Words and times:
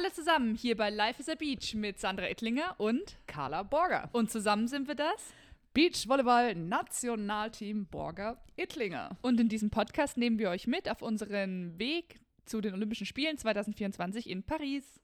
Alle 0.00 0.14
zusammen 0.14 0.54
hier 0.54 0.78
bei 0.78 0.88
Life 0.88 1.20
is 1.20 1.28
a 1.28 1.34
Beach 1.34 1.74
mit 1.74 2.00
Sandra 2.00 2.26
Ettlinger 2.26 2.74
und 2.78 3.18
Carla 3.26 3.62
Borger. 3.62 4.08
Und 4.12 4.30
zusammen 4.30 4.66
sind 4.66 4.88
wir 4.88 4.94
das 4.94 5.34
Beachvolleyball 5.74 6.54
Nationalteam 6.54 7.84
Borger 7.84 8.42
Ittlinger. 8.56 9.18
Und 9.20 9.38
in 9.38 9.50
diesem 9.50 9.68
Podcast 9.68 10.16
nehmen 10.16 10.38
wir 10.38 10.48
euch 10.48 10.66
mit 10.66 10.90
auf 10.90 11.02
unseren 11.02 11.78
Weg 11.78 12.18
zu 12.46 12.62
den 12.62 12.72
Olympischen 12.72 13.04
Spielen 13.04 13.36
2024 13.36 14.30
in 14.30 14.42
Paris 14.42 14.98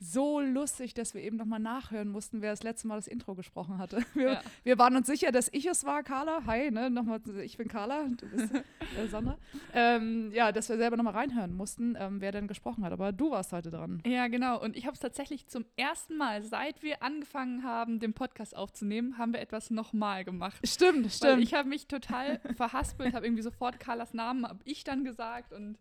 so 0.00 0.40
lustig, 0.40 0.94
dass 0.94 1.12
wir 1.12 1.22
eben 1.22 1.36
nochmal 1.36 1.60
nachhören 1.60 2.08
mussten, 2.08 2.40
wer 2.40 2.50
das 2.50 2.62
letzte 2.62 2.88
Mal 2.88 2.96
das 2.96 3.06
Intro 3.06 3.34
gesprochen 3.34 3.78
hatte. 3.78 4.02
Wir, 4.14 4.32
ja. 4.32 4.42
wir 4.64 4.78
waren 4.78 4.96
uns 4.96 5.06
sicher, 5.06 5.30
dass 5.30 5.48
ich 5.52 5.66
es 5.66 5.84
war, 5.84 6.02
Carla. 6.02 6.42
Hi, 6.46 6.70
ne? 6.70 6.90
Nochmal, 6.90 7.20
ich 7.42 7.56
bin 7.56 7.68
Carla, 7.68 8.06
du 8.08 8.26
bist 8.28 8.54
äh, 8.54 9.06
Sandra. 9.08 9.38
Ähm, 9.72 10.30
ja, 10.32 10.52
dass 10.52 10.68
wir 10.68 10.76
selber 10.76 10.96
nochmal 10.96 11.14
reinhören 11.14 11.54
mussten, 11.54 11.96
ähm, 11.98 12.20
wer 12.20 12.32
denn 12.32 12.48
gesprochen 12.48 12.84
hat. 12.84 12.92
Aber 12.92 13.12
du 13.12 13.30
warst 13.30 13.52
heute 13.52 13.70
dran. 13.70 14.02
Ja, 14.06 14.28
genau. 14.28 14.60
Und 14.60 14.76
ich 14.76 14.86
habe 14.86 14.94
es 14.94 15.00
tatsächlich 15.00 15.46
zum 15.46 15.64
ersten 15.76 16.16
Mal, 16.16 16.42
seit 16.42 16.82
wir 16.82 17.02
angefangen 17.02 17.62
haben, 17.62 18.00
den 18.00 18.14
Podcast 18.14 18.56
aufzunehmen, 18.56 19.18
haben 19.18 19.32
wir 19.32 19.40
etwas 19.40 19.70
nochmal 19.70 20.24
gemacht. 20.24 20.56
Stimmt, 20.66 21.12
stimmt. 21.12 21.32
Weil 21.32 21.42
ich 21.42 21.54
habe 21.54 21.68
mich 21.68 21.86
total 21.86 22.40
verhaspelt, 22.56 23.14
habe 23.14 23.26
irgendwie 23.26 23.42
sofort 23.42 23.78
Carlas 23.78 24.14
Namen, 24.14 24.46
habe 24.46 24.60
ich 24.64 24.82
dann 24.82 25.04
gesagt 25.04 25.52
und 25.52 25.78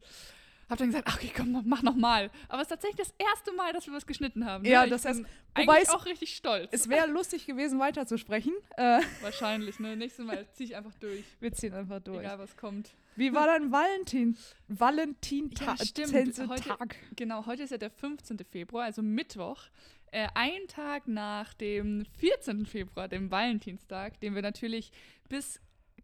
habe 0.69 0.77
dann 0.77 0.87
gesagt, 0.87 1.07
okay, 1.13 1.31
komm, 1.35 1.63
mach 1.65 1.81
noch 1.81 1.95
mal. 1.95 2.29
Aber 2.47 2.61
es 2.61 2.67
ist 2.67 2.69
tatsächlich 2.69 3.07
das 3.07 3.13
erste 3.17 3.51
Mal, 3.53 3.73
dass 3.73 3.87
wir 3.87 3.93
was 3.93 4.05
geschnitten 4.05 4.45
haben. 4.45 4.63
Ne? 4.63 4.69
Ja, 4.69 4.85
das 4.85 5.05
heißt, 5.05 5.23
wobei 5.55 5.81
es 5.81 5.89
auch 5.89 6.05
richtig 6.05 6.35
stolz. 6.35 6.69
Es 6.71 6.89
wäre 6.89 7.07
lustig 7.07 7.45
gewesen, 7.45 7.79
weiterzusprechen. 7.79 8.53
Äh. 8.77 9.01
Wahrscheinlich, 9.21 9.79
ne? 9.79 9.95
Nächstes 9.95 10.25
Mal 10.25 10.45
ziehe 10.53 10.69
ich 10.69 10.75
einfach 10.75 10.93
durch. 10.99 11.23
Wir 11.39 11.51
ziehen 11.53 11.73
einfach 11.73 11.99
durch. 11.99 12.19
Egal, 12.19 12.39
was 12.39 12.55
kommt. 12.55 12.91
Wie 13.15 13.33
war 13.33 13.47
dein 13.47 13.71
Valentin? 13.71 14.37
Valentintag. 14.67 15.79
Ja, 15.79 15.85
stimmt. 15.85 16.13
Heute, 16.49 16.77
genau, 17.15 17.45
heute 17.45 17.63
ist 17.63 17.71
ja 17.71 17.77
der 17.77 17.89
15. 17.89 18.37
Februar, 18.49 18.85
also 18.85 19.01
Mittwoch. 19.01 19.63
Äh, 20.11 20.27
ein 20.33 20.67
Tag 20.67 21.07
nach 21.07 21.53
dem 21.53 22.05
14. 22.17 22.65
Februar, 22.65 23.07
dem 23.07 23.29
Valentinstag, 23.29 24.19
den 24.21 24.35
wir 24.35 24.41
natürlich 24.41 24.91
bis 25.27 25.59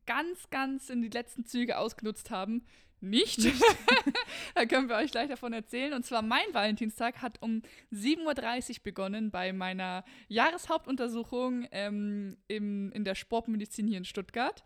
ganz, 0.06 0.50
ganz 0.50 0.90
in 0.90 1.02
die 1.02 1.10
letzten 1.10 1.46
Züge 1.46 1.78
ausgenutzt 1.78 2.32
haben 2.32 2.66
nicht. 3.06 3.40
da 4.56 4.66
können 4.66 4.90
wir 4.90 4.96
euch 4.98 5.12
gleich 5.12 5.30
davon 5.30 5.54
erzählen. 5.54 5.94
Und 5.94 6.06
zwar 6.06 6.22
mein 6.22 6.54
Valentinstag 6.54 7.22
hat 7.22 7.42
um 7.42 7.62
7.30 7.94 8.70
Uhr 8.70 8.84
begonnen 8.84 9.32
bei 9.32 9.54
meiner 9.54 10.04
Jahreshauptuntersuchung 10.28 11.68
ähm, 11.72 12.38
im, 12.48 12.92
in 12.92 13.04
der 13.04 13.16
Sportmedizin 13.16 13.88
hier 13.88 13.98
in 13.98 14.06
Stuttgart. 14.06 14.64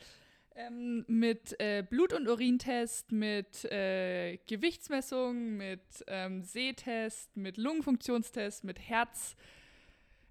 Ähm, 0.55 1.05
mit 1.07 1.59
äh, 1.59 1.83
Blut- 1.87 2.13
und 2.13 2.27
Urintest, 2.27 3.11
mit 3.11 3.65
äh, 3.65 4.37
Gewichtsmessung, 4.47 5.57
mit 5.57 6.03
ähm, 6.07 6.43
Sehtest, 6.43 7.35
mit 7.37 7.57
Lungenfunktionstest, 7.57 8.63
mit 8.63 8.79
Herz. 8.79 9.35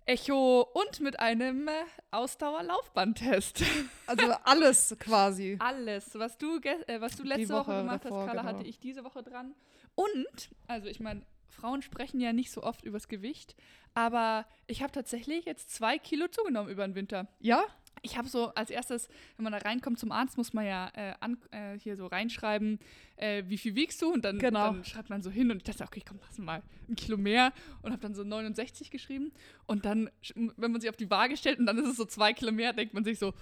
Echo 0.09 0.63
und 0.63 1.01
mit 1.01 1.21
einem 1.21 1.69
äh, 1.69 1.73
Ausdauerlaufbahntest. 2.11 3.63
Also 4.07 4.33
alles 4.45 4.97
quasi. 4.99 5.57
Alles. 5.59 6.19
Was 6.19 6.39
du, 6.39 6.59
äh, 6.61 6.99
was 6.99 7.15
du 7.15 7.25
letzte 7.25 7.53
Woche, 7.53 7.67
Woche, 7.67 7.77
gemacht 7.77 8.05
davor, 8.07 8.21
hast, 8.21 8.27
Carla, 8.29 8.41
genau. 8.41 8.55
hatte 8.55 8.67
ich 8.67 8.79
diese 8.79 9.05
Woche 9.05 9.23
dran. 9.23 9.55
Und, 9.95 10.49
also 10.67 10.89
ich 10.89 10.99
meine, 10.99 11.27
Frauen 11.51 11.83
sprechen 11.83 12.21
ja 12.21 12.33
nicht 12.33 12.51
so 12.51 12.63
oft 12.63 12.85
übers 12.85 13.09
Gewicht, 13.09 13.55
aber 13.93 14.47
ich 14.67 14.83
habe 14.83 14.93
tatsächlich 14.93 15.45
jetzt 15.45 15.75
zwei 15.75 15.99
Kilo 15.99 16.27
zugenommen 16.29 16.71
über 16.71 16.87
den 16.87 16.95
Winter. 16.95 17.29
Ja? 17.39 17.65
Ich 18.03 18.17
habe 18.17 18.29
so 18.29 18.49
als 18.55 18.71
erstes, 18.71 19.09
wenn 19.37 19.45
man 19.45 19.53
da 19.53 19.59
reinkommt 19.59 19.99
zum 19.99 20.13
Arzt, 20.13 20.37
muss 20.37 20.53
man 20.53 20.67
ja 20.67 20.91
äh, 20.95 21.15
an, 21.21 21.39
äh, 21.51 21.79
hier 21.79 21.97
so 21.97 22.07
reinschreiben, 22.07 22.79
äh, 23.17 23.45
wie 23.47 23.59
viel 23.59 23.75
wiegst 23.75 24.01
du? 24.03 24.13
Und 24.13 24.25
dann, 24.25 24.39
genau. 24.39 24.73
dann, 24.73 24.85
schreibt 24.85 25.11
man 25.11 25.23
so 25.23 25.31
hin 25.31 25.51
und 25.51 25.59
ich 25.59 25.65
dachte, 25.65 25.85
okay, 25.85 26.03
komm, 26.07 26.19
lass 26.27 26.39
mal 26.39 26.63
ein 26.89 26.97
Kilo 26.97 27.17
mehr 27.17 27.53
und 27.83 27.93
habe 27.93 28.01
dann 28.03 28.15
so 28.15 28.25
69 28.25 28.91
geschrieben. 28.91 29.33
Und 29.67 29.85
dann, 29.85 30.11
wenn 30.57 30.73
man 30.73 30.81
sich 30.81 30.91
auf 30.91 30.97
die 30.97 31.11
Waage 31.11 31.37
stellt 31.37 31.59
und 31.59 31.67
dann 31.67 31.79
ist 31.79 31.89
es 31.89 31.97
so 31.97 32.05
zwei 32.05 32.33
Kilo 32.33 32.53
mehr, 32.53 32.73
denkt 32.73 32.95
man 32.95 33.05
sich 33.05 33.19
so, 33.19 33.35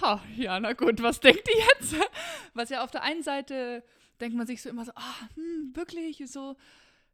ha, 0.00 0.20
ja, 0.36 0.58
na 0.58 0.72
gut, 0.72 1.02
was 1.02 1.20
denkt 1.20 1.46
die 1.46 1.58
jetzt? 1.58 1.96
Was 2.54 2.70
ja 2.70 2.84
auf 2.84 2.90
der 2.90 3.02
einen 3.02 3.22
Seite 3.22 3.82
denkt 4.20 4.36
man 4.36 4.46
sich 4.46 4.62
so 4.62 4.68
immer 4.68 4.84
so, 4.84 4.92
ah, 4.94 5.28
hm, 5.34 5.74
wirklich, 5.74 6.22
so 6.26 6.56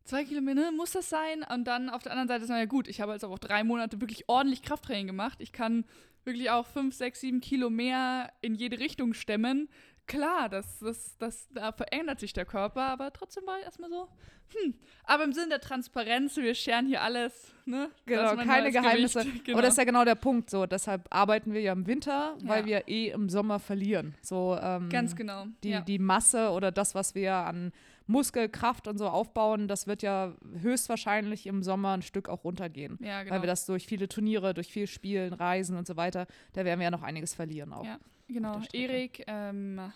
zwei 0.05 0.25
Kilometer, 0.25 0.73
muss 0.73 0.93
das 0.93 1.09
sein? 1.09 1.45
Und 1.53 1.65
dann 1.65 1.91
auf 1.91 2.03
der 2.03 2.13
anderen 2.13 2.29
Seite 2.29 2.45
ist 2.45 2.51
man 2.51 2.59
ja 2.59 2.65
gut, 2.67 2.89
ich 2.89 3.01
habe 3.01 3.13
jetzt 3.13 3.25
auch 3.25 3.39
drei 3.39 3.63
Monate 3.65 4.01
wirklich 4.01 4.29
ordentlich 4.29 4.63
Krafttraining 4.63 5.07
gemacht. 5.07 5.39
Ich 5.41 5.53
kann 5.53 5.85
wirklich 6.29 6.51
auch 6.51 6.67
fünf, 6.67 6.95
sechs, 6.95 7.21
sieben 7.21 7.41
Kilo 7.41 7.71
mehr 7.71 8.33
in 8.41 8.55
jede 8.55 8.79
Richtung 8.79 9.15
stemmen. 9.15 9.69
Klar, 10.07 10.49
das, 10.49 10.79
das, 10.79 11.19
das, 11.19 11.49
da 11.53 11.73
verändert 11.73 12.21
sich 12.21 12.33
der 12.33 12.45
Körper, 12.45 12.83
aber 12.83 13.13
trotzdem 13.13 13.47
war 13.47 13.59
ich 13.59 13.65
erstmal 13.65 13.91
so, 13.91 14.09
hm. 14.55 14.75
Aber 15.05 15.25
im 15.25 15.33
Sinne 15.33 15.51
der 15.51 15.61
Transparenz, 15.61 16.37
wir 16.37 16.55
scheren 16.55 16.87
hier 16.87 17.03
alles, 17.03 17.53
ne? 17.67 17.91
Genau, 18.07 18.37
keine 18.37 18.71
Geheimnisse. 18.71 19.25
Genau. 19.45 19.59
Aber 19.59 19.63
das 19.63 19.75
ist 19.75 19.79
ja 19.79 19.85
genau 19.85 20.05
der 20.05 20.15
Punkt. 20.15 20.49
So, 20.51 20.67
deshalb 20.67 21.07
arbeiten 21.11 21.53
wir 21.53 21.61
ja 21.61 21.73
im 21.73 21.87
Winter, 21.87 22.37
weil 22.43 22.61
ja. 22.61 22.67
wir 22.67 22.89
eh 22.89 23.11
im 23.11 23.29
Sommer 23.29 23.59
verlieren. 23.59 24.15
So, 24.23 24.59
ähm, 24.61 24.89
Ganz 24.89 25.15
genau. 25.17 25.47
Die, 25.63 25.71
ja. 25.71 25.81
die 25.83 25.99
Masse 25.99 26.51
oder 26.51 26.73
das, 26.73 26.95
was 26.95 27.15
wir 27.15 27.35
an 27.35 27.73
Muskelkraft 28.09 28.89
und 28.89 28.99
so 28.99 29.07
aufbauen, 29.09 29.69
das 29.69 29.87
wird 29.87 30.03
ja 30.03 30.35
höchstwahrscheinlich 30.61 31.47
im 31.47 31.63
Sommer 31.63 31.93
ein 31.93 32.03
Stück 32.03 32.29
auch 32.29 32.43
runtergehen. 32.43 32.99
Ja, 33.01 33.23
genau. 33.23 33.35
Weil 33.35 33.43
wir 33.43 33.47
das 33.47 33.67
durch 33.67 33.87
viele 33.87 34.09
Turniere, 34.09 34.55
durch 34.55 34.69
viel 34.69 34.87
Spielen, 34.87 35.33
Reisen 35.33 35.77
und 35.77 35.87
so 35.87 35.97
weiter, 35.97 36.27
da 36.55 36.65
werden 36.65 36.81
wir 36.81 36.85
ja 36.85 36.91
noch 36.91 37.03
einiges 37.03 37.35
verlieren 37.35 37.73
auch. 37.73 37.85
Ja, 37.85 37.99
genau. 38.27 38.61
Erik 38.73 39.25
ähm, 39.27 39.93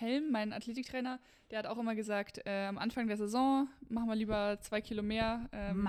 Helm, 0.00 0.30
mein 0.30 0.52
Athletiktrainer, 0.52 1.20
der 1.50 1.58
hat 1.58 1.66
auch 1.66 1.78
immer 1.78 1.94
gesagt, 1.94 2.40
äh, 2.46 2.66
am 2.66 2.78
Anfang 2.78 3.08
der 3.08 3.16
Saison 3.16 3.68
machen 3.88 4.08
wir 4.08 4.14
lieber 4.14 4.58
zwei 4.60 4.80
Kilo 4.80 5.02
mehr, 5.02 5.48
ähm, 5.52 5.88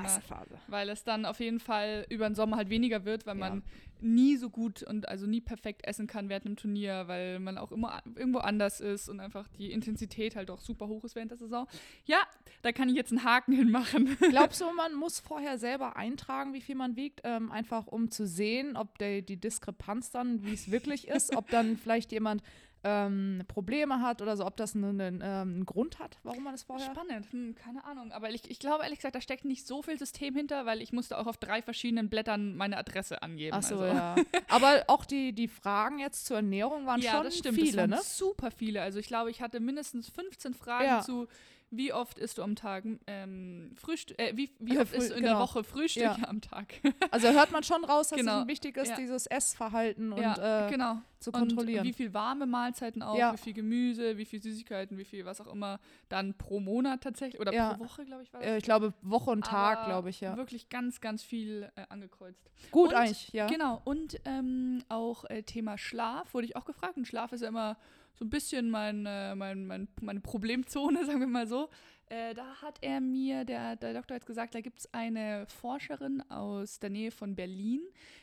weil 0.68 0.90
es 0.90 1.04
dann 1.04 1.26
auf 1.26 1.40
jeden 1.40 1.60
Fall 1.60 2.06
über 2.10 2.28
den 2.28 2.36
Sommer 2.36 2.58
halt 2.58 2.70
weniger 2.70 3.06
wird, 3.06 3.26
weil 3.26 3.38
ja. 3.38 3.50
man 3.50 3.64
nie 4.02 4.36
so 4.36 4.50
gut 4.50 4.82
und 4.82 5.08
also 5.08 5.28
nie 5.28 5.42
perfekt 5.42 5.86
essen 5.86 6.08
kann 6.08 6.30
während 6.30 6.48
einem 6.48 6.56
Turnier, 6.56 7.08
weil 7.08 7.40
man 7.40 7.58
auch 7.60 7.72
immer 7.72 8.02
irgendwo 8.16 8.40
anders 8.40 8.82
ist 8.82 9.08
und 9.08 9.20
einfach 9.20 9.48
die 9.50 9.72
Intensität 9.72 10.36
halt 10.36 10.50
auch 10.50 10.60
super 10.60 10.88
hoch 10.88 11.04
ist 11.04 11.16
während 11.16 11.32
der 11.32 11.38
Saison. 11.38 11.68
Ja, 12.06 12.18
da 12.64 12.72
kann 12.72 12.90
ich 12.90 12.96
jetzt 12.96 13.12
einen 13.12 13.24
Haken 13.24 13.54
hinmachen. 13.54 14.18
Glaubst 14.30 14.60
du, 14.62 14.66
man 14.74 14.96
muss 14.96 15.20
vorher 15.20 15.60
selber 15.60 15.96
eintragen, 15.96 16.54
wie 16.54 16.62
viel 16.62 16.76
man 16.76 16.96
wiegt, 16.96 17.22
ähm, 17.24 17.52
einfach 17.52 17.88
um 17.88 18.10
zu 18.10 18.26
sehen, 18.26 18.76
ob 18.76 18.98
der, 18.98 19.22
die 19.22 19.38
Diskrepanz 19.38 20.10
dann, 20.10 20.44
wie 20.44 20.54
es 20.54 20.72
wirklich 20.72 21.08
ist, 21.08 21.36
ob 21.36 21.50
dann 21.50 21.78
vielleicht 21.78 22.12
jemand 22.12 22.42
ähm, 22.84 23.44
Probleme 23.48 24.02
hat 24.02 24.22
oder 24.22 24.36
so, 24.36 24.46
ob 24.46 24.58
das 24.58 24.76
einen, 24.76 25.00
einen, 25.00 25.22
ähm, 25.24 25.54
einen, 25.54 25.66
Grund 25.66 26.00
hat, 26.00 26.18
warum 26.24 26.44
man 26.44 26.54
das 26.54 26.64
vorher. 26.64 26.88
Spannend, 26.88 27.32
hm, 27.32 27.56
keine 27.56 27.84
Ahnung. 27.86 28.12
Aber 28.12 28.32
ich, 28.32 28.50
ich 28.50 28.60
glaube 28.60 28.84
ehrlich 28.84 29.00
gesagt, 29.00 29.16
da 29.16 29.22
steckt 29.22 29.46
nicht 29.46 29.68
so 29.68 29.84
viel 29.84 30.00
System 30.00 30.36
hinter, 30.36 30.66
weil 30.66 30.82
ich 30.82 30.92
musste 30.92 31.18
auch 31.18 31.28
auf 31.28 31.38
drei 31.38 31.62
verschiedenen 31.62 32.10
Blättern 32.10 32.56
meine 32.56 32.78
Adresse 32.78 33.22
angeben. 33.22 33.56
Ach 33.56 33.64
so, 33.64 33.80
also. 33.80 33.86
ja. 33.86 34.16
Aber 34.50 34.84
auch 34.88 35.06
die, 35.06 35.34
die 35.34 35.48
Fragen 35.48 36.00
jetzt 36.00 36.26
zur 36.26 36.38
Ernährung 36.38 36.88
waren 36.88 37.02
ja, 37.02 37.12
schon 37.12 37.24
das 37.26 37.38
stimmt. 37.38 37.56
viele, 37.56 37.72
das 37.72 37.78
waren 37.78 37.90
ne? 37.92 38.00
Super 38.04 38.52
viele. 38.52 38.82
Also 38.82 39.00
ich 39.00 39.08
glaube, 39.08 39.30
ich 39.30 39.42
hatte 39.42 39.60
mindestens 39.60 40.10
15 40.10 40.54
Fragen 40.56 40.86
ja. 40.86 41.02
zu 41.02 41.28
wie 41.72 41.94
oft 41.94 42.20
isst 42.20 42.38
du 42.38 42.44
am 42.44 42.56
Tag 42.56 42.84
ähm, 43.08 43.72
Frühstück, 43.76 44.20
äh, 44.20 44.36
wie, 44.36 44.52
wie 44.60 44.78
oft 44.78 44.94
isst 44.94 45.10
du 45.10 45.16
in 45.16 45.22
genau. 45.22 45.34
der 45.34 45.42
Woche 45.42 45.64
Frühstück 45.64 46.04
ja. 46.04 46.18
am 46.28 46.42
Tag? 46.42 46.74
also 47.12 47.30
hört 47.30 47.52
man 47.52 47.64
schon 47.64 47.84
raus, 47.86 48.10
dass 48.10 48.20
genau. 48.20 48.42
es 48.42 48.48
wichtig 48.48 48.76
ist, 48.76 48.90
ja. 48.90 48.96
dieses 48.98 49.26
Essverhalten 49.26 50.12
und 50.12 50.22
ja, 50.22 50.68
äh, 50.68 50.70
genau. 50.70 50.98
zu 51.20 51.32
kontrollieren. 51.32 51.82
Und 51.82 51.88
wie 51.88 51.94
viel 51.94 52.14
warme 52.14 52.46
Mahlzeiten 52.46 53.02
auch, 53.02 53.34
wie 53.34 53.38
viel 53.38 53.54
Gemüse, 53.54 54.18
wie 54.18 54.26
viel 54.26 54.42
Süßigkeiten, 54.42 54.98
wie 54.98 55.06
viel 55.06 55.26
was 55.26 55.40
auch 55.40 55.52
immer, 55.52 55.80
dann 56.10 56.34
pro 56.34 56.60
Monat 56.60 57.02
tatsächlich 57.02 57.40
oder 57.40 57.52
pro 57.52 57.86
Woche, 57.86 58.06
glaube 58.06 58.24
ich, 58.24 58.34
war 58.34 58.42
das. 58.42 58.50
Äh, 58.50 58.58
ich 58.58 58.64
glaube, 58.64 58.94
Woche 59.02 59.32
und 59.32 59.46
Tag, 59.46 59.86
glaube 59.86 60.10
ich, 60.10 60.20
ja. 60.20 60.36
Wirklich 60.36 60.70
ganz, 60.70 61.00
ganz 61.00 61.24
viel 61.24 61.72
äh, 61.76 61.84
angekreuzt. 61.90 62.52
Gut 62.72 62.90
und, 62.90 62.96
eigentlich, 62.96 63.32
ja. 63.32 63.48
Genau, 63.48 63.82
und 63.86 64.20
ähm, 64.26 64.84
auch 64.90 65.24
äh, 65.30 65.44
Thema 65.44 65.78
Schlaf 65.78 66.34
wurde 66.34 66.46
ich 66.46 66.56
auch 66.58 66.66
gefragt 66.66 66.98
und 66.98 67.08
Schlaf 67.08 67.32
ist 67.32 67.42
ja 67.42 67.48
immer 67.48 67.78
so 68.14 68.26
ein 68.26 68.30
bisschen 68.30 68.70
mein, 68.70 69.06
äh, 69.06 69.36
mein, 69.36 69.66
mein, 69.66 69.88
meine 70.02 70.22
Problemzone, 70.22 71.06
sagen 71.06 71.20
wir 71.20 71.28
mal 71.28 71.48
so. 71.48 71.70
Äh, 72.12 72.34
da 72.34 72.62
hat 72.62 72.78
er 72.82 73.00
mir, 73.00 73.46
der, 73.46 73.78
der 73.78 73.94
Doktor 73.94 74.16
hat 74.16 74.26
gesagt, 74.26 74.54
da 74.54 74.60
gibt 74.60 74.80
es 74.80 74.94
eine 74.94 75.46
Forscherin 75.48 76.22
aus 76.30 76.78
der 76.78 76.90
Nähe 76.90 77.10
von 77.10 77.36
Berlin, 77.36 77.80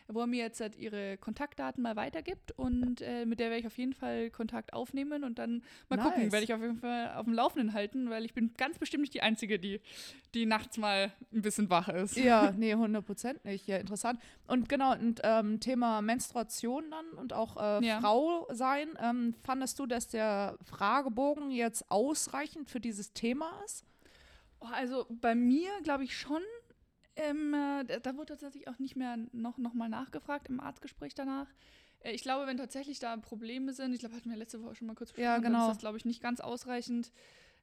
wo 0.08 0.20
er 0.20 0.26
mir 0.26 0.42
jetzt 0.42 0.60
halt 0.60 0.76
ihre 0.76 1.16
Kontaktdaten 1.16 1.82
mal 1.82 1.96
weitergibt 1.96 2.52
und 2.52 3.00
äh, 3.00 3.24
mit 3.24 3.40
der 3.40 3.48
werde 3.48 3.60
ich 3.60 3.66
auf 3.66 3.78
jeden 3.78 3.94
Fall 3.94 4.28
Kontakt 4.28 4.74
aufnehmen 4.74 5.24
und 5.24 5.38
dann 5.38 5.62
mal 5.88 5.96
nice. 5.96 6.04
gucken, 6.04 6.32
werde 6.32 6.44
ich 6.44 6.52
auf 6.52 6.60
jeden 6.60 6.76
Fall 6.76 7.14
auf 7.14 7.24
dem 7.24 7.32
Laufenden 7.32 7.72
halten, 7.72 8.10
weil 8.10 8.26
ich 8.26 8.34
bin 8.34 8.52
ganz 8.58 8.78
bestimmt 8.78 9.00
nicht 9.00 9.14
die 9.14 9.22
Einzige, 9.22 9.58
die, 9.58 9.80
die 10.34 10.44
nachts 10.44 10.76
mal 10.76 11.10
ein 11.32 11.40
bisschen 11.40 11.70
wach 11.70 11.88
ist. 11.88 12.18
Ja, 12.18 12.52
nee, 12.58 12.72
100 12.72 13.06
Prozent 13.06 13.44
nicht. 13.46 13.66
Ja, 13.68 13.78
interessant. 13.78 14.20
Und 14.46 14.68
genau, 14.68 14.92
und 14.92 15.22
ähm, 15.24 15.60
Thema 15.60 16.02
Menstruation 16.02 16.90
dann 16.90 17.18
und 17.18 17.32
auch 17.32 17.56
äh, 17.56 17.86
ja. 17.86 18.00
Frau 18.00 18.46
sein. 18.50 18.88
Ähm, 19.00 19.34
fandest 19.44 19.78
du, 19.78 19.86
dass 19.86 20.08
der 20.08 20.58
Fragebogen 20.62 21.50
jetzt 21.50 21.90
ausreichend 21.90 22.68
für 22.68 22.80
dieses 22.80 23.14
Thema 23.14 23.50
ist? 23.64 23.77
Oh, 24.60 24.66
also 24.72 25.06
bei 25.08 25.34
mir 25.34 25.70
glaube 25.82 26.04
ich 26.04 26.16
schon. 26.16 26.42
Ähm, 27.16 27.52
äh, 27.54 28.00
da 28.00 28.16
wurde 28.16 28.26
tatsächlich 28.26 28.68
auch 28.68 28.78
nicht 28.78 28.94
mehr 28.96 29.16
noch, 29.32 29.58
noch 29.58 29.74
mal 29.74 29.88
nachgefragt 29.88 30.48
im 30.48 30.60
Arztgespräch 30.60 31.14
danach. 31.14 31.48
Äh, 32.00 32.12
ich 32.12 32.22
glaube, 32.22 32.46
wenn 32.46 32.56
tatsächlich 32.56 33.00
da 33.00 33.16
Probleme 33.16 33.72
sind, 33.72 33.92
ich 33.92 34.00
glaube, 34.00 34.14
hatten 34.14 34.30
wir 34.30 34.36
letzte 34.36 34.62
Woche 34.62 34.76
schon 34.76 34.86
mal 34.86 34.94
kurz 34.94 35.10
besprochen, 35.10 35.24
ja, 35.24 35.38
genau. 35.38 35.62
ist 35.62 35.74
das, 35.74 35.78
glaube 35.78 35.98
ich, 35.98 36.04
nicht 36.04 36.22
ganz 36.22 36.40
ausreichend. 36.40 37.12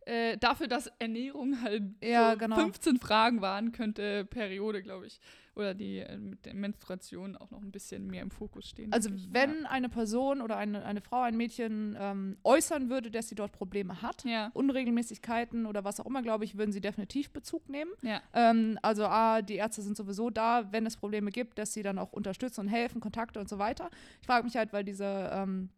äh, 0.06 0.38
dafür, 0.38 0.68
dass 0.68 0.88
Ernährung 1.00 1.62
halt 1.62 1.84
ja, 2.04 2.34
so 2.34 2.38
genau. 2.38 2.56
15 2.58 3.00
Fragen 3.00 3.42
waren, 3.42 3.72
könnte 3.72 4.26
Periode, 4.26 4.82
glaube 4.84 5.08
ich, 5.08 5.20
oder 5.56 5.74
die 5.74 6.00
äh, 6.00 6.18
mit 6.18 6.46
der 6.46 6.54
Menstruation 6.54 7.36
auch 7.36 7.52
noch 7.52 7.62
ein 7.62 7.72
bisschen 7.72 8.08
mehr 8.08 8.22
im 8.22 8.32
Fokus 8.32 8.68
stehen. 8.68 8.92
Also 8.92 9.10
wenn 9.32 9.64
ja. 9.64 9.70
eine 9.70 9.90
Person 9.90 10.42
oder 10.42 10.58
eine, 10.58 10.86
eine 10.86 11.02
Frau, 11.02 11.22
ein 11.22 11.38
Mädchen 11.38 11.96
ähm, 12.00 12.38
äußern 12.44 12.90
würde, 12.90 13.10
dass 13.12 13.30
sie 13.30 13.36
dort 13.36 13.52
Probleme 13.52 14.02
hat, 14.02 14.24
Ja, 14.26 14.52
Unregelmäßigkeiten 14.54 15.66
oder 15.66 15.84
was 15.84 16.00
auch 16.00 16.06
immer, 16.06 16.22
glaube 16.22 16.44
ich, 16.44 16.58
würden 16.58 16.72
sie 16.72 16.82
definitiv 16.82 17.32
Bezug 17.32 17.70
nehmen. 17.70 17.92
ja. 18.02 18.22
Ähm, 18.34 18.78
also 18.82 19.06
A, 19.06 19.42
die 19.42 19.56
Ärzte 19.56 19.82
sind 19.82 19.98
sowieso 19.98 20.30
da, 20.30 20.72
wenn 20.72 20.86
es 20.86 20.98
Probleme 20.98 21.32
gibt, 21.32 21.58
dass 21.58 21.74
sie 21.74 21.84
dann 21.84 21.98
auch 21.98 22.12
unterstützen 22.14 22.62
und 22.62 22.68
helfen, 22.68 23.00
Kontakte 23.02 23.40
und 23.40 23.50
so 23.50 23.58
weiter. 23.58 23.90
Ich 24.22 24.28
frage 24.28 24.44
mich 24.44 24.56
halt, 24.58 24.74
weil 24.74 24.84
diese 24.84 25.30
ähm, 25.34 25.70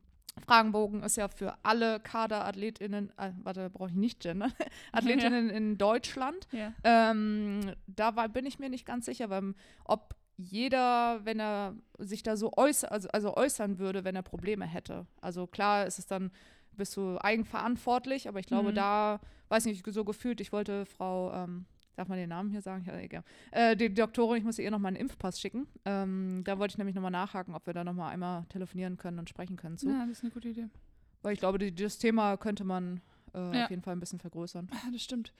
Fragenbogen 0.46 1.04
ist 1.04 1.18
ja 1.18 1.28
für 1.28 1.54
alle 1.64 2.00
KaderathletInnen, 2.00 3.12
äh, 3.18 3.32
warte, 3.44 3.70
brauche 3.70 3.90
ich 3.90 3.96
nicht 3.96 4.20
gendern, 4.22 4.54
Athletinnen 4.92 5.50
in 5.50 5.78
Deutschland. 5.78 6.48
ja. 6.52 6.74
Ähm, 6.84 7.74
da 7.88 8.16
war, 8.16 8.30
bin 8.30 8.46
ich 8.46 8.60
mir 8.60 8.70
nicht 8.70 8.86
ganz 8.86 9.06
sicher, 9.06 9.30
weil, 9.30 9.54
ob 9.86 10.16
jeder, 10.38 11.26
wenn 11.26 11.40
er 11.40 11.74
sich 11.98 12.22
da 12.24 12.38
so 12.38 12.52
äußern, 12.56 12.92
also, 12.92 13.10
also 13.10 13.36
äußern 13.36 13.80
würde, 13.80 14.04
wenn 14.04 14.16
er 14.16 14.22
Probleme 14.22 14.66
hätte. 14.66 15.08
Also 15.20 15.48
klar 15.48 15.86
ist 15.88 15.98
es 16.00 16.06
dann, 16.06 16.32
bist 16.74 16.96
du 16.96 17.18
eigenverantwortlich, 17.20 18.28
aber 18.28 18.40
ich 18.40 18.46
glaube, 18.46 18.70
Mhm. 18.72 18.76
da, 18.76 19.20
weiß 19.50 19.66
nicht, 19.66 19.84
so 19.92 20.06
gefühlt, 20.06 20.40
ich 20.40 20.52
wollte 20.52 20.86
Frau, 20.86 21.34
ähm, 21.34 21.66
darf 21.98 22.08
man 22.08 22.18
den 22.18 22.30
Namen 22.30 22.50
hier 22.50 22.62
sagen? 22.62 22.86
Ja, 22.88 22.98
egal. 23.00 23.24
Äh, 23.52 23.76
die 23.76 23.94
Doktorin, 23.94 24.38
ich 24.38 24.44
muss 24.44 24.58
ihr 24.60 24.72
nochmal 24.72 24.90
einen 24.90 24.98
Impfpass 25.02 25.40
schicken. 25.40 25.68
Ähm, 25.86 26.44
da 26.46 26.58
wollte 26.60 26.74
ich 26.74 26.78
nämlich 26.78 26.96
nochmal 26.96 27.12
nachhaken, 27.12 27.54
ob 27.56 27.66
wir 27.68 27.74
da 27.74 27.84
nochmal 27.84 28.14
einmal 28.14 28.46
telefonieren 28.50 28.98
können 28.98 29.20
und 29.20 29.30
sprechen 29.30 29.58
können 29.58 29.78
zu. 29.78 29.90
ja, 29.90 30.06
das 30.08 30.18
ist 30.20 30.24
eine 30.24 30.32
gute 30.32 30.50
Idee. 30.50 30.70
Weil 31.24 31.34
ich 31.34 31.40
glaube, 31.40 31.58
die, 31.58 31.74
das 31.76 31.98
Thema 31.98 32.38
könnte 32.38 32.64
man 32.64 33.02
äh, 33.34 33.58
Ja. 33.58 33.64
auf 33.66 33.70
jeden 33.70 33.82
Fall 33.82 33.96
ein 33.96 34.00
bisschen 34.00 34.20
vergrößern. 34.20 34.70
Ja, 34.72 34.92
das 34.94 35.02
stimmt. 35.04 35.34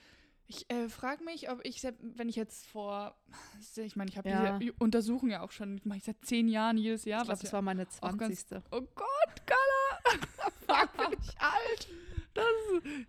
Ich 0.50 0.68
äh, 0.70 0.88
frage 0.88 1.22
mich, 1.24 1.50
ob 1.50 1.60
ich, 1.62 1.86
wenn 2.00 2.28
ich 2.28 2.36
jetzt 2.36 2.66
vor, 2.66 3.14
ich 3.76 3.96
meine, 3.96 4.10
ich 4.10 4.16
habe 4.18 4.28
Ja. 4.28 4.58
diese 4.58 4.72
Untersuchung 4.78 5.30
ja 5.30 5.42
auch 5.42 5.52
schon, 5.52 5.80
mache 5.84 5.98
ich 5.98 6.04
seit 6.04 6.16
zehn 6.24 6.48
Jahren 6.48 6.76
jedes 6.78 7.04
Jahr. 7.04 7.20
ich 7.20 7.26
glaube, 7.28 7.40
das 7.42 7.50
ja, 7.50 7.52
war 7.54 7.62
meine 7.62 7.86
auch 8.00 8.16
ganz- 8.16 8.46
20. 8.46 8.66
oh 8.72 8.80
Gott, 8.94 9.46
Carla! 9.46 10.18
Fuck, 10.66 10.96
bin 11.10 11.18
ich 11.20 11.40
alt. 11.40 11.88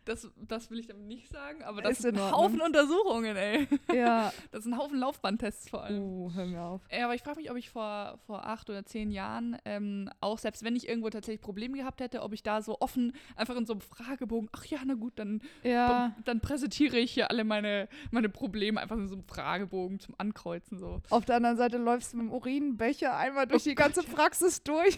Das, 0.05 0.23
das, 0.23 0.31
das 0.35 0.71
will 0.71 0.79
ich 0.79 0.87
damit 0.87 1.05
nicht 1.07 1.29
sagen, 1.29 1.63
aber 1.63 1.81
das 1.81 1.93
Ist 1.93 2.01
sind 2.03 2.15
in 2.15 2.21
ein. 2.21 2.31
Haufen 2.31 2.61
Untersuchungen, 2.61 3.35
ey. 3.35 3.67
Ja. 3.93 4.31
Das 4.51 4.63
sind 4.63 4.73
ein 4.73 4.79
Haufen 4.79 4.99
Laufbahntests 4.99 5.69
vor 5.69 5.83
allem. 5.83 6.01
Uh, 6.01 6.33
hör 6.33 6.45
mir 6.45 6.61
auf. 6.61 6.81
Ja, 6.91 7.05
aber 7.05 7.15
ich 7.15 7.21
frage 7.21 7.37
mich, 7.37 7.51
ob 7.51 7.57
ich 7.57 7.69
vor, 7.69 8.19
vor 8.25 8.45
acht 8.45 8.69
oder 8.69 8.85
zehn 8.85 9.11
Jahren 9.11 9.57
ähm, 9.65 10.09
auch, 10.21 10.39
selbst 10.39 10.63
wenn 10.63 10.75
ich 10.75 10.87
irgendwo 10.87 11.09
tatsächlich 11.09 11.41
Probleme 11.41 11.77
gehabt 11.77 12.01
hätte, 12.01 12.21
ob 12.21 12.33
ich 12.33 12.43
da 12.43 12.61
so 12.61 12.77
offen 12.79 13.13
einfach 13.35 13.55
in 13.55 13.65
so 13.65 13.73
einem 13.73 13.81
Fragebogen, 13.81 14.49
ach 14.53 14.65
ja, 14.65 14.79
na 14.85 14.95
gut, 14.95 15.13
dann, 15.17 15.41
Ja, 15.63 16.15
dann 16.25 16.41
präsentiere 16.41 16.97
ich 16.97 17.11
hier 17.11 17.29
alle 17.29 17.43
meine, 17.43 17.87
meine 18.11 18.29
Probleme 18.29 18.79
einfach 18.81 18.97
in 18.97 19.07
so 19.07 19.15
einem 19.15 19.23
Fragebogen 19.23 19.99
zum 19.99 20.15
Ankreuzen. 20.17 20.79
So. 20.79 21.01
auf 21.09 21.25
der 21.25 21.35
anderen 21.37 21.57
Seite 21.57 21.77
läufst 21.77 22.13
du 22.13 22.17
mit 22.17 22.27
dem 22.27 22.33
Urinbecher 22.33 23.15
einmal 23.15 23.47
durch 23.47 23.63
die 23.63 23.75
ganze 23.75 24.03
Praxis 24.03 24.63
durch, 24.63 24.97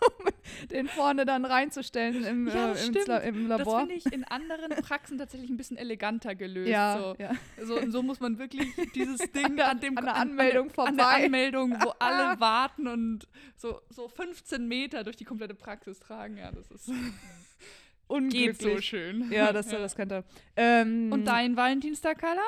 um 0.18 0.26
den 0.70 0.88
vorne 0.88 1.24
dann 1.26 1.44
reinzustellen 1.44 2.24
im, 2.24 2.48
Ja, 2.48 2.72
äh, 2.72 2.74
das 2.74 2.88
im, 2.88 2.94
im 3.36 3.48
Das 3.48 3.58
Labor. 3.58 3.80
finde 3.80 3.94
ich 3.94 4.06
in 4.12 4.24
anderen 4.24 4.70
Praxen 4.82 5.18
tatsächlich 5.18 5.50
ein 5.50 5.56
bisschen 5.56 5.76
eleganter 5.76 6.34
gelöst. 6.34 6.68
ja, 6.68 6.98
So. 6.98 7.14
ja. 7.18 7.32
So, 7.64 7.90
so 7.90 8.02
muss 8.02 8.20
man 8.20 8.38
wirklich 8.38 8.68
dieses 8.94 9.18
Ding 9.32 9.60
an, 9.60 9.80
dem 9.80 9.96
an 9.98 10.04
der 10.04 10.14
an- 10.14 10.30
Anmeldung 10.30 10.68
an, 10.68 10.74
der- 10.76 10.84
An 10.86 10.96
vorbei. 10.96 11.16
der 11.18 11.24
Anmeldung, 11.26 11.76
wo 11.82 11.90
alle 11.98 12.40
warten 12.40 12.86
und 12.88 13.28
so, 13.56 13.80
so 13.90 14.08
15 14.08 14.66
Meter 14.66 15.04
durch 15.04 15.16
die 15.16 15.24
komplette 15.24 15.54
Praxis 15.54 15.98
tragen. 16.00 16.36
Ja, 16.38 16.50
das 16.52 16.70
ist 16.70 16.90
Unglücklich. 18.06 18.58
geht 18.58 18.62
so 18.62 18.80
schön. 18.80 19.30
Ja, 19.30 19.52
das, 19.52 19.68
das 19.68 19.94
könnte. 19.94 20.24
Ähm, 20.56 21.12
Und 21.12 21.26
dein 21.26 21.56
Valentinstag, 21.56 22.18
Carla? 22.18 22.40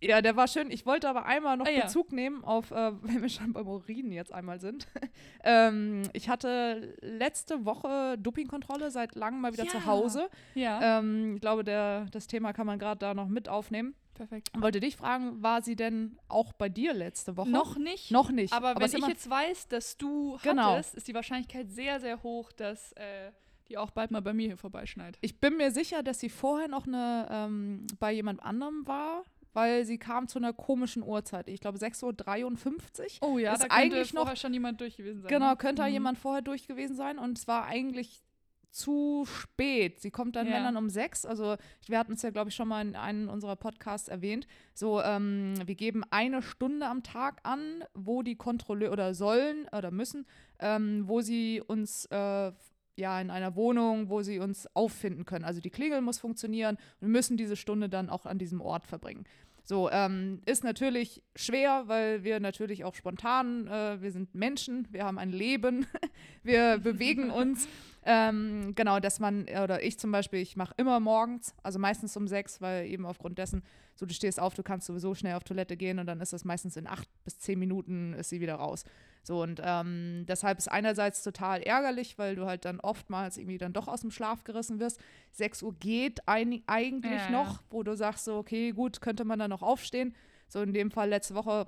Ja, 0.00 0.22
der 0.22 0.36
war 0.36 0.46
schön. 0.46 0.70
Ich 0.70 0.86
wollte 0.86 1.08
aber 1.08 1.24
einmal 1.26 1.56
noch 1.56 1.66
Ah, 1.66 1.70
ja. 1.70 1.84
Bezug 1.84 2.12
nehmen 2.12 2.44
auf, 2.44 2.70
äh, 2.70 2.92
wenn 3.02 3.20
wir 3.22 3.28
schon 3.28 3.52
beim 3.52 3.66
Urin 3.66 4.12
jetzt 4.12 4.32
einmal 4.32 4.60
sind. 4.60 4.86
ähm, 5.44 6.02
ich 6.12 6.28
hatte 6.28 6.96
letzte 7.00 7.64
Woche 7.64 8.16
Dopingkontrolle 8.18 8.90
seit 8.90 9.14
langem 9.16 9.40
mal 9.40 9.52
wieder 9.52 9.64
Ja. 9.64 9.70
zu 9.70 9.86
Hause. 9.86 10.28
Ja, 10.54 10.98
Ähm, 11.00 11.34
ich 11.34 11.40
glaube, 11.40 11.64
der, 11.64 12.06
das 12.12 12.26
Thema 12.26 12.52
kann 12.52 12.66
man 12.66 12.78
gerade 12.78 12.98
da 12.98 13.14
noch 13.14 13.28
mit 13.28 13.48
aufnehmen. 13.48 13.94
perfekt. 14.14 14.50
Und 14.54 14.62
wollte 14.62 14.80
dich 14.80 14.96
fragen, 14.96 15.42
war 15.42 15.62
sie 15.62 15.76
denn 15.76 16.18
auch 16.28 16.52
bei 16.52 16.68
dir 16.68 16.92
letzte 16.92 17.36
Woche? 17.36 17.50
Noch 17.50 17.76
nicht. 17.78 18.10
Noch 18.10 18.30
nicht. 18.30 18.52
Aber 18.52 18.74
wenn 18.76 18.82
es 18.82 18.94
ich 18.94 19.06
jetzt 19.06 19.28
weiß, 19.30 19.68
dass 19.68 19.96
du 19.96 20.38
Genau. 20.42 20.72
hattest, 20.72 20.94
ist 20.96 21.06
die 21.08 21.14
Wahrscheinlichkeit 21.14 21.70
sehr, 21.70 22.00
sehr 22.00 22.22
hoch, 22.22 22.50
dass 22.52 22.92
äh, 22.92 23.30
die 23.68 23.76
auch 23.78 23.90
bald 23.90 24.10
mal 24.10 24.22
bei 24.22 24.32
mir 24.32 24.46
hier 24.46 24.56
vorbeischneit. 24.56 25.18
Ich 25.20 25.38
bin 25.40 25.56
mir 25.56 25.70
sicher, 25.70 26.02
dass 26.02 26.18
sie 26.20 26.30
vorher 26.30 26.68
noch 26.68 26.86
eine 26.86 27.28
ähm, 27.30 27.86
bei 28.00 28.12
jemand 28.12 28.42
anderem 28.42 28.86
war, 28.86 29.22
weil 29.52 29.84
sie 29.84 29.98
kam 29.98 30.28
zu 30.28 30.38
einer 30.38 30.52
komischen 30.52 31.02
Uhrzeit. 31.02 31.48
Ich 31.48 31.60
glaube 31.60 31.78
6.53 31.78 33.22
Uhr. 33.22 33.28
Oh 33.28 33.38
ja, 33.38 33.52
Ist 33.52 33.62
da 33.62 33.68
könnte 33.68 33.74
eigentlich 33.76 34.12
noch- 34.12 34.22
vorher 34.22 34.36
schon 34.36 34.52
jemand 34.52 34.80
durch 34.80 34.96
gewesen 34.96 35.22
sein. 35.22 35.28
Genau, 35.28 35.50
ne? 35.50 35.56
könnte 35.56 35.82
da 35.82 35.88
Mhm. 35.88 35.92
jemand 35.94 36.18
vorher 36.18 36.42
durch 36.42 36.66
gewesen 36.66 36.96
sein 36.96 37.18
und 37.18 37.38
es 37.38 37.48
war 37.48 37.64
eigentlich 37.66 38.22
zu 38.70 39.24
spät. 39.26 39.98
Sie 40.00 40.10
kommt 40.10 40.36
dann, 40.36 40.46
Ja. 40.46 40.62
dann 40.62 40.76
um 40.76 40.90
sechs. 40.90 41.24
Also 41.24 41.56
wir 41.86 41.98
hatten 41.98 42.12
es 42.12 42.22
ja, 42.22 42.30
glaube 42.30 42.50
ich, 42.50 42.54
schon 42.54 42.68
mal 42.68 42.86
in 42.86 42.96
einem 42.96 43.28
unserer 43.30 43.56
Podcasts 43.56 44.08
erwähnt. 44.08 44.46
So, 44.74 45.00
ähm, 45.00 45.54
wir 45.64 45.74
geben 45.74 46.04
eine 46.10 46.42
Stunde 46.42 46.86
am 46.86 47.02
Tag 47.02 47.40
an, 47.44 47.82
wo 47.94 48.22
die 48.22 48.36
Kontrolleure 48.36 48.92
oder 48.92 49.14
sollen 49.14 49.66
oder 49.76 49.90
müssen, 49.90 50.26
ähm, 50.60 51.04
wo 51.08 51.22
sie 51.22 51.62
uns 51.66 52.04
äh, 52.06 52.52
ja 52.98 53.20
in 53.20 53.30
einer 53.30 53.56
Wohnung, 53.56 54.08
wo 54.08 54.22
sie 54.22 54.38
uns 54.38 54.68
auffinden 54.74 55.24
können. 55.24 55.44
Also 55.44 55.60
die 55.60 55.70
Klingel 55.70 56.00
muss 56.00 56.18
funktionieren 56.18 56.76
und 56.76 57.08
wir 57.08 57.08
müssen 57.08 57.36
diese 57.36 57.56
Stunde 57.56 57.88
dann 57.88 58.10
auch 58.10 58.26
an 58.26 58.38
diesem 58.38 58.60
Ort 58.60 58.86
verbringen. 58.86 59.24
So, 59.68 59.90
ähm, 59.90 60.40
ist 60.46 60.64
natürlich 60.64 61.22
schwer, 61.36 61.84
weil 61.88 62.24
wir 62.24 62.40
natürlich 62.40 62.86
auch 62.86 62.94
spontan, 62.94 63.66
äh, 63.66 64.00
wir 64.00 64.10
sind 64.12 64.34
Menschen, 64.34 64.88
wir 64.90 65.04
haben 65.04 65.18
ein 65.18 65.30
Leben, 65.30 65.86
wir 66.42 66.78
bewegen 66.78 67.28
uns. 67.30 67.68
Ähm, 68.02 68.72
genau, 68.74 68.98
dass 68.98 69.20
man, 69.20 69.42
oder 69.42 69.82
ich 69.82 69.98
zum 69.98 70.10
Beispiel, 70.10 70.40
ich 70.40 70.56
mache 70.56 70.72
immer 70.78 71.00
morgens, 71.00 71.54
also 71.62 71.78
meistens 71.78 72.16
um 72.16 72.26
sechs, 72.26 72.62
weil 72.62 72.86
eben 72.86 73.04
aufgrund 73.04 73.36
dessen, 73.36 73.62
so 73.94 74.06
du 74.06 74.14
stehst 74.14 74.40
auf, 74.40 74.54
du 74.54 74.62
kannst 74.62 74.86
sowieso 74.86 75.14
schnell 75.14 75.34
auf 75.34 75.44
Toilette 75.44 75.76
gehen 75.76 75.98
und 75.98 76.06
dann 76.06 76.22
ist 76.22 76.32
das 76.32 76.46
meistens 76.46 76.78
in 76.78 76.86
acht 76.86 77.06
bis 77.24 77.38
zehn 77.38 77.58
Minuten 77.58 78.14
ist 78.14 78.30
sie 78.30 78.40
wieder 78.40 78.54
raus. 78.54 78.84
So 79.28 79.42
und 79.42 79.60
ähm, 79.62 80.24
deshalb 80.26 80.56
ist 80.56 80.68
einerseits 80.68 81.22
total 81.22 81.60
ärgerlich, 81.60 82.16
weil 82.16 82.34
du 82.34 82.46
halt 82.46 82.64
dann 82.64 82.80
oftmals 82.80 83.36
irgendwie 83.36 83.58
dann 83.58 83.74
doch 83.74 83.86
aus 83.86 84.00
dem 84.00 84.10
Schlaf 84.10 84.42
gerissen 84.42 84.80
wirst. 84.80 84.98
6 85.32 85.62
Uhr 85.64 85.74
geht 85.74 86.26
ein, 86.26 86.62
eigentlich 86.66 87.12
Ja, 87.12 87.30
noch, 87.30 87.62
wo 87.68 87.82
du 87.82 87.94
sagst 87.94 88.24
so, 88.24 88.38
okay, 88.38 88.70
gut, 88.72 89.02
könnte 89.02 89.26
man 89.26 89.38
dann 89.38 89.50
noch 89.50 89.60
aufstehen. 89.60 90.14
So 90.48 90.62
in 90.62 90.72
dem 90.72 90.90
Fall 90.90 91.10
letzte 91.10 91.34
Woche 91.34 91.66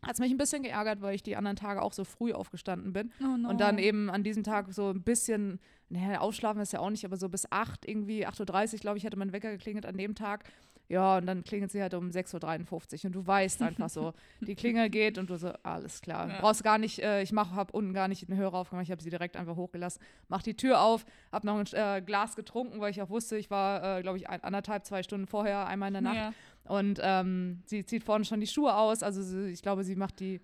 hat 0.00 0.14
es 0.14 0.20
mich 0.20 0.30
ein 0.30 0.36
bisschen 0.36 0.62
geärgert, 0.62 1.02
weil 1.02 1.16
ich 1.16 1.24
die 1.24 1.34
anderen 1.34 1.56
Tage 1.56 1.82
auch 1.82 1.92
so 1.92 2.04
früh 2.04 2.32
aufgestanden 2.32 2.92
bin. 2.92 3.10
Oh 3.20 3.36
no. 3.36 3.48
Und 3.48 3.60
dann 3.60 3.78
eben 3.78 4.08
an 4.08 4.22
diesem 4.22 4.44
Tag 4.44 4.72
so 4.72 4.90
ein 4.90 5.02
bisschen, 5.02 5.58
naja, 5.88 6.20
ausschlafen 6.20 6.62
ist 6.62 6.72
ja 6.72 6.78
auch 6.78 6.90
nicht, 6.90 7.04
aber 7.04 7.16
so 7.16 7.28
bis 7.28 7.50
8, 7.50 7.84
irgendwie 7.84 8.28
8.30 8.28 8.74
Uhr, 8.74 8.78
glaube 8.78 8.98
ich, 8.98 9.04
hätte 9.04 9.16
mein 9.16 9.32
Wecker 9.32 9.50
geklingelt 9.50 9.86
an 9.86 9.96
dem 9.96 10.14
Tag. 10.14 10.44
Ja, 10.88 11.16
und 11.16 11.26
dann 11.26 11.42
klingelt 11.42 11.70
sie 11.70 11.80
halt 11.80 11.94
um 11.94 12.10
6.53 12.10 13.04
Uhr 13.04 13.06
und 13.06 13.12
du 13.12 13.26
weißt 13.26 13.62
einfach 13.62 13.88
so, 13.88 14.12
die 14.40 14.54
Klingel 14.54 14.90
geht 14.90 15.16
und 15.16 15.30
du 15.30 15.38
so, 15.38 15.52
alles 15.62 16.02
klar. 16.02 16.28
Ja. 16.28 16.40
Brauchst 16.40 16.62
gar 16.62 16.78
nicht, 16.78 16.98
äh, 16.98 17.22
ich 17.22 17.32
mach, 17.32 17.52
hab 17.54 17.72
unten 17.72 17.94
gar 17.94 18.08
nicht 18.08 18.28
den 18.28 18.36
Hörer 18.36 18.54
aufgemacht, 18.54 18.84
ich 18.84 18.90
habe 18.90 19.02
sie 19.02 19.10
direkt 19.10 19.36
einfach 19.36 19.56
hochgelassen, 19.56 20.02
mach 20.28 20.42
die 20.42 20.54
Tür 20.54 20.82
auf, 20.82 21.06
hab 21.30 21.44
noch 21.44 21.56
ein 21.56 21.66
äh, 21.72 22.02
Glas 22.02 22.36
getrunken, 22.36 22.80
weil 22.80 22.90
ich 22.90 23.00
auch 23.00 23.08
wusste, 23.08 23.38
ich 23.38 23.50
war, 23.50 23.98
äh, 23.98 24.02
glaube 24.02 24.18
ich, 24.18 24.28
ein, 24.28 24.42
anderthalb, 24.44 24.84
zwei 24.84 25.02
Stunden 25.02 25.26
vorher 25.26 25.66
einmal 25.66 25.88
in 25.88 25.94
der 25.94 26.02
Nacht. 26.02 26.16
Ja. 26.16 26.32
Und 26.64 27.00
ähm, 27.02 27.62
sie 27.64 27.84
zieht 27.84 28.04
vorne 28.04 28.24
schon 28.24 28.40
die 28.40 28.46
Schuhe 28.46 28.74
aus. 28.74 29.02
Also 29.02 29.22
sie, 29.22 29.50
ich 29.50 29.62
glaube, 29.62 29.84
sie 29.84 29.96
macht 29.96 30.20
die 30.20 30.40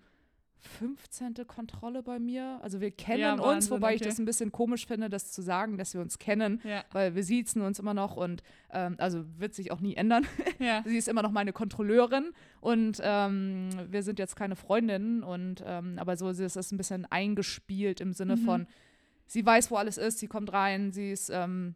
15. 0.61 1.33
Kontrolle 1.47 2.03
bei 2.03 2.19
mir. 2.19 2.59
Also 2.61 2.81
wir 2.81 2.91
kennen 2.91 3.19
Ja, 3.21 3.33
uns, 3.33 3.41
Wahnsinn, 3.43 3.71
wobei 3.71 3.95
ich 3.95 4.01
okay. 4.01 4.09
das 4.09 4.19
ein 4.19 4.25
bisschen 4.25 4.51
komisch 4.51 4.85
finde, 4.87 5.09
das 5.09 5.31
zu 5.31 5.41
sagen, 5.41 5.77
dass 5.77 5.93
wir 5.93 6.01
uns 6.01 6.19
kennen, 6.19 6.61
Ja. 6.63 6.83
weil 6.91 7.15
wir 7.15 7.23
siezen 7.23 7.61
uns 7.61 7.79
immer 7.79 7.93
noch 7.93 8.17
und 8.17 8.43
ähm, 8.71 8.95
also 8.97 9.23
wird 9.37 9.53
sich 9.53 9.71
auch 9.71 9.79
nie 9.79 9.95
ändern. 9.95 10.25
ja. 10.59 10.83
sie 10.85 10.97
ist 10.97 11.07
immer 11.07 11.21
noch 11.21 11.31
meine 11.31 11.53
Kontrolleurin 11.53 12.31
und 12.61 12.99
ähm, 13.01 13.69
wir 13.89 14.03
sind 14.03 14.19
jetzt 14.19 14.35
keine 14.35 14.55
Freundinnen 14.55 15.23
und 15.23 15.63
ähm, 15.65 15.97
aber 15.97 16.17
so 16.17 16.31
sie 16.33 16.43
ist 16.45 16.55
das 16.55 16.71
ein 16.71 16.77
bisschen 16.77 17.05
eingespielt 17.05 18.01
im 18.01 18.13
Sinne 18.13 18.35
Mhm. 18.35 18.45
von, 18.45 18.67
sie 19.27 19.45
weiß, 19.45 19.71
wo 19.71 19.75
alles 19.77 19.97
ist, 19.97 20.19
sie 20.19 20.27
kommt 20.27 20.51
rein, 20.53 20.91
sie 20.91 21.11
ist 21.11 21.29
ähm, 21.33 21.75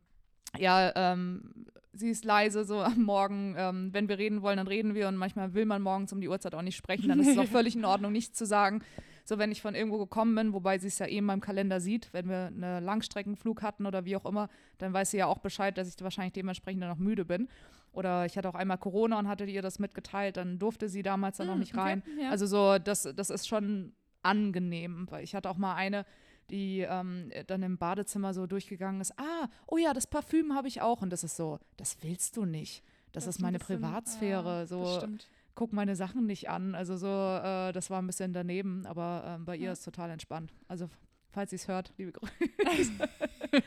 ja, 0.57 0.91
ähm, 0.95 1.65
sie 1.93 2.09
ist 2.09 2.25
leise 2.25 2.65
so 2.65 2.79
am 2.81 3.03
Morgen. 3.03 3.55
Ähm, 3.57 3.89
wenn 3.93 4.09
wir 4.09 4.17
reden 4.17 4.41
wollen, 4.41 4.57
dann 4.57 4.67
reden 4.67 4.95
wir 4.95 5.07
und 5.07 5.15
manchmal 5.15 5.53
will 5.53 5.65
man 5.65 5.81
morgens 5.81 6.11
um 6.13 6.21
die 6.21 6.27
Uhrzeit 6.29 6.55
auch 6.55 6.61
nicht 6.61 6.75
sprechen, 6.75 7.09
dann 7.09 7.19
ist 7.19 7.27
es 7.27 7.37
auch 7.37 7.47
völlig 7.51 7.75
in 7.75 7.85
Ordnung, 7.85 8.11
nichts 8.11 8.37
zu 8.37 8.45
sagen. 8.45 8.81
So, 9.25 9.37
wenn 9.37 9.51
ich 9.51 9.61
von 9.61 9.73
irgendwo 9.73 9.97
gekommen 9.99 10.35
bin, 10.35 10.53
wobei 10.53 10.77
sie 10.79 10.87
es 10.87 10.99
ja 10.99 11.05
eben 11.07 11.19
in 11.19 11.25
meinem 11.25 11.41
Kalender 11.41 11.79
sieht, 11.79 12.09
wenn 12.11 12.27
wir 12.27 12.47
einen 12.47 12.83
Langstreckenflug 12.83 13.61
hatten 13.61 13.85
oder 13.85 14.03
wie 14.05 14.15
auch 14.17 14.25
immer, 14.25 14.49
dann 14.79 14.91
weiß 14.91 15.11
sie 15.11 15.17
ja 15.17 15.27
auch 15.27 15.37
Bescheid, 15.37 15.77
dass 15.77 15.87
ich 15.87 16.01
wahrscheinlich 16.03 16.33
dementsprechend 16.33 16.81
dann 16.83 16.89
noch 16.89 16.97
müde 16.97 17.23
bin. 17.23 17.47
Oder 17.93 18.25
ich 18.25 18.37
hatte 18.37 18.49
auch 18.49 18.55
einmal 18.55 18.79
Corona 18.79 19.19
und 19.19 19.27
hatte 19.27 19.45
ihr 19.45 19.61
das 19.61 19.77
mitgeteilt, 19.79 20.35
dann 20.35 20.57
durfte 20.59 20.89
sie 20.89 21.03
damals 21.03 21.37
dann 21.37 21.47
noch 21.47 21.55
Mm, 21.55 21.59
nicht 21.59 21.73
okay, 21.73 21.81
rein. 21.83 22.03
ja. 22.19 22.31
Also 22.31 22.47
so, 22.47 22.79
das, 22.79 23.03
das 23.15 23.29
ist 23.29 23.47
schon 23.47 23.93
angenehm, 24.23 25.05
weil 25.09 25.23
ich 25.23 25.35
hatte 25.35 25.49
auch 25.49 25.57
mal 25.57 25.75
eine, 25.75 26.05
die 26.49 26.81
ähm, 26.81 27.31
dann 27.47 27.63
im 27.63 27.77
Badezimmer 27.77 28.33
so 28.33 28.47
durchgegangen 28.47 29.01
ist, 29.01 29.17
ah, 29.17 29.49
oh 29.67 29.77
ja, 29.77 29.93
das 29.93 30.07
Parfüm 30.07 30.55
habe 30.55 30.67
ich 30.67 30.81
auch. 30.81 31.01
Und 31.01 31.09
das 31.09 31.23
ist 31.23 31.35
so, 31.35 31.59
das 31.77 31.97
willst 32.01 32.37
du 32.37 32.45
nicht. 32.45 32.83
Das, 33.11 33.25
das 33.25 33.35
ist 33.35 33.41
meine 33.41 33.59
bisschen, 33.59 33.81
Privatsphäre. 33.81 34.59
Ja, 34.59 34.65
so, 34.65 35.07
guck 35.55 35.73
meine 35.73 35.95
Sachen 35.95 36.25
nicht 36.25 36.49
an. 36.49 36.75
Also 36.75 36.97
so, 36.97 37.07
äh, 37.07 37.71
das 37.71 37.89
war 37.89 38.01
ein 38.01 38.07
bisschen 38.07 38.33
daneben, 38.33 38.85
aber 38.85 39.37
äh, 39.39 39.43
bei 39.43 39.55
ihr 39.55 39.65
ja. 39.65 39.71
ist 39.71 39.83
total 39.83 40.09
entspannt. 40.09 40.53
Also, 40.67 40.89
falls 41.31 41.51
sie 41.51 41.57
es 41.57 41.67
hört, 41.67 41.93
liebe 41.97 42.11
Grüße. 42.11 42.91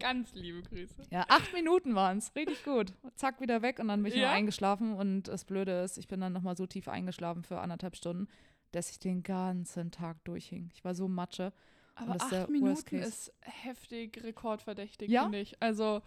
Ganz 0.00 0.34
liebe 0.34 0.62
Grüße. 0.62 0.94
Ja, 1.10 1.26
acht 1.28 1.52
Minuten 1.52 1.94
waren 1.94 2.18
es. 2.18 2.34
Richtig 2.34 2.64
gut. 2.64 2.94
Zack, 3.16 3.40
wieder 3.40 3.60
weg 3.60 3.78
und 3.78 3.88
dann 3.88 4.02
bin 4.02 4.12
ich 4.12 4.18
ja? 4.18 4.32
eingeschlafen. 4.32 4.94
Und 4.94 5.24
das 5.24 5.44
Blöde 5.44 5.82
ist, 5.82 5.98
ich 5.98 6.08
bin 6.08 6.20
dann 6.20 6.32
nochmal 6.32 6.56
so 6.56 6.66
tief 6.66 6.88
eingeschlafen 6.88 7.44
für 7.44 7.60
anderthalb 7.60 7.96
Stunden, 7.96 8.26
dass 8.72 8.90
ich 8.90 8.98
den 8.98 9.22
ganzen 9.22 9.90
Tag 9.90 10.24
durchhing. 10.24 10.70
Ich 10.74 10.84
war 10.84 10.94
so 10.94 11.08
Matsche. 11.08 11.52
Aber 11.94 12.16
acht 12.20 12.48
Minuten 12.48 12.96
ist 12.96 13.32
heftig 13.40 14.22
rekordverdächtig, 14.22 15.10
ja? 15.10 15.24
finde 15.24 15.40
ich. 15.40 15.60
Also, 15.60 16.02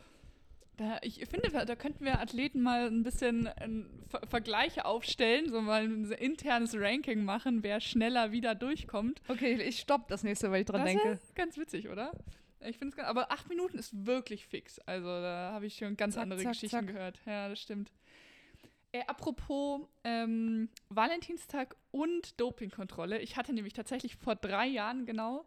da, 0.78 0.98
ich 1.04 1.24
finde, 1.28 1.50
da 1.52 1.76
könnten 1.76 2.04
wir 2.04 2.20
Athleten 2.20 2.62
mal 2.62 2.88
ein 2.88 3.04
bisschen 3.04 3.48
ein 3.48 3.88
Ver 4.08 4.22
Vergleiche 4.28 4.86
aufstellen, 4.86 5.50
so 5.50 5.62
mal 5.62 5.84
ein 5.84 6.12
internes 6.12 6.76
Ranking 6.76 7.24
machen, 7.24 7.62
wer 7.62 7.80
schneller 7.80 8.32
wieder 8.32 8.56
durchkommt. 8.56 9.22
Okay, 9.28 9.54
ich 9.62 9.80
stopp 9.80 10.08
das 10.08 10.24
nächste, 10.24 10.50
weil 10.52 10.62
ich 10.62 10.68
dran 10.68 10.82
das 10.82 10.90
denke. 10.90 11.10
Ist 11.10 11.36
ganz 11.36 11.58
witzig, 11.58 11.90
oder? 11.90 12.12
Ich 12.62 12.78
finde 12.78 12.96
es 12.98 13.04
aber 13.04 13.32
acht 13.32 13.50
Minuten 13.50 13.78
ist 13.78 14.06
wirklich 14.06 14.48
fix. 14.48 14.80
Also 14.80 15.08
da 15.08 15.52
habe 15.54 15.66
ich 15.66 15.76
schon 15.76 15.96
ganz 15.98 16.16
zack, 16.16 16.24
andere 16.24 16.42
zack, 16.42 16.54
Geschichten 16.54 16.78
zack. 16.78 16.88
gehört. 16.88 17.20
Ja, 17.26 17.50
das 17.50 17.62
stimmt. 17.62 17.92
Äh, 18.94 19.02
apropos 19.08 19.82
ähm, 20.04 20.70
Valentinstag 20.90 21.76
und 21.90 22.40
Dopingkontrolle. 22.40 23.20
Ich 23.20 23.36
hatte 23.38 23.52
nämlich 23.52 23.74
tatsächlich 23.74 24.16
vor 24.16 24.36
drei 24.36 24.68
Jahren 24.68 25.08
genau 25.08 25.46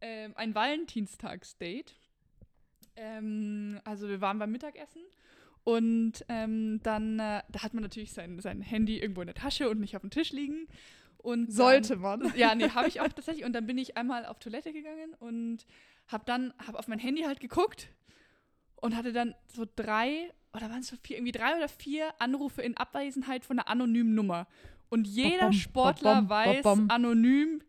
ähm, 0.00 0.32
ein 0.36 0.54
Valentinstagsdate. 0.54 1.92
Ähm, 2.94 3.80
also 3.84 4.08
wir 4.08 4.20
waren 4.20 4.38
beim 4.38 4.52
Mittagessen 4.52 5.02
und 5.64 6.24
ähm, 6.28 6.80
dann 6.84 7.18
äh, 7.18 7.42
da 7.48 7.62
hat 7.62 7.74
man 7.74 7.82
natürlich 7.82 8.12
sein, 8.12 8.38
sein 8.38 8.60
Handy 8.60 9.00
irgendwo 9.00 9.22
in 9.22 9.26
der 9.26 9.34
Tasche 9.34 9.68
und 9.68 9.80
nicht 9.80 9.96
auf 9.96 10.02
dem 10.02 10.10
Tisch 10.10 10.30
liegen. 10.30 10.68
Und 11.18 11.52
Sollte 11.52 11.94
dann, 11.94 12.20
man. 12.20 12.32
Ja, 12.36 12.54
nee, 12.54 12.68
habe 12.68 12.86
ich 12.86 13.00
auch 13.00 13.08
tatsächlich. 13.08 13.44
Und 13.44 13.54
dann 13.54 13.66
bin 13.66 13.76
ich 13.76 13.96
einmal 13.96 14.24
auf 14.24 14.38
Toilette 14.38 14.72
gegangen 14.72 15.14
und 15.18 15.66
habe 16.06 16.24
dann 16.26 16.54
hab 16.64 16.76
auf 16.76 16.86
mein 16.86 17.00
Handy 17.00 17.22
halt 17.22 17.40
geguckt 17.40 17.88
und 18.76 18.94
hatte 18.94 19.12
dann 19.12 19.34
so 19.48 19.66
drei 19.74 20.30
oder 20.54 20.70
waren 20.70 20.80
es 20.80 20.88
so 20.88 20.96
vier, 20.96 21.16
irgendwie 21.16 21.32
drei 21.32 21.56
oder 21.56 21.68
vier 21.68 22.14
Anrufe 22.18 22.62
in 22.62 22.76
Abwesenheit 22.76 23.44
von 23.44 23.58
einer 23.58 23.68
anonymen 23.68 24.14
Nummer. 24.14 24.46
Und 24.88 25.06
jeder 25.06 25.46
bom, 25.46 25.52
Sportler 25.52 26.14
bom, 26.16 26.28
bom, 26.28 26.30
weiß, 26.30 26.66
anonym, 26.88 27.62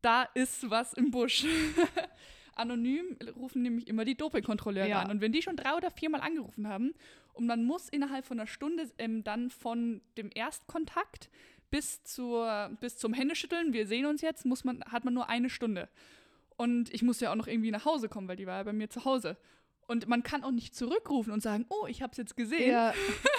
da 0.00 0.22
ist 0.34 0.70
was 0.70 0.92
im 0.92 1.10
Busch. 1.10 1.44
anonym 2.54 3.16
rufen 3.36 3.62
nämlich 3.62 3.88
immer 3.88 4.04
die 4.04 4.16
Dopingkontrolleure 4.16 4.88
ja. 4.88 5.02
an. 5.02 5.10
Und 5.10 5.20
wenn 5.20 5.32
die 5.32 5.42
schon 5.42 5.56
drei 5.56 5.74
oder 5.74 5.90
viermal 5.90 6.20
angerufen 6.20 6.68
haben 6.68 6.94
und 7.32 7.46
man 7.46 7.64
muss 7.64 7.88
innerhalb 7.88 8.24
von 8.24 8.38
einer 8.38 8.46
Stunde 8.46 8.90
ähm, 8.98 9.24
dann 9.24 9.50
von 9.50 10.00
dem 10.16 10.30
Erstkontakt 10.34 11.30
bis, 11.70 12.02
zur, 12.04 12.70
bis 12.80 12.96
zum 12.96 13.12
Händeschütteln, 13.12 13.72
wir 13.72 13.86
sehen 13.86 14.06
uns 14.06 14.22
jetzt, 14.22 14.44
muss 14.44 14.64
man, 14.64 14.82
hat 14.84 15.04
man 15.04 15.14
nur 15.14 15.28
eine 15.28 15.50
Stunde. 15.50 15.88
Und 16.56 16.92
ich 16.92 17.02
musste 17.02 17.26
ja 17.26 17.32
auch 17.32 17.36
noch 17.36 17.46
irgendwie 17.46 17.70
nach 17.70 17.84
Hause 17.84 18.08
kommen, 18.08 18.26
weil 18.26 18.36
die 18.36 18.46
war 18.46 18.56
ja 18.56 18.62
bei 18.64 18.72
mir 18.72 18.90
zu 18.90 19.04
Hause. 19.04 19.36
Und 19.88 20.06
man 20.06 20.22
kann 20.22 20.44
auch 20.44 20.50
nicht 20.50 20.76
zurückrufen 20.76 21.32
und 21.32 21.42
sagen, 21.42 21.64
oh, 21.70 21.86
ich 21.86 22.02
habe 22.02 22.10
es 22.12 22.18
jetzt 22.18 22.36
gesehen. 22.36 22.70
Ja, 22.70 22.92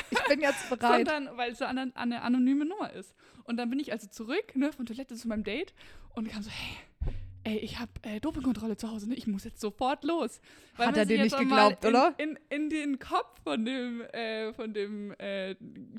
ich 0.10 0.24
bin 0.24 0.42
jetzt 0.42 0.68
bereit. 0.70 1.08
Sondern, 1.08 1.38
weil 1.38 1.52
es 1.52 1.60
so 1.60 1.66
eine, 1.66 1.92
eine, 1.94 2.24
anonyme 2.24 2.66
Nummer 2.66 2.92
ist. 2.92 3.14
Und 3.44 3.58
dann 3.58 3.70
bin 3.70 3.80
ich 3.80 3.92
also 3.92 4.08
zurück, 4.08 4.56
ne, 4.56 4.74
von 4.74 4.88
Toilette 4.88 5.16
zu 5.16 5.28
meinem 5.28 5.44
Date 5.44 5.76
und 6.16 6.28
kam 6.28 6.42
so, 6.42 6.50
hey, 6.50 7.14
ey, 7.44 7.58
ich 7.60 7.80
habe 7.80 7.92
äh, 8.02 8.20
Dopingkontrolle 8.20 8.78
zu 8.78 8.90
Hause, 8.90 9.10
ne? 9.10 9.16
ich 9.16 9.28
muss 9.28 9.44
jetzt 9.44 9.62
sofort 9.62 10.04
los. 10.04 10.42
Weil 10.76 10.88
Hat 10.88 10.98
er 10.98 11.06
dir 11.06 11.22
nicht 11.22 11.38
geglaubt, 11.38 11.84
in, 11.86 11.90
oder? 11.92 12.16
In, 12.18 12.40
in, 12.50 12.72
den 12.72 12.98
Kopf 12.98 13.42
von 13.44 13.64
dem, 13.64 14.02
äh, 14.02 14.52
von 14.54 14.74
dem 14.74 15.12
äh, 15.20 15.54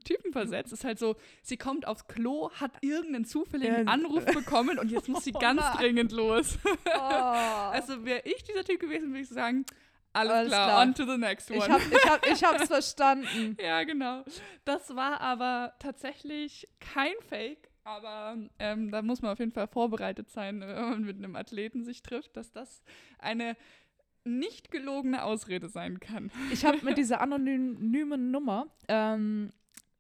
Typen 0.05 0.33
versetzt. 0.33 0.73
Ist 0.73 0.85
halt 0.85 0.99
so, 0.99 1.15
sie 1.43 1.57
kommt 1.57 1.87
aufs 1.87 2.09
Klo, 2.09 2.51
hat 2.51 2.73
irgendeinen 2.81 3.25
zufälligen 3.25 3.87
Anruf 3.87 4.25
bekommen 4.25 4.81
und 4.81 4.91
jetzt 4.91 5.09
muss 5.09 5.23
sie 5.23 5.33
ganz 5.41 5.63
dringend 5.77 6.11
los. 6.11 6.59
Oh. 6.65 6.89
also 6.99 8.05
wäre 8.05 8.23
ich 8.25 8.43
dieser 8.43 8.65
Typ 8.65 8.81
gewesen, 8.81 9.11
würde 9.11 9.21
ich 9.21 9.29
sagen, 9.29 9.65
alles, 10.13 10.33
Alles 10.33 10.49
klar, 10.49 10.67
klar, 10.69 10.83
on 10.83 10.95
to 10.95 11.05
the 11.05 11.17
next 11.17 11.51
one. 11.51 11.59
Ich, 11.59 11.69
hab, 11.69 11.81
ich, 11.81 12.11
hab, 12.11 12.27
ich 12.27 12.45
hab's 12.45 12.67
verstanden. 12.67 13.57
ja, 13.61 13.85
genau. 13.85 14.25
Das 14.65 14.95
war 14.97 15.21
aber 15.21 15.75
tatsächlich 15.79 16.67
kein 16.81 17.15
Fake, 17.29 17.71
aber 17.85 18.37
ähm, 18.59 18.91
da 18.91 19.03
muss 19.03 19.23
man 19.23 19.33
auf 19.33 19.39
jeden 19.39 19.53
Fall 19.53 19.69
vorbereitet 19.69 20.31
sein, 20.31 20.61
wenn 20.61 20.75
man 20.75 21.05
mit 21.05 21.17
einem 21.17 21.37
Athleten 21.37 21.85
sich 21.85 22.03
trifft, 22.03 22.37
dass 22.37 22.53
das 22.53 22.83
eine 23.19 23.57
nicht 24.25 24.71
gelogene 24.71 25.25
Ausrede 25.25 25.69
sein 25.69 26.01
kann. 26.01 26.31
Ich 26.53 26.65
habe 26.65 26.79
mit 26.83 26.99
dieser 26.99 27.21
anonymen 27.21 28.31
Nummer 28.31 28.67
ähm, 28.89 29.51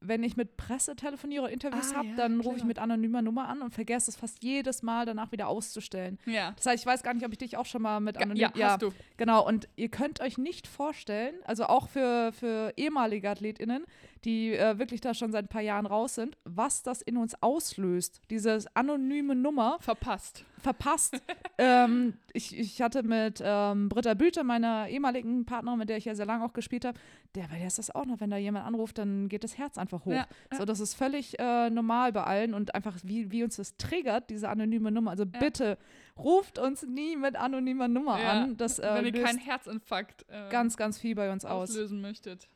wenn 0.00 0.22
ich 0.22 0.36
mit 0.36 0.56
Presse 0.56 0.96
telefoniere 0.96 1.44
oder 1.44 1.52
Interviews 1.52 1.92
ah, 1.92 1.98
habe, 1.98 2.08
ja, 2.08 2.16
dann 2.16 2.40
rufe 2.40 2.56
ich 2.58 2.64
mit 2.64 2.78
anonymer 2.78 3.22
Nummer 3.22 3.48
an 3.48 3.62
und 3.62 3.74
vergesse 3.74 4.10
es 4.10 4.16
fast 4.16 4.42
jedes 4.42 4.82
Mal 4.82 5.06
danach 5.06 5.30
wieder 5.32 5.48
auszustellen. 5.48 6.18
Ja. 6.26 6.52
Das 6.56 6.66
heißt, 6.66 6.82
ich 6.82 6.86
weiß 6.86 7.02
gar 7.02 7.14
nicht, 7.14 7.24
ob 7.24 7.32
ich 7.32 7.38
dich 7.38 7.56
auch 7.56 7.66
schon 7.66 7.82
mal 7.82 8.00
mit 8.00 8.16
anonym. 8.16 8.36
Ja, 8.40 8.52
ja, 8.54 8.70
hast 8.70 8.82
du. 8.82 8.92
Genau, 9.16 9.46
und 9.46 9.68
ihr 9.76 9.90
könnt 9.90 10.20
euch 10.20 10.38
nicht 10.38 10.66
vorstellen, 10.66 11.34
also 11.44 11.66
auch 11.66 11.88
für, 11.88 12.32
für 12.32 12.72
ehemalige 12.76 13.28
AthletInnen, 13.28 13.84
die 14.24 14.54
äh, 14.54 14.78
wirklich 14.78 15.00
da 15.00 15.14
schon 15.14 15.32
seit 15.32 15.46
ein 15.46 15.48
paar 15.48 15.62
Jahren 15.62 15.86
raus 15.86 16.14
sind, 16.14 16.36
was 16.44 16.82
das 16.82 17.02
in 17.02 17.16
uns 17.16 17.34
auslöst. 17.42 18.20
Diese 18.30 18.64
anonyme 18.74 19.34
Nummer. 19.34 19.78
Verpasst. 19.80 20.44
Verpasst. 20.62 21.20
ähm, 21.58 22.14
ich, 22.32 22.58
ich 22.58 22.82
hatte 22.82 23.02
mit 23.02 23.42
ähm, 23.44 23.88
Britta 23.88 24.14
Büte, 24.14 24.44
meiner 24.44 24.88
ehemaligen 24.88 25.44
Partnerin, 25.44 25.78
mit 25.78 25.88
der 25.88 25.96
ich 25.96 26.04
ja 26.04 26.14
sehr 26.14 26.26
lange 26.26 26.44
auch 26.44 26.52
gespielt 26.52 26.84
habe, 26.84 26.98
der, 27.34 27.48
bei 27.48 27.58
der 27.58 27.66
ist 27.66 27.78
das 27.78 27.94
auch 27.94 28.06
noch, 28.06 28.20
wenn 28.20 28.30
da 28.30 28.36
jemand 28.36 28.66
anruft, 28.66 28.98
dann 28.98 29.28
geht 29.28 29.44
das 29.44 29.58
Herz 29.58 29.78
einfach 29.78 30.04
hoch. 30.04 30.12
Ja, 30.12 30.26
ja. 30.50 30.58
So, 30.58 30.64
das 30.64 30.80
ist 30.80 30.94
völlig 30.94 31.38
äh, 31.38 31.70
normal 31.70 32.12
bei 32.12 32.24
allen 32.24 32.54
und 32.54 32.74
einfach, 32.74 32.96
wie, 33.02 33.30
wie 33.30 33.44
uns 33.44 33.56
das 33.56 33.76
triggert, 33.76 34.30
diese 34.30 34.48
anonyme 34.48 34.90
Nummer. 34.90 35.12
Also 35.12 35.24
ja. 35.24 35.38
bitte 35.38 35.78
ruft 36.18 36.58
uns 36.58 36.82
nie 36.82 37.16
mit 37.16 37.36
anonymer 37.36 37.88
Nummer 37.88 38.14
an. 38.14 38.56
Das, 38.56 38.78
äh, 38.78 38.88
wenn 38.94 39.06
ihr 39.06 39.22
keinen 39.22 39.38
Herzinfarkt 39.38 40.26
äh, 40.28 40.50
ganz, 40.50 40.76
ganz 40.76 40.98
viel 40.98 41.14
bei 41.14 41.32
uns 41.32 41.44
auslösen 41.44 41.98
aus. 41.98 42.02
möchtet. 42.02 42.48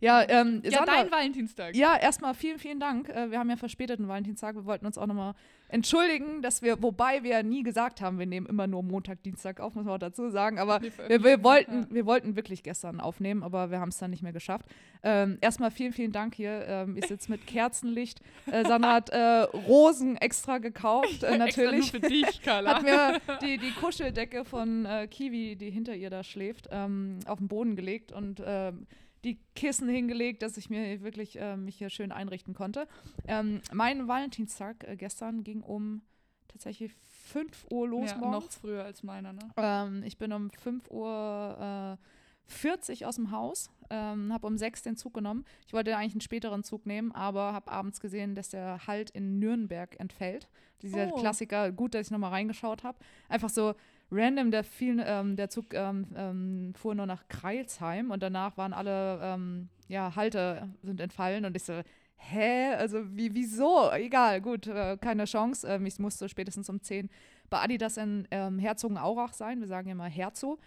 Ja, 0.00 0.22
ähm, 0.28 0.60
ja 0.64 0.78
Sandra, 0.78 0.96
dein 0.96 1.10
Valentinstag. 1.10 1.74
Ja, 1.74 1.96
erstmal 1.96 2.34
vielen, 2.34 2.58
vielen 2.58 2.78
Dank. 2.78 3.08
Äh, 3.08 3.30
wir 3.30 3.38
haben 3.38 3.48
ja 3.48 3.56
verspäteten 3.56 4.06
Valentinstag. 4.06 4.54
Wir 4.54 4.66
wollten 4.66 4.84
uns 4.84 4.98
auch 4.98 5.06
nochmal 5.06 5.34
entschuldigen, 5.74 6.40
dass 6.40 6.62
wir, 6.62 6.80
wobei 6.84 7.24
wir 7.24 7.42
nie 7.42 7.64
gesagt 7.64 8.00
haben, 8.00 8.20
wir 8.20 8.26
nehmen 8.26 8.46
immer 8.46 8.68
nur 8.68 8.84
Montag, 8.84 9.24
Dienstag 9.24 9.58
auf, 9.58 9.74
muss 9.74 9.84
man 9.84 9.94
auch 9.94 9.98
dazu 9.98 10.30
sagen. 10.30 10.60
Aber 10.60 10.80
wir, 10.80 11.24
wir, 11.24 11.42
wollten, 11.42 11.88
wir 11.90 12.06
wollten 12.06 12.36
wirklich 12.36 12.62
gestern 12.62 13.00
aufnehmen, 13.00 13.42
aber 13.42 13.72
wir 13.72 13.80
haben 13.80 13.88
es 13.88 13.98
dann 13.98 14.12
nicht 14.12 14.22
mehr 14.22 14.32
geschafft. 14.32 14.66
Ähm, 15.02 15.36
erstmal 15.40 15.72
vielen, 15.72 15.92
vielen 15.92 16.12
Dank 16.12 16.36
hier. 16.36 16.64
Ähm, 16.68 16.96
ich 16.96 17.06
sitze 17.06 17.28
mit 17.28 17.48
Kerzenlicht. 17.48 18.20
Äh, 18.46 18.64
Sandra 18.64 18.92
hat 18.92 19.10
äh, 19.10 19.18
Rosen 19.66 20.16
extra 20.16 20.58
gekauft, 20.58 21.24
äh, 21.24 21.36
natürlich. 21.38 21.92
extra 21.92 21.98
nur 21.98 22.08
für 22.08 22.08
dich, 22.08 22.42
Carla. 22.44 22.76
hat 22.76 22.82
mir 22.84 23.20
die, 23.42 23.58
die 23.58 23.72
Kuscheldecke 23.72 24.44
von 24.44 24.86
äh, 24.86 25.08
Kiwi, 25.08 25.56
die 25.56 25.70
hinter 25.70 25.96
ihr 25.96 26.08
da 26.08 26.22
schläft, 26.22 26.68
ähm, 26.70 27.18
auf 27.26 27.38
den 27.38 27.48
Boden 27.48 27.74
gelegt 27.74 28.12
und 28.12 28.40
ähm, 28.46 28.86
die 29.24 29.38
Kissen 29.54 29.88
hingelegt, 29.88 30.42
dass 30.42 30.56
ich 30.56 30.70
mir 30.70 31.02
wirklich 31.02 31.38
äh, 31.40 31.56
mich 31.56 31.76
hier 31.76 31.90
schön 31.90 32.12
einrichten 32.12 32.54
konnte. 32.54 32.86
Ähm, 33.26 33.60
mein 33.72 34.06
Valentinstag 34.06 34.84
äh, 34.84 34.96
gestern 34.96 35.42
ging 35.42 35.62
um 35.62 36.02
tatsächlich 36.48 36.92
5 37.24 37.66
Uhr 37.70 37.88
los 37.88 38.10
ja, 38.10 38.18
morgens. 38.18 38.44
noch 38.44 38.52
früher 38.52 38.84
als 38.84 39.02
meiner, 39.02 39.32
ne? 39.32 39.50
Ähm, 39.56 40.02
ich 40.04 40.18
bin 40.18 40.32
um 40.32 40.50
5 40.50 40.90
Uhr 40.90 41.98
äh, 41.98 42.04
40 42.46 43.06
aus 43.06 43.16
dem 43.16 43.30
Haus, 43.30 43.70
ähm, 43.90 44.32
habe 44.32 44.46
um 44.46 44.56
6 44.58 44.82
den 44.82 44.96
Zug 44.96 45.14
genommen. 45.14 45.44
Ich 45.66 45.72
wollte 45.72 45.96
eigentlich 45.96 46.12
einen 46.12 46.20
späteren 46.20 46.62
Zug 46.62 46.86
nehmen, 46.86 47.12
aber 47.12 47.52
habe 47.52 47.70
abends 47.72 48.00
gesehen, 48.00 48.34
dass 48.34 48.50
der 48.50 48.86
Halt 48.86 49.10
in 49.10 49.38
Nürnberg 49.38 49.98
entfällt. 49.98 50.48
Dieser 50.82 51.12
oh. 51.12 51.16
Klassiker, 51.16 51.72
gut, 51.72 51.94
dass 51.94 52.06
ich 52.06 52.10
nochmal 52.10 52.30
reingeschaut 52.30 52.84
habe. 52.84 52.98
Einfach 53.28 53.48
so, 53.48 53.74
random, 54.10 54.50
der, 54.50 54.64
viel, 54.64 55.02
ähm, 55.04 55.36
der 55.36 55.50
Zug 55.50 55.74
ähm, 55.74 56.06
ähm, 56.16 56.74
fuhr 56.74 56.94
nur 56.94 57.06
nach 57.06 57.26
Kreilsheim 57.28 58.10
und 58.10 58.22
danach 58.22 58.56
waren 58.56 58.72
alle 58.72 59.20
ähm, 59.22 59.68
ja, 59.88 60.14
Halte 60.16 60.68
sind 60.82 61.00
entfallen 61.00 61.44
und 61.44 61.56
ich 61.56 61.64
so, 61.64 61.82
hä? 62.16 62.74
Also 62.74 63.16
wie, 63.16 63.34
wieso? 63.34 63.90
Egal, 63.92 64.40
gut, 64.40 64.66
äh, 64.66 64.96
keine 65.00 65.24
Chance. 65.24 65.66
Ähm, 65.68 65.86
ich 65.86 65.98
musste 65.98 66.28
spätestens 66.28 66.68
um 66.68 66.82
10 66.82 67.10
bei 67.50 67.60
Adidas 67.60 67.96
in 67.96 68.26
ähm, 68.30 68.58
Herzogenaurach 68.58 69.32
sein. 69.32 69.60
Wir 69.60 69.66
sagen 69.66 69.94
mal 69.96 70.10
Herzo. 70.10 70.58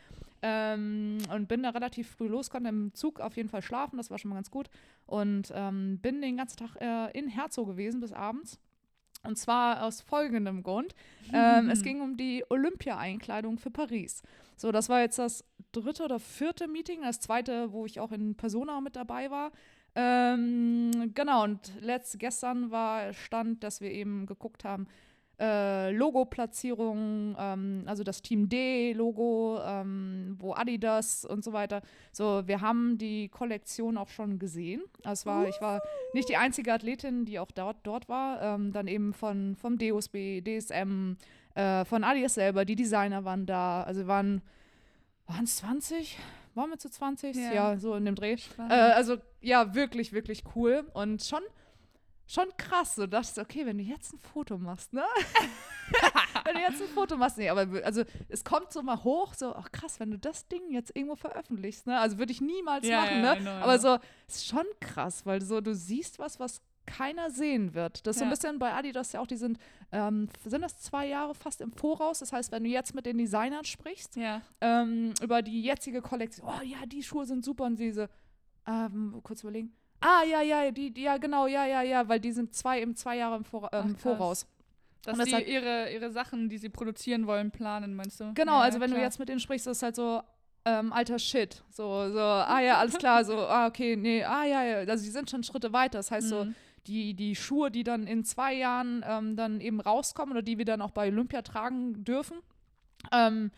Ähm, 0.43 1.17
und 1.33 1.47
bin 1.47 1.63
da 1.63 1.71
relativ 1.71 2.11
früh 2.11 2.27
los, 2.27 2.51
konnte 2.51 2.69
im 2.69 2.93
Zug 2.93 3.19
auf 3.19 3.35
jeden 3.35 3.49
Fall 3.49 3.63
schlafen, 3.63 3.97
das 3.97 4.11
war 4.11 4.19
schon 4.19 4.29
mal 4.29 4.35
ganz 4.35 4.51
gut. 4.51 4.69
Und 5.07 5.51
ähm, 5.55 5.97
bin 5.99 6.21
den 6.21 6.37
ganzen 6.37 6.57
Tag 6.57 6.75
äh, 6.79 7.17
in 7.17 7.27
Herzo 7.27 7.65
gewesen 7.65 8.01
bis 8.01 8.13
abends. 8.13 8.59
Und 9.27 9.37
zwar 9.37 9.83
aus 9.83 10.01
folgendem 10.01 10.63
Grund. 10.63 10.95
Ähm, 11.33 11.69
es 11.69 11.83
ging 11.83 11.99
um 12.01 12.15
die 12.15 12.45
Olympia-Einkleidung 12.49 13.57
für 13.59 13.69
Paris. 13.69 14.23
So, 14.55 14.71
das 14.71 14.87
war 14.87 15.01
jetzt 15.01 15.19
das 15.19 15.43
dritte 15.73 16.03
oder 16.03 16.19
vierte 16.19 16.67
Meeting, 16.67 17.01
das 17.01 17.19
zweite, 17.19 17.73
wo 17.73 17.85
ich 17.85 17.99
auch 17.99 18.13
in 18.13 18.35
Persona 18.35 18.79
mit 18.79 18.95
dabei 18.95 19.29
war. 19.29 19.51
Ähm, 19.95 21.11
genau, 21.13 21.43
und 21.43 21.73
letzt, 21.81 22.17
gestern 22.19 22.71
war 22.71 23.13
Stand, 23.13 23.63
dass 23.63 23.81
wir 23.81 23.91
eben 23.91 24.27
geguckt 24.27 24.63
haben, 24.63 24.87
äh, 25.39 25.91
Logo-Platzierungen, 25.91 27.35
ähm, 27.39 27.83
also 27.85 28.03
das 28.03 28.21
Team 28.21 28.49
D-Logo, 28.49 29.59
ähm, 29.63 30.35
wo 30.39 30.53
Adidas 30.53 31.25
und 31.25 31.43
so 31.43 31.53
weiter. 31.53 31.81
So, 32.11 32.47
wir 32.47 32.61
haben 32.61 32.97
die 32.97 33.29
Kollektion 33.29 33.97
auch 33.97 34.09
schon 34.09 34.39
gesehen. 34.39 34.81
Also 35.03 35.29
war, 35.29 35.47
ich 35.47 35.61
war 35.61 35.81
nicht 36.13 36.29
die 36.29 36.37
einzige 36.37 36.73
Athletin, 36.73 37.25
die 37.25 37.39
auch 37.39 37.51
dort, 37.51 37.77
dort 37.83 38.09
war. 38.09 38.41
Ähm, 38.41 38.71
dann 38.71 38.87
eben 38.87 39.13
von 39.13 39.55
vom 39.55 39.77
DOSB, 39.77 40.41
DSM, 40.41 41.17
äh, 41.55 41.85
von 41.85 42.03
Adidas 42.03 42.33
selber, 42.33 42.65
die 42.65 42.75
Designer 42.75 43.23
waren 43.25 43.45
da. 43.45 43.83
Also 43.83 44.07
waren 44.07 44.41
waren 45.27 45.43
es 45.43 45.57
20? 45.57 46.17
Waren 46.55 46.69
wir 46.71 46.79
zu 46.79 46.89
20? 46.89 47.35
Ja, 47.35 47.53
ja 47.53 47.77
so 47.77 47.93
in 47.95 48.05
dem 48.05 48.15
Dreh. 48.15 48.37
Äh, 48.57 48.73
also 48.73 49.17
ja, 49.41 49.75
wirklich, 49.75 50.13
wirklich 50.13 50.43
cool. 50.55 50.85
Und 50.93 51.21
schon 51.23 51.41
schon 52.27 52.45
krass. 52.57 52.95
So 52.95 53.07
dachte 53.07 53.41
okay, 53.41 53.65
wenn 53.65 53.77
du 53.77 53.83
jetzt 53.83 54.13
ein 54.13 54.19
Foto 54.19 54.57
machst, 54.57 54.93
ne? 54.93 55.03
wenn 56.45 56.55
du 56.55 56.61
jetzt 56.61 56.81
ein 56.81 56.87
Foto 56.89 57.17
machst, 57.17 57.37
nee, 57.37 57.49
aber 57.49 57.83
also 57.83 58.03
es 58.29 58.43
kommt 58.43 58.71
so 58.71 58.83
mal 58.83 59.03
hoch, 59.03 59.33
so, 59.33 59.55
ach 59.55 59.71
krass, 59.71 59.99
wenn 59.99 60.11
du 60.11 60.19
das 60.19 60.47
Ding 60.47 60.71
jetzt 60.71 60.95
irgendwo 60.95 61.15
veröffentlichst, 61.15 61.87
ne? 61.87 61.99
Also 61.99 62.17
würde 62.17 62.31
ich 62.31 62.41
niemals 62.41 62.85
ja, 62.85 63.01
machen, 63.01 63.23
ja, 63.23 63.35
ne? 63.35 63.41
Know, 63.41 63.49
aber 63.51 63.79
so, 63.79 63.97
ist 64.27 64.45
schon 64.45 64.65
krass, 64.79 65.25
weil 65.25 65.41
so 65.41 65.61
du 65.61 65.73
siehst 65.73 66.19
was, 66.19 66.39
was 66.39 66.61
keiner 66.87 67.29
sehen 67.29 67.73
wird. 67.75 68.07
Das 68.07 68.15
ist 68.15 68.21
ja. 68.21 68.25
so 68.25 68.25
ein 68.25 68.29
bisschen 68.31 68.59
bei 68.59 68.73
Adidas 68.73 69.11
ja 69.11 69.19
auch, 69.19 69.27
die 69.27 69.35
sind, 69.35 69.59
ähm, 69.91 70.29
sind 70.45 70.61
das 70.61 70.79
zwei 70.79 71.05
Jahre 71.05 71.35
fast 71.35 71.61
im 71.61 71.71
Voraus. 71.73 72.19
Das 72.19 72.31
heißt, 72.31 72.51
wenn 72.51 72.63
du 72.63 72.69
jetzt 72.69 72.95
mit 72.95 73.05
den 73.05 73.17
Designern 73.17 73.65
sprichst, 73.65 74.15
ja. 74.15 74.41
ähm, 74.61 75.13
über 75.21 75.41
die 75.41 75.61
jetzige 75.61 76.01
Kollektion, 76.01 76.47
oh 76.47 76.63
ja, 76.63 76.85
die 76.87 77.03
Schuhe 77.03 77.25
sind 77.25 77.45
super 77.45 77.65
und 77.65 77.77
diese, 77.77 78.09
ähm, 78.65 79.19
kurz 79.21 79.43
überlegen, 79.43 79.75
Ah, 79.99 80.23
ja, 80.23 80.41
ja, 80.41 80.71
die, 80.71 80.91
die, 80.91 81.01
ja, 81.01 81.17
genau, 81.17 81.47
ja, 81.47 81.65
ja, 81.65 81.81
ja, 81.81 82.07
weil 82.07 82.19
die 82.19 82.31
sind 82.31 82.55
zwei 82.55 82.81
im 82.81 82.95
zwei 82.95 83.17
Jahre 83.17 83.37
im 83.37 83.43
Vor 83.43 83.69
ähm, 83.73 83.95
Ach, 83.95 83.99
Voraus. 83.99 84.45
Dass 85.03 85.17
das 85.17 85.27
die 85.27 85.33
halt, 85.33 85.47
ihre, 85.47 85.91
ihre 85.91 86.11
Sachen, 86.11 86.49
die 86.49 86.57
sie 86.57 86.69
produzieren 86.69 87.27
wollen, 87.27 87.51
planen, 87.51 87.95
meinst 87.95 88.19
du? 88.19 88.33
Genau, 88.33 88.57
ja, 88.57 88.61
also 88.61 88.79
wenn 88.79 88.89
klar. 88.89 88.99
du 88.99 89.05
jetzt 89.05 89.19
mit 89.19 89.29
denen 89.29 89.39
sprichst, 89.39 89.65
ist 89.67 89.81
halt 89.81 89.95
so, 89.95 90.21
ähm, 90.65 90.91
alter 90.91 91.17
Shit. 91.17 91.63
So, 91.71 92.11
so, 92.11 92.19
ah 92.19 92.59
ja, 92.59 92.77
alles 92.77 92.97
klar, 92.97 93.23
so, 93.23 93.37
ah, 93.37 93.67
okay, 93.67 93.95
nee, 93.95 94.23
ah 94.23 94.43
ja, 94.43 94.63
ja. 94.63 94.77
Also 94.79 95.03
die 95.03 95.11
sind 95.11 95.29
schon 95.29 95.43
Schritte 95.43 95.73
weiter. 95.73 95.99
Das 95.99 96.11
heißt 96.11 96.27
mhm. 96.27 96.29
so, 96.29 96.47
die, 96.87 97.13
die 97.13 97.35
Schuhe, 97.35 97.71
die 97.71 97.83
dann 97.83 98.05
in 98.05 98.23
zwei 98.23 98.53
Jahren 98.53 99.03
ähm, 99.07 99.35
dann 99.35 99.61
eben 99.61 99.79
rauskommen 99.79 100.33
oder 100.33 100.41
die 100.41 100.57
wir 100.57 100.65
dann 100.65 100.81
auch 100.81 100.91
bei 100.91 101.07
Olympia 101.07 101.41
tragen 101.41 102.03
dürfen, 102.03 102.37
ähm, 103.11 103.51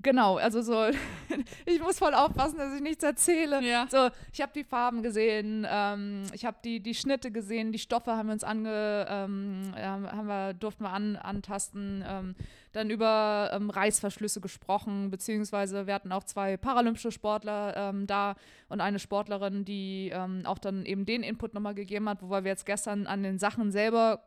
Genau, 0.00 0.36
also 0.36 0.62
so, 0.62 0.86
ich 1.66 1.80
muss 1.80 1.98
voll 1.98 2.14
aufpassen, 2.14 2.56
dass 2.56 2.72
ich 2.72 2.80
nichts 2.80 3.02
erzähle. 3.02 3.60
Ja. 3.62 3.88
So, 3.90 4.10
ich 4.32 4.40
habe 4.40 4.52
die 4.54 4.62
Farben 4.62 5.02
gesehen, 5.02 5.66
ähm, 5.68 6.22
ich 6.32 6.44
habe 6.44 6.58
die, 6.62 6.80
die 6.80 6.94
Schnitte 6.94 7.32
gesehen, 7.32 7.72
die 7.72 7.80
Stoffe 7.80 8.12
haben 8.12 8.28
wir 8.28 8.34
uns 8.34 8.44
ange, 8.44 9.06
ähm, 9.08 9.72
haben 9.76 10.28
wir, 10.28 10.54
durften 10.54 10.84
wir 10.84 10.90
an, 10.90 11.16
antasten, 11.16 12.04
ähm, 12.06 12.36
dann 12.72 12.90
über 12.90 13.50
ähm, 13.52 13.70
Reißverschlüsse 13.70 14.40
gesprochen, 14.40 15.10
beziehungsweise 15.10 15.88
wir 15.88 15.94
hatten 15.94 16.12
auch 16.12 16.22
zwei 16.22 16.56
paralympische 16.56 17.10
Sportler 17.10 17.76
ähm, 17.76 18.06
da 18.06 18.36
und 18.68 18.80
eine 18.80 19.00
Sportlerin, 19.00 19.64
die 19.64 20.12
ähm, 20.14 20.42
auch 20.44 20.58
dann 20.58 20.86
eben 20.86 21.06
den 21.06 21.24
Input 21.24 21.54
nochmal 21.54 21.74
gegeben 21.74 22.08
hat, 22.08 22.22
wobei 22.22 22.44
wir 22.44 22.52
jetzt 22.52 22.66
gestern 22.66 23.08
an 23.08 23.24
den 23.24 23.40
Sachen 23.40 23.72
selber 23.72 24.22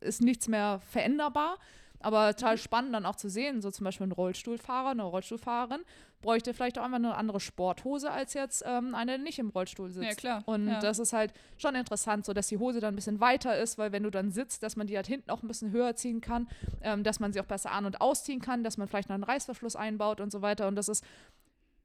ist 0.00 0.22
nichts 0.22 0.46
mehr 0.46 0.80
veränderbar. 0.90 1.58
Aber 2.06 2.36
total 2.36 2.54
mhm. 2.54 2.58
spannend 2.60 2.94
dann 2.94 3.04
auch 3.04 3.16
zu 3.16 3.28
sehen, 3.28 3.60
so 3.60 3.72
zum 3.72 3.82
Beispiel 3.82 4.06
ein 4.06 4.12
Rollstuhlfahrer, 4.12 4.90
eine 4.90 5.02
Rollstuhlfahrerin 5.02 5.80
bräuchte 6.22 6.54
vielleicht 6.54 6.78
auch 6.78 6.84
einfach 6.84 6.98
eine 6.98 7.16
andere 7.16 7.40
Sporthose 7.40 8.12
als 8.12 8.34
jetzt 8.34 8.62
ähm, 8.64 8.94
eine, 8.94 9.18
die 9.18 9.24
nicht 9.24 9.40
im 9.40 9.48
Rollstuhl 9.48 9.90
sitzt. 9.90 10.06
Ja, 10.06 10.14
klar. 10.14 10.42
Und 10.46 10.68
ja. 10.68 10.78
das 10.78 11.00
ist 11.00 11.12
halt 11.12 11.32
schon 11.56 11.74
interessant, 11.74 12.24
so 12.24 12.32
dass 12.32 12.46
die 12.46 12.58
Hose 12.58 12.78
dann 12.78 12.94
ein 12.94 12.96
bisschen 12.96 13.18
weiter 13.18 13.58
ist, 13.58 13.76
weil 13.76 13.90
wenn 13.90 14.04
du 14.04 14.10
dann 14.10 14.30
sitzt, 14.30 14.62
dass 14.62 14.76
man 14.76 14.86
die 14.86 14.94
halt 14.94 15.08
hinten 15.08 15.30
auch 15.30 15.42
ein 15.42 15.48
bisschen 15.48 15.72
höher 15.72 15.96
ziehen 15.96 16.20
kann, 16.20 16.48
ähm, 16.82 17.02
dass 17.02 17.18
man 17.18 17.32
sie 17.32 17.40
auch 17.40 17.46
besser 17.46 17.72
an- 17.72 17.86
und 17.86 18.00
ausziehen 18.00 18.40
kann, 18.40 18.62
dass 18.62 18.78
man 18.78 18.86
vielleicht 18.86 19.08
noch 19.08 19.14
einen 19.14 19.24
Reißverschluss 19.24 19.74
einbaut 19.74 20.20
und 20.20 20.30
so 20.30 20.42
weiter. 20.42 20.68
Und 20.68 20.76
das 20.76 20.88
ist 20.88 21.04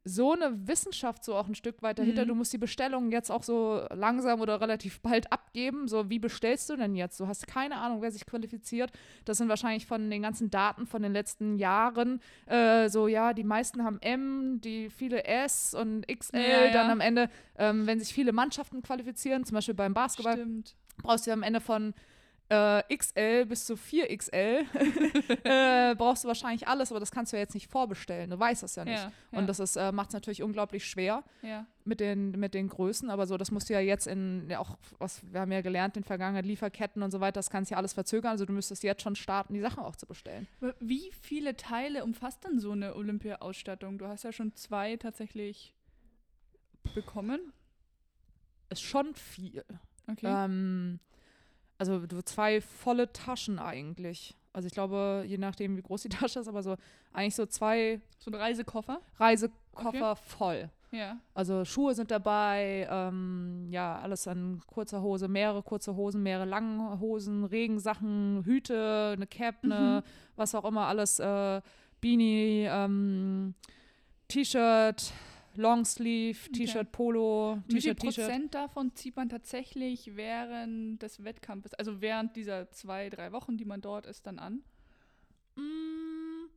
so 0.04 0.34
eine 0.34 0.68
Wissenschaft 0.68 1.24
so 1.24 1.36
auch 1.36 1.48
ein 1.48 1.56
Stück 1.56 1.82
weiter 1.82 2.04
mhm. 2.04 2.16
Du 2.16 2.36
musst 2.36 2.52
die 2.54 2.58
Bestellungen 2.58 3.12
jetzt 3.12 3.30
auch 3.30 3.44
so 3.44 3.86
langsam 3.92 4.42
oder 4.42 4.60
relativ 4.60 5.00
bald 5.02 5.32
abgeben. 5.32 5.88
So, 5.88 6.10
wie 6.10 6.20
bestellst 6.20 6.70
du 6.70 6.76
denn 6.76 6.96
jetzt? 6.96 7.20
Du 7.20 7.28
hast 7.28 7.48
keine 7.48 7.78
Ahnung, 7.78 8.02
wer 8.02 8.12
sich 8.12 8.26
qualifiziert. 8.26 8.92
Das 9.26 9.38
sind 9.38 9.50
wahrscheinlich 9.50 9.86
von 9.86 10.10
den 10.10 10.22
ganzen 10.22 10.50
Daten 10.50 10.88
von 10.88 11.02
den 11.02 11.14
letzten 11.14 11.58
Jahren. 11.58 12.20
Äh, 12.48 12.90
so, 12.90 13.08
ja, 13.08 13.34
die 13.34 13.44
meisten 13.44 13.84
haben 13.84 14.00
M, 14.02 14.60
die 14.62 14.90
viele 14.90 15.24
S 15.26 15.74
und 15.74 16.08
XL. 16.08 16.38
Ja, 16.38 16.66
ja. 16.66 16.72
Dann 16.72 16.90
am 16.90 17.00
Ende, 17.00 17.30
ähm, 17.58 17.86
wenn 17.86 18.00
sich 18.00 18.14
viele 18.14 18.32
Mannschaften 18.32 18.82
qualifizieren, 18.82 19.46
zum 19.46 19.56
Beispiel 19.56 19.76
beim 19.76 19.94
Basketball, 19.94 20.36
Stimmt. 20.36 20.76
brauchst 21.04 21.28
du 21.28 21.32
am 21.32 21.44
Ende 21.44 21.62
von 21.62 21.94
äh, 22.52 22.84
XL 22.98 23.46
bis 23.46 23.66
zu 23.66 23.76
4XL 23.76 24.66
äh, 25.46 25.96
brauchst 25.96 26.26
du 26.26 26.28
wahrscheinlich 26.28 26.68
alles, 26.68 26.92
aber 26.92 27.00
das 27.00 27.10
kannst 27.10 27.32
du 27.32 27.38
ja 27.38 27.42
jetzt 27.42 27.54
nicht 27.54 27.72
vorbestellen. 27.72 28.30
Du 28.30 28.38
weißt 28.38 28.64
das 28.64 28.76
ja 28.76 28.84
nicht. 28.84 28.98
Ja, 28.98 29.12
ja. 29.32 29.40
Und 29.40 29.48
das 29.48 29.76
äh, 29.78 29.92
macht 29.94 30.10
es 30.10 30.14
natürlich 30.14 30.44
unglaublich 30.44 30.86
schwer 30.86 31.24
ja. 31.42 31.66
mit, 31.86 32.02
den, 32.02 32.32
mit 32.32 32.54
den 32.54 32.68
Größen. 32.68 33.10
Aber 33.10 33.26
so, 33.26 33.38
das 33.38 33.52
musst 33.52 33.70
du 33.70 33.74
ja 33.74 33.80
jetzt 33.80 34.06
in, 34.06 34.50
ja 34.50 34.60
auch, 34.60 34.78
was 35.00 35.22
wir 35.32 35.40
haben 35.40 35.52
ja 35.52 35.62
gelernt 35.62 35.96
in 35.96 36.04
Vergangenheit, 36.04 36.46
Lieferketten 36.46 37.02
und 37.04 37.12
so 37.12 37.22
weiter, 37.22 37.40
das 37.40 37.50
kannst 37.50 37.72
du 37.72 37.74
ja 37.74 37.78
alles 37.78 37.94
verzögern. 37.94 38.32
Also 38.32 38.46
du 38.46 38.52
müsstest 38.52 38.84
jetzt 38.84 39.02
schon 39.02 39.16
starten, 39.16 39.54
die 39.54 39.62
Sachen 39.62 39.84
auch 39.84 39.96
zu 39.96 40.06
bestellen. 40.06 40.46
Wie 40.82 41.10
viele 41.22 41.56
Teile 41.56 42.04
umfasst 42.04 42.44
dann 42.44 42.60
so 42.60 42.72
eine 42.72 42.96
Olympia-Ausstattung? 42.96 43.98
Du 43.98 44.08
hast 44.08 44.24
ja 44.24 44.34
schon 44.34 44.54
zwei 44.56 44.98
tatsächlich 44.98 45.74
bekommen. 46.94 47.54
Ist 48.70 48.82
schon 48.82 49.16
viel. 49.16 49.64
Okay. 50.10 50.26
Ähm, 50.28 51.00
also 51.82 52.22
zwei 52.22 52.62
volle 52.62 53.12
Taschen 53.12 53.58
eigentlich. 53.58 54.38
Also 54.54 54.68
ich 54.68 54.74
glaube, 54.74 55.24
je 55.26 55.40
nachdem, 55.40 55.78
wie 55.78 55.82
groß 55.82 56.04
die 56.04 56.10
Tasche 56.20 56.40
ist, 56.40 56.48
aber 56.48 56.62
so 56.62 56.76
eigentlich 57.12 57.36
so 57.36 57.48
zwei. 57.48 58.00
So 58.20 58.30
ein 58.30 58.36
Reisekoffer? 58.36 59.02
Reisekoffer 59.18 60.12
okay. 60.12 60.22
voll. 60.24 60.70
Ja. 60.92 61.18
Also 61.34 61.66
Schuhe 61.66 61.96
sind 61.96 62.12
dabei, 62.12 62.86
ähm, 62.92 63.68
ja, 63.72 64.00
alles 64.00 64.28
an 64.28 64.62
kurzer 64.68 65.02
Hose, 65.02 65.28
mehrere 65.28 65.64
kurze 65.64 65.96
Hosen, 65.96 66.22
mehrere 66.22 66.46
lange 66.46 67.00
Hosen, 67.00 67.46
Regensachen, 67.46 68.44
Hüte, 68.44 69.14
eine 69.16 69.26
Cap, 69.26 69.56
eine, 69.64 70.04
mhm. 70.06 70.10
was 70.36 70.54
auch 70.54 70.66
immer, 70.66 70.88
alles, 70.88 71.20
äh, 71.20 71.62
Beanie, 72.02 72.68
ähm, 72.70 73.56
T-Shirt, 74.28 75.14
Longsleeve, 75.58 76.52
T-Shirt, 76.52 76.76
okay. 76.76 76.90
Polo, 76.92 77.58
T-Shirt, 77.68 77.76
Wie 77.76 77.82
viel 77.82 77.96
Prozent 77.96 78.54
davon 78.54 78.96
zieht 78.96 79.16
man 79.16 79.30
tatsächlich 79.30 80.16
während 80.16 81.02
des 81.02 81.24
Wettkampfes, 81.24 81.74
also 81.74 82.02
während 82.02 82.36
dieser 82.36 82.72
zwei, 82.72 83.10
drei 83.10 83.32
Wochen, 83.32 83.58
die 83.58 83.66
man 83.66 83.82
dort 83.82 84.06
ist, 84.06 84.28
dann 84.28 84.40
an? 84.40 84.64
Mm. 85.56 86.50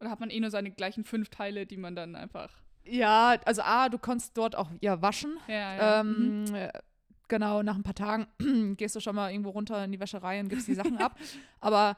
Oder 0.00 0.10
hat 0.10 0.20
man 0.20 0.30
eh 0.30 0.40
nur 0.40 0.50
seine 0.50 0.70
gleichen 0.70 1.04
fünf 1.04 1.30
Teile, 1.30 1.66
die 1.66 1.76
man 1.76 1.96
dann 1.96 2.14
einfach. 2.16 2.50
Ja, 2.84 3.36
also 3.44 3.62
A, 3.62 3.88
du 3.88 3.98
kannst 3.98 4.36
dort 4.36 4.56
auch 4.56 4.70
ja 4.80 5.00
waschen. 5.00 5.38
Ja, 5.48 5.76
ja. 5.76 6.00
Ähm, 6.00 6.44
mhm. 6.44 6.68
Genau, 7.28 7.62
nach 7.62 7.76
ein 7.76 7.82
paar 7.82 7.94
Tagen 7.94 8.26
gehst 8.76 8.94
du 8.96 9.00
schon 9.00 9.16
mal 9.16 9.30
irgendwo 9.30 9.50
runter 9.50 9.82
in 9.84 9.92
die 9.92 10.00
Wäscherei 10.00 10.40
und 10.40 10.48
gibst 10.48 10.68
die 10.68 10.74
Sachen 10.74 10.98
ab. 10.98 11.18
Aber 11.60 11.96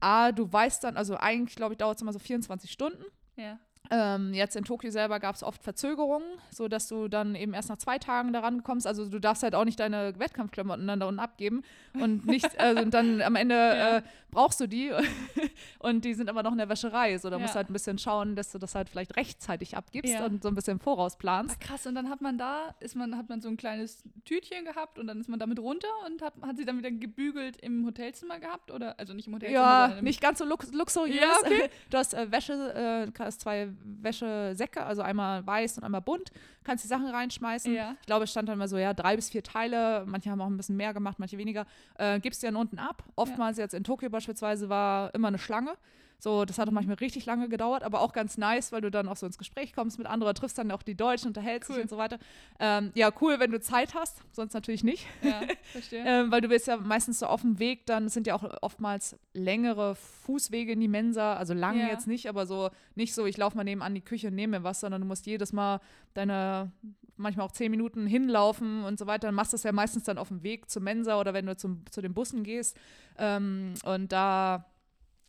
A, 0.00 0.32
du 0.32 0.50
weißt 0.50 0.84
dann, 0.84 0.96
also 0.96 1.16
eigentlich, 1.16 1.56
glaube 1.56 1.74
ich, 1.74 1.78
dauert 1.78 1.96
es 1.96 2.02
immer 2.02 2.12
so 2.12 2.18
24 2.18 2.70
Stunden. 2.70 3.04
Ja. 3.36 3.58
Ähm, 3.94 4.32
jetzt 4.32 4.56
in 4.56 4.64
Tokio 4.64 4.90
selber 4.90 5.20
gab 5.20 5.34
es 5.34 5.42
oft 5.42 5.62
Verzögerungen, 5.62 6.26
sodass 6.50 6.88
du 6.88 7.08
dann 7.08 7.34
eben 7.34 7.52
erst 7.52 7.68
nach 7.68 7.76
zwei 7.76 7.98
Tagen 7.98 8.32
daran 8.32 8.62
kommst. 8.62 8.86
Also 8.86 9.06
du 9.06 9.18
darfst 9.18 9.42
halt 9.42 9.54
auch 9.54 9.66
nicht 9.66 9.78
deine 9.78 10.18
Wettkampfklamotten 10.18 10.86
dann 10.86 10.98
da 10.98 11.06
unten 11.06 11.20
abgeben 11.20 11.62
und 11.92 12.24
nicht, 12.24 12.58
also 12.58 12.86
dann 12.86 13.20
am 13.20 13.36
Ende 13.36 13.54
ja. 13.54 13.96
äh, 13.98 14.02
brauchst 14.30 14.60
du 14.60 14.66
die 14.66 14.92
und 15.78 16.06
die 16.06 16.14
sind 16.14 16.30
aber 16.30 16.42
noch 16.42 16.52
in 16.52 16.58
der 16.58 16.70
Wäscherei. 16.70 17.18
So, 17.18 17.28
da 17.28 17.36
ja. 17.36 17.42
musst 17.42 17.52
du 17.52 17.56
halt 17.56 17.68
ein 17.68 17.74
bisschen 17.74 17.98
schauen, 17.98 18.34
dass 18.34 18.50
du 18.50 18.58
das 18.58 18.74
halt 18.74 18.88
vielleicht 18.88 19.14
rechtzeitig 19.18 19.76
abgibst 19.76 20.14
ja. 20.14 20.24
und 20.24 20.42
so 20.42 20.48
ein 20.48 20.54
bisschen 20.54 20.78
vorausplanst. 20.78 21.58
Ach, 21.60 21.66
krass, 21.66 21.86
und 21.86 21.94
dann 21.94 22.08
hat 22.08 22.22
man 22.22 22.38
da, 22.38 22.74
ist 22.80 22.96
man, 22.96 23.18
hat 23.18 23.28
man 23.28 23.42
so 23.42 23.48
ein 23.50 23.58
kleines 23.58 24.04
Tütchen 24.24 24.64
gehabt 24.64 24.98
und 24.98 25.06
dann 25.06 25.20
ist 25.20 25.28
man 25.28 25.38
damit 25.38 25.58
runter 25.58 25.88
und 26.06 26.22
hat, 26.22 26.32
hat 26.40 26.56
sie 26.56 26.64
dann 26.64 26.78
wieder 26.78 26.90
gebügelt 26.90 27.58
im 27.58 27.84
Hotelzimmer 27.84 28.40
gehabt? 28.40 28.70
Oder 28.70 28.98
also 28.98 29.12
nicht 29.12 29.26
im 29.26 29.34
Hotelzimmer. 29.34 29.60
Ja, 29.60 30.00
nicht 30.00 30.22
ganz 30.22 30.38
so 30.38 30.46
lux 30.46 30.72
luxuriös. 30.72 31.20
Ja, 31.20 31.36
okay. 31.44 31.68
Du 31.90 31.98
hast 31.98 32.14
äh, 32.14 32.32
Wäsche, 32.32 33.12
äh, 33.12 33.18
hast 33.18 33.42
zwei 33.42 33.68
Wäschesäcke, 33.84 34.84
also 34.84 35.02
einmal 35.02 35.46
weiß 35.46 35.78
und 35.78 35.84
einmal 35.84 36.00
bunt. 36.00 36.30
Kannst 36.64 36.84
die 36.84 36.88
Sachen 36.88 37.06
reinschmeißen. 37.06 37.72
Ja. 37.74 37.96
Ich 38.00 38.06
glaube, 38.06 38.24
es 38.24 38.30
stand 38.30 38.48
dann 38.48 38.58
mal 38.58 38.68
so, 38.68 38.78
ja, 38.78 38.94
drei 38.94 39.16
bis 39.16 39.30
vier 39.30 39.42
Teile. 39.42 40.04
Manche 40.06 40.30
haben 40.30 40.40
auch 40.40 40.46
ein 40.46 40.56
bisschen 40.56 40.76
mehr 40.76 40.94
gemacht, 40.94 41.18
manche 41.18 41.38
weniger. 41.38 41.66
Äh, 41.98 42.20
gibst 42.20 42.42
du 42.42 42.46
dann 42.46 42.56
unten 42.56 42.78
ab. 42.78 43.04
Oftmals 43.16 43.58
ja. 43.58 43.64
jetzt 43.64 43.74
in 43.74 43.84
Tokio 43.84 44.10
beispielsweise 44.10 44.68
war 44.68 45.14
immer 45.14 45.28
eine 45.28 45.38
Schlange. 45.38 45.76
So, 46.22 46.44
das 46.44 46.56
hat 46.58 46.68
auch 46.68 46.72
manchmal 46.72 46.94
richtig 46.98 47.26
lange 47.26 47.48
gedauert, 47.48 47.82
aber 47.82 48.00
auch 48.00 48.12
ganz 48.12 48.38
nice, 48.38 48.70
weil 48.70 48.80
du 48.80 48.92
dann 48.92 49.08
auch 49.08 49.16
so 49.16 49.26
ins 49.26 49.38
Gespräch 49.38 49.72
kommst 49.72 49.98
mit 49.98 50.06
anderen, 50.06 50.36
triffst 50.36 50.56
dann 50.56 50.70
auch 50.70 50.84
die 50.84 50.94
Deutschen, 50.94 51.26
unterhältst 51.26 51.68
cool. 51.68 51.74
dich 51.74 51.82
und 51.82 51.90
so 51.90 51.96
weiter. 51.96 52.20
Ähm, 52.60 52.92
ja, 52.94 53.10
cool, 53.20 53.40
wenn 53.40 53.50
du 53.50 53.60
Zeit 53.60 53.96
hast, 53.96 54.22
sonst 54.30 54.54
natürlich 54.54 54.84
nicht. 54.84 55.04
Ja, 55.20 55.40
verstehe. 55.72 56.04
ähm, 56.06 56.30
weil 56.30 56.40
du 56.40 56.46
bist 56.46 56.68
ja 56.68 56.76
meistens 56.76 57.18
so 57.18 57.26
auf 57.26 57.40
dem 57.40 57.58
Weg, 57.58 57.86
dann 57.86 58.08
sind 58.08 58.28
ja 58.28 58.36
auch 58.36 58.44
oftmals 58.62 59.18
längere 59.34 59.96
Fußwege 59.96 60.70
in 60.70 60.80
die 60.80 60.86
Mensa, 60.86 61.34
also 61.34 61.54
lange 61.54 61.80
ja. 61.80 61.88
jetzt 61.88 62.06
nicht, 62.06 62.28
aber 62.28 62.46
so 62.46 62.70
nicht 62.94 63.14
so, 63.14 63.26
ich 63.26 63.36
laufe 63.36 63.56
mal 63.56 63.64
nebenan 63.64 63.92
die 63.92 64.00
Küche 64.00 64.28
und 64.28 64.36
nehme 64.36 64.60
mir 64.60 64.64
was, 64.64 64.78
sondern 64.78 65.00
du 65.00 65.08
musst 65.08 65.26
jedes 65.26 65.52
Mal 65.52 65.80
deine 66.14 66.70
manchmal 67.16 67.46
auch 67.46 67.52
zehn 67.52 67.70
Minuten 67.70 68.06
hinlaufen 68.06 68.84
und 68.84 68.96
so 68.96 69.06
weiter. 69.06 69.26
Dann 69.26 69.34
machst 69.34 69.52
du 69.52 69.56
es 69.56 69.64
ja 69.64 69.72
meistens 69.72 70.04
dann 70.04 70.18
auf 70.18 70.28
dem 70.28 70.42
Weg 70.42 70.70
zur 70.70 70.82
Mensa 70.82 71.18
oder 71.18 71.34
wenn 71.34 71.46
du 71.46 71.56
zum, 71.56 71.84
zu 71.90 72.00
den 72.00 72.14
Bussen 72.14 72.42
gehst. 72.42 72.76
Ähm, 73.18 73.74
und 73.84 74.12
da 74.12 74.71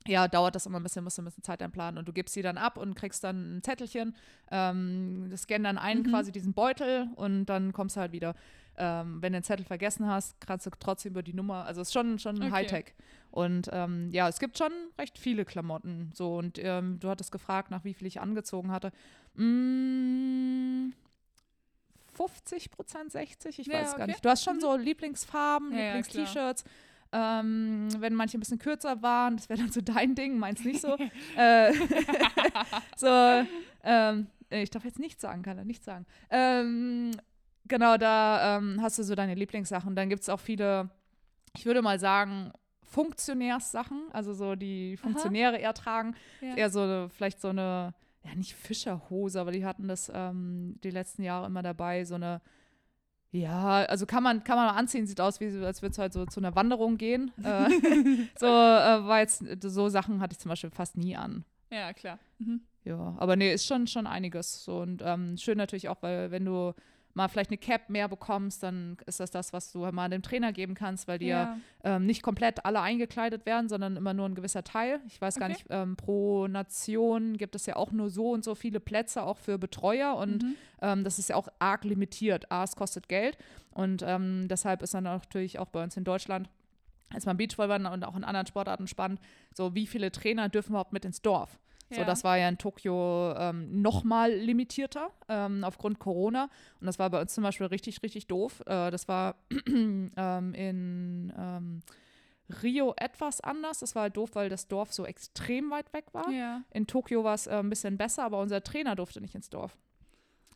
ja, 0.08 0.28
dauert 0.28 0.56
das 0.56 0.66
immer 0.66 0.80
ein 0.80 0.84
bisschen, 0.84 1.04
musst 1.04 1.18
du 1.18 1.22
ein 1.22 1.26
bisschen 1.26 1.44
Zeit 1.44 1.62
einplanen 1.62 1.98
und 1.98 2.08
du 2.08 2.14
gibst 2.14 2.34
sie 2.34 2.42
dann 2.42 2.58
ab 2.58 2.78
und 2.78 2.96
kriegst 2.96 3.24
dann 3.24 3.58
ein 3.58 3.64
Zettelchen, 3.64 4.16
ähm, 4.52 5.32
scannen 5.36 5.64
dann 5.64 5.78
ein, 5.78 6.00
mhm. 6.00 6.10
quasi 6.10 6.32
diesen 6.32 6.54
Beutel 6.54 7.08
und 7.16 7.46
dann 7.46 7.74
kommst 7.74 7.96
du 7.96 8.02
halt 8.02 8.12
wieder. 8.12 8.36
Ähm, 8.76 9.22
wenn 9.22 9.34
du 9.34 9.40
den 9.40 9.44
Zettel 9.44 9.66
vergessen 9.66 10.08
hast, 10.08 10.36
kannst 10.42 10.66
du 10.66 10.72
trotzdem 10.80 11.12
über 11.12 11.22
die 11.22 11.34
Nummer, 11.34 11.66
also 11.66 11.82
es 11.82 11.90
ist 11.90 11.94
schon, 11.94 12.18
schon 12.18 12.38
okay. 12.38 12.52
Hightech. 12.52 12.94
Und 13.30 13.70
ähm, 13.72 14.10
ja, 14.12 14.28
es 14.28 14.40
gibt 14.40 14.58
schon 14.58 14.72
recht 14.98 15.18
viele 15.18 15.46
Klamotten. 15.46 16.12
So, 16.14 16.38
und 16.38 16.60
ähm, 16.60 17.00
du 17.00 17.10
hattest 17.10 17.32
gefragt, 17.32 17.72
nach 17.72 17.84
wie 17.84 17.94
viel 17.94 18.08
ich 18.08 18.20
angezogen 18.20 18.72
hatte. 18.72 18.92
Mm, 19.36 20.94
50 22.14 22.72
Prozent, 22.72 23.12
60, 23.12 23.60
ich 23.60 23.68
ja, 23.68 23.74
weiß 23.74 23.90
okay. 23.90 23.98
gar 23.98 24.08
nicht. 24.08 24.24
Du 24.24 24.30
hast 24.30 24.44
schon 24.44 24.58
mhm. 24.58 24.62
so 24.62 24.76
Lieblingsfarben, 24.76 25.72
ja, 25.72 25.96
Lieblings-T-Shirts. 25.96 26.64
Ja, 26.64 26.72
ähm, 27.14 27.88
wenn 28.00 28.16
manche 28.16 28.38
ein 28.38 28.40
bisschen 28.40 28.60
kürzer 28.60 29.02
waren, 29.02 29.38
das 29.38 29.48
wäre 29.48 29.60
dann 29.60 29.72
so 29.72 29.82
dein 29.82 30.16
Ding, 30.16 30.38
meins 30.38 30.66
nicht 30.66 30.82
so. 30.82 30.98
äh, 31.38 31.72
so, 32.98 33.46
ähm, 33.84 34.28
ich 34.50 34.70
darf 34.72 34.84
jetzt 34.84 35.00
nichts 35.00 35.22
sagen, 35.22 35.44
kann 35.44 35.58
er 35.58 35.64
nicht 35.64 35.84
sagen. 35.84 36.06
Ähm, 36.30 37.12
genau, 37.68 37.98
da 37.98 38.58
ähm, 38.58 38.82
hast 38.82 38.98
du 39.00 39.04
so 39.04 39.16
deine 39.16 39.36
Lieblingssachen. 39.36 39.96
Dann 39.96 40.10
gibt 40.10 40.24
es 40.24 40.30
auch 40.30 40.40
viele, 40.40 40.90
ich 41.56 41.66
würde 41.66 41.82
mal 41.82 42.00
sagen, 42.00 42.52
Funktionärssachen, 42.84 44.04
also 44.12 44.34
so 44.34 44.56
die 44.56 44.98
Funktionäre 44.98 45.56
Aha. 45.56 45.62
eher 45.62 45.74
tragen. 45.74 46.16
Ja. 46.42 46.56
Eher 46.56 46.70
so 46.70 47.08
vielleicht 47.10 47.42
so 47.42 47.50
eine, 47.50 47.94
ja 48.24 48.36
nicht 48.36 48.54
Fischerhose, 48.54 49.40
aber 49.40 49.52
die 49.52 49.66
hatten 49.66 49.88
das 49.88 50.12
ähm, 50.14 50.80
die 50.84 50.92
letzten 50.92 51.24
Jahre 51.24 51.48
immer 51.48 51.64
dabei, 51.64 52.06
so 52.06 52.16
eine 52.16 52.42
ja, 53.34 53.84
also 53.86 54.06
kann 54.06 54.22
man, 54.22 54.44
kann 54.44 54.58
man 54.58 54.68
mal 54.68 54.80
anziehen, 54.80 55.08
sieht 55.08 55.20
aus, 55.20 55.40
wie 55.40 55.46
als 55.66 55.82
würde 55.82 55.92
es 55.92 55.98
halt 55.98 56.14
so 56.14 56.26
zu 56.28 56.40
einer 56.40 56.56
Wanderung 56.56 56.98
gehen. 56.98 57.32
äh, 57.44 57.68
so, 58.38 58.46
äh, 58.46 58.50
war 58.50 59.20
jetzt, 59.22 59.44
so 59.60 59.90
Sachen 59.90 60.22
hatte 60.22 60.34
ich 60.34 60.40
zum 60.40 60.50
Beispiel 60.50 60.70
fast 60.70 60.98
nie 60.98 61.16
an. 61.16 61.44
Ja, 61.72 61.94
klar. 61.94 62.20
Mhm. 62.38 62.62
Ja, 62.84 63.16
aber 63.18 63.36
nee, 63.36 63.52
ist 63.52 63.66
schon, 63.66 63.88
schon 63.88 64.06
einiges. 64.06 64.64
So, 64.64 64.82
und 64.82 65.02
ähm, 65.04 65.36
schön 65.38 65.58
natürlich 65.58 65.90
auch, 65.90 65.98
weil 66.02 66.30
wenn 66.30 66.46
du 66.46 66.74
mal 67.14 67.28
vielleicht 67.28 67.52
eine 67.52 67.58
Cap 67.58 67.90
mehr 67.90 68.08
bekommst, 68.08 68.64
dann 68.64 68.98
ist 69.06 69.20
das 69.20 69.32
das, 69.32 69.54
was 69.54 69.72
du 69.72 69.80
mal 69.92 70.10
dem 70.10 70.22
Trainer 70.22 70.52
geben 70.52 70.74
kannst, 70.74 71.08
weil 71.08 71.20
die 71.20 71.28
ja, 71.28 71.58
ja 71.84 71.96
ähm, 71.96 72.06
nicht 72.06 72.24
komplett 72.24 72.66
alle 72.66 72.82
eingekleidet 72.82 73.46
werden, 73.46 73.70
sondern 73.70 73.96
immer 73.96 74.14
nur 74.14 74.28
ein 74.28 74.36
gewisser 74.36 74.64
Teil. 74.64 75.00
Ich 75.08 75.22
weiß 75.22 75.36
okay. 75.36 75.40
gar 75.40 75.50
nicht, 75.50 75.66
ähm, 75.70 75.96
pro 75.96 76.48
Nation 76.48 77.38
gibt 77.38 77.56
es 77.56 77.66
ja 77.66 77.76
auch 77.76 77.92
nur 77.92 78.10
so 78.10 78.32
und 78.32 78.44
so 78.44 78.56
viele 78.56 78.80
Plätze 78.80 79.24
auch 79.24 79.38
für 79.38 79.58
Betreuer 79.58 80.16
und 80.16 80.44
mhm. 80.44 80.56
ähm, 80.82 81.04
das 81.04 81.20
ist 81.20 81.30
ja 81.30 81.36
auch 81.36 81.48
arg 81.60 81.84
limitiert. 81.84 82.52
A, 82.52 82.64
es 82.64 82.76
kostet 82.76 83.08
Geld 83.08 83.38
und 83.72 84.04
ähm, 84.06 84.48
deshalb 84.48 84.82
ist 84.82 84.94
dann 84.94 85.04
natürlich 85.04 85.60
auch 85.60 85.70
bei 85.70 85.84
uns 85.84 85.96
in 85.98 86.04
Deutschland 86.04 86.50
als 87.14 87.28
man 87.28 87.38
Beachvolleyball 87.38 87.94
und 87.94 88.04
auch 88.04 88.16
in 88.16 88.24
anderen 88.24 88.48
Sportarten 88.48 88.88
spannend, 88.88 89.20
so 89.54 89.76
wie 89.76 89.86
viele 89.86 90.12
Trainer 90.12 90.50
dürfen 90.50 90.72
überhaupt 90.72 90.94
mit 90.94 91.06
ins 91.06 91.22
Dorf? 91.22 91.60
Ja. 91.94 92.00
So, 92.00 92.06
das 92.06 92.24
war 92.24 92.38
ja 92.38 92.50
in 92.50 92.58
Tokio 92.58 93.34
ähm, 93.38 93.82
noch 93.82 94.04
mal 94.04 94.32
limitierter 94.32 95.10
ähm, 95.30 95.64
aufgrund 95.64 96.00
Corona. 96.00 96.50
Und 96.80 96.88
das 96.88 97.00
war 97.00 97.10
bei 97.10 97.22
uns 97.22 97.34
zum 97.34 97.44
Beispiel 97.44 97.68
richtig, 97.68 98.02
richtig 98.04 98.28
doof. 98.28 98.62
Äh, 98.66 98.92
das 98.92 99.08
war 99.08 99.36
ähm, 99.68 100.54
in 100.54 101.34
ähm, 101.38 101.82
Rio 102.62 102.94
etwas 102.98 103.42
anders. 103.42 103.80
Das 103.80 103.96
war 103.96 104.04
halt 104.04 104.18
doof, 104.18 104.32
weil 104.34 104.50
das 104.50 104.68
Dorf 104.68 104.94
so 104.94 105.06
extrem 105.06 105.72
weit 105.72 105.92
weg 105.94 106.06
war. 106.14 106.30
Ja. 106.30 106.62
In 106.72 106.88
Tokio 106.88 107.24
war 107.24 107.36
es 107.36 107.48
äh, 107.48 107.56
ein 107.56 107.70
bisschen 107.70 107.98
besser, 107.98 108.24
aber 108.24 108.40
unser 108.40 108.64
Trainer 108.64 108.96
durfte 108.96 109.22
nicht 109.22 109.36
ins 109.36 109.50
Dorf. 109.50 109.78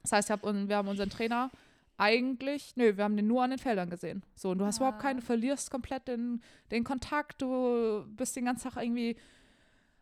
Das 0.01 0.11
heißt, 0.11 0.29
hab, 0.29 0.43
wir 0.43 0.75
haben 0.75 0.87
unseren 0.87 1.09
Trainer 1.09 1.49
eigentlich, 1.97 2.75
nö, 2.75 2.95
wir 2.95 3.03
haben 3.03 3.17
den 3.17 3.27
nur 3.27 3.43
an 3.43 3.49
den 3.49 3.59
Feldern 3.59 3.89
gesehen. 3.89 4.23
So, 4.35 4.51
und 4.51 4.59
du 4.59 4.65
hast 4.65 4.77
ah. 4.77 4.83
überhaupt 4.85 5.01
keine, 5.01 5.21
verlierst 5.21 5.71
komplett 5.71 6.07
den, 6.07 6.41
den 6.71 6.83
Kontakt, 6.83 7.41
du 7.41 8.05
bist 8.15 8.35
den 8.35 8.45
ganzen 8.45 8.69
Tag 8.71 8.83
irgendwie 8.83 9.17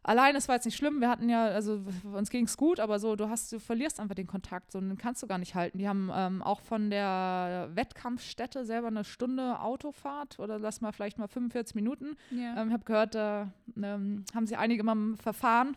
allein, 0.06 0.36
es 0.36 0.48
war 0.48 0.56
jetzt 0.56 0.66
nicht 0.66 0.78
schlimm, 0.78 1.02
wir 1.02 1.10
hatten 1.10 1.30
ja, 1.30 1.46
also 1.46 1.82
uns 2.14 2.30
ging 2.30 2.46
es 2.46 2.58
gut, 2.58 2.80
aber 2.80 3.00
so, 3.00 3.16
du 3.16 3.30
hast, 3.30 3.52
du 3.52 3.60
verlierst 3.60 4.00
einfach 4.00 4.16
den 4.16 4.28
Kontakt, 4.28 4.72
so, 4.72 4.80
den 4.80 4.98
kannst 4.98 5.22
du 5.24 5.28
gar 5.28 5.38
nicht 5.38 5.56
halten. 5.56 5.78
Die 5.78 5.88
haben 5.88 6.12
ähm, 6.14 6.42
auch 6.42 6.62
von 6.62 6.90
der 6.90 7.70
Wettkampfstätte 7.74 8.66
selber 8.66 8.88
eine 8.88 9.04
Stunde 9.04 9.60
Autofahrt 9.60 10.40
oder 10.40 10.60
lass 10.60 10.82
mal 10.82 10.92
vielleicht 10.92 11.18
mal 11.18 11.28
45 11.28 11.76
Minuten. 11.76 12.16
Ja. 12.32 12.62
Ähm, 12.62 12.68
ich 12.68 12.74
habe 12.74 12.86
gehört, 12.86 13.16
da 13.16 13.52
ähm, 13.76 14.24
haben 14.34 14.48
sie 14.48 14.56
einige 14.56 14.84
mal 14.84 15.16
Verfahren. 15.18 15.76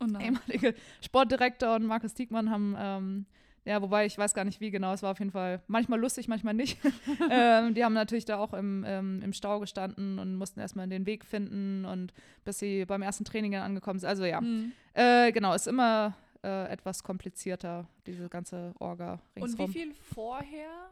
Oh 0.00 0.06
ehemalige 0.20 0.74
Sportdirektor 1.00 1.74
und 1.74 1.84
Markus 1.84 2.14
Diekmann 2.14 2.50
haben 2.50 2.76
ähm, 2.78 3.26
ja, 3.68 3.82
wobei 3.82 4.06
ich 4.06 4.16
weiß 4.16 4.32
gar 4.32 4.44
nicht, 4.44 4.62
wie 4.62 4.70
genau. 4.70 4.94
Es 4.94 5.02
war 5.02 5.10
auf 5.10 5.18
jeden 5.18 5.30
Fall 5.30 5.60
manchmal 5.66 6.00
lustig, 6.00 6.26
manchmal 6.26 6.54
nicht. 6.54 6.78
ähm, 7.30 7.74
die 7.74 7.84
haben 7.84 7.92
natürlich 7.92 8.24
da 8.24 8.38
auch 8.38 8.54
im, 8.54 8.82
ähm, 8.86 9.20
im 9.22 9.34
Stau 9.34 9.60
gestanden 9.60 10.18
und 10.18 10.36
mussten 10.36 10.58
erstmal 10.58 10.88
den 10.88 11.04
Weg 11.04 11.22
finden 11.22 11.84
und 11.84 12.14
bis 12.46 12.60
sie 12.60 12.86
beim 12.86 13.02
ersten 13.02 13.26
Training 13.26 13.56
angekommen 13.56 13.98
sind. 13.98 14.08
Also 14.08 14.24
ja, 14.24 14.40
mhm. 14.40 14.72
äh, 14.94 15.32
genau, 15.32 15.52
ist 15.52 15.68
immer 15.68 16.14
äh, 16.42 16.70
etwas 16.70 17.02
komplizierter, 17.02 17.86
diese 18.06 18.30
ganze 18.30 18.72
Orga 18.78 19.20
ringsrum. 19.36 19.66
Und 19.66 19.74
wie 19.74 19.78
viel 19.78 19.94
vorher, 20.14 20.88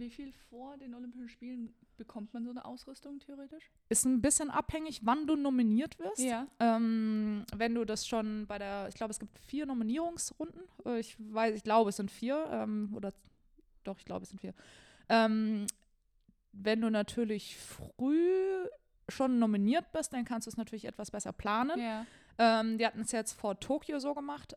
wie 0.00 0.10
viel 0.10 0.32
vor 0.32 0.76
den 0.76 0.94
Olympischen 0.94 1.28
Spielen 1.28 1.74
bekommt 1.96 2.32
man 2.34 2.44
so 2.44 2.50
eine 2.50 2.64
Ausrüstung 2.64 3.18
theoretisch? 3.18 3.70
Ist 3.88 4.04
ein 4.04 4.20
bisschen 4.20 4.50
abhängig, 4.50 5.00
wann 5.04 5.26
du 5.26 5.36
nominiert 5.36 5.98
wirst. 5.98 6.20
Ja. 6.20 6.46
Ähm, 6.60 7.44
wenn 7.54 7.74
du 7.74 7.84
das 7.84 8.06
schon 8.06 8.46
bei 8.46 8.58
der, 8.58 8.88
ich 8.88 8.94
glaube, 8.94 9.10
es 9.10 9.18
gibt 9.18 9.38
vier 9.38 9.66
Nominierungsrunden. 9.66 10.62
Äh, 10.84 11.00
ich 11.00 11.16
weiß, 11.18 11.56
ich 11.56 11.62
glaube, 11.62 11.90
es 11.90 11.96
sind 11.96 12.10
vier. 12.10 12.46
Ähm, 12.50 12.92
oder 12.94 13.12
doch, 13.84 13.98
ich 13.98 14.04
glaube, 14.04 14.22
es 14.22 14.30
sind 14.30 14.40
vier. 14.40 14.54
Ähm, 15.08 15.66
wenn 16.52 16.80
du 16.80 16.90
natürlich 16.90 17.56
früh 17.56 18.66
schon 19.08 19.38
nominiert 19.38 19.90
bist, 19.92 20.12
dann 20.12 20.24
kannst 20.24 20.46
du 20.46 20.50
es 20.50 20.56
natürlich 20.56 20.84
etwas 20.84 21.10
besser 21.10 21.32
planen. 21.32 21.78
Ja. 21.78 22.06
Ähm, 22.38 22.78
die 22.78 22.86
hatten 22.86 23.00
es 23.00 23.12
jetzt 23.12 23.32
vor 23.32 23.58
Tokio 23.58 23.98
so 23.98 24.14
gemacht. 24.14 24.54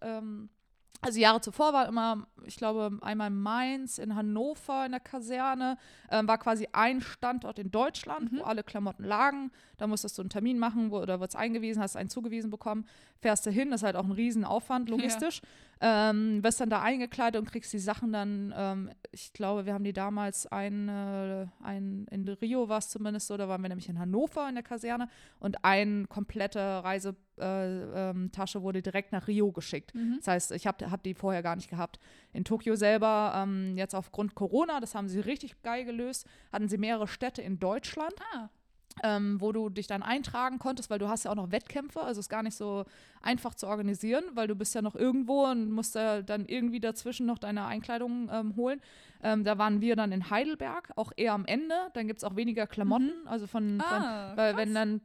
Also 1.04 1.20
Jahre 1.20 1.42
zuvor 1.42 1.74
war 1.74 1.88
immer, 1.88 2.28
ich 2.46 2.58
glaube, 2.58 2.96
einmal 3.02 3.32
Mainz, 3.32 3.98
in 3.98 4.16
Hannover 4.16 4.86
in 4.86 4.92
der 4.92 5.00
Kaserne, 5.00 5.78
ähm, 6.12 6.28
war 6.28 6.38
quasi 6.38 6.68
ein 6.74 7.02
Standort 7.02 7.58
in 7.58 7.72
Deutschland, 7.72 8.32
mhm. 8.32 8.40
wo 8.40 8.44
alle 8.44 8.64
Klamotten 8.64 9.04
lagen. 9.04 9.52
Da 9.78 9.88
musstest 9.88 10.20
du 10.20 10.22
einen 10.22 10.30
Termin 10.30 10.60
machen, 10.60 10.92
wo, 10.92 11.00
oder 11.00 11.20
wird 11.20 11.32
es 11.32 11.36
eingewiesen, 11.36 11.82
hast 11.82 11.96
einen 11.96 12.10
zugewiesen 12.10 12.52
bekommen, 12.52 12.86
fährst 13.20 13.48
du 13.48 13.50
hin, 13.50 13.72
das 13.72 13.82
ist 13.82 13.86
halt 13.86 13.96
auch 13.96 14.06
ein 14.06 14.12
Riesenaufwand 14.12 14.90
logistisch. 14.90 15.42
Ja. 15.82 16.12
Ähm, 16.12 16.44
wirst 16.44 16.62
dann 16.62 16.70
da 16.70 16.84
eingekleidet 16.84 17.42
und 17.42 17.50
kriegst 17.50 17.74
die 17.74 17.80
Sachen 17.80 18.14
dann, 18.14 18.54
ähm, 18.56 18.92
ich 19.12 19.34
glaube, 19.34 19.66
wir 19.66 19.74
haben 19.74 19.84
die 19.84 19.94
damals 19.94 20.46
ein, 20.46 20.88
äh, 20.88 21.48
ein 21.64 22.06
in 22.12 22.28
Rio 22.28 22.70
war 22.70 22.78
es 22.78 22.90
zumindest 22.90 23.26
so, 23.26 23.36
da 23.36 23.50
waren 23.50 23.64
wir 23.64 23.70
nämlich 23.70 23.90
in 23.90 23.98
Hannover 23.98 24.48
in 24.48 24.54
der 24.54 24.64
Kaserne 24.64 25.10
und 25.40 25.66
eine 25.66 26.06
komplette 26.06 26.84
Äh, 27.42 28.10
ähm, 28.12 28.32
wurde 28.56 28.82
direkt 28.82 29.12
nach 29.12 29.28
Rio 29.28 29.52
geschickt. 29.52 29.96
Mhm. 29.96 30.18
Das 30.18 30.28
heißt, 30.28 30.52
ich 30.52 30.68
habe 30.68 30.92
hab 30.92 31.04
die 31.04 31.14
vorher 31.14 31.42
gar 31.42 31.56
nicht 31.56 31.70
gehabt. 31.70 32.00
In 32.34 32.44
Tokio 32.44 32.76
selber, 32.76 33.34
ähm, 33.36 33.78
jetzt 33.78 33.96
aufgrund 33.96 34.36
Corona, 34.36 34.80
das 34.80 34.96
haben 34.96 35.08
sie 35.08 35.20
richtig 35.20 35.62
geil 35.64 35.86
gelöst, 35.86 36.28
hatten 36.52 36.68
sie 36.68 36.78
mehrere 36.78 37.08
Städte 37.08 37.42
in 37.42 37.60
Deutschland. 37.60 38.14
Ah. 38.34 38.50
Ähm, 39.04 39.40
wo 39.40 39.54
du 39.54 39.70
dich 39.70 39.88
dann 39.88 40.04
eintragen 40.04 40.60
konntest, 40.60 40.90
weil 40.90 41.00
du 41.00 41.08
hast 41.08 41.24
ja 41.24 41.32
auch 41.32 41.36
noch 41.36 41.54
Wettkämpfe, 41.54 42.02
also 42.02 42.20
ist 42.20 42.28
gar 42.28 42.44
nicht 42.44 42.58
so 42.58 42.84
einfach 43.22 43.56
zu 43.56 43.68
organisieren, 43.68 44.26
weil 44.34 44.50
du 44.50 44.56
bist 44.56 44.76
ja 44.76 44.82
noch 44.82 44.96
irgendwo 44.96 45.46
und 45.46 45.72
musst 45.72 45.96
da 45.96 46.22
dann 46.22 46.46
irgendwie 46.46 46.82
dazwischen 46.82 47.26
noch 47.26 47.38
deine 47.38 47.66
Einkleidung 47.66 48.30
ähm, 48.30 48.58
holen. 48.58 48.82
Ähm, 49.24 49.46
da 49.46 49.58
waren 49.58 49.80
wir 49.80 49.96
dann 49.96 50.12
in 50.12 50.30
Heidelberg, 50.30 50.92
auch 50.98 51.14
eher 51.16 51.32
am 51.32 51.46
Ende. 51.46 51.74
Dann 51.94 52.06
gibt 52.08 52.18
es 52.18 52.26
auch 52.26 52.36
weniger 52.36 52.68
Klamotten, 52.68 53.14
mhm. 53.22 53.28
also 53.28 53.48
von, 53.48 53.80
ah, 53.80 54.28
von 54.28 54.38
weil 54.38 54.58
wenn 54.58 54.74
dann 54.74 55.02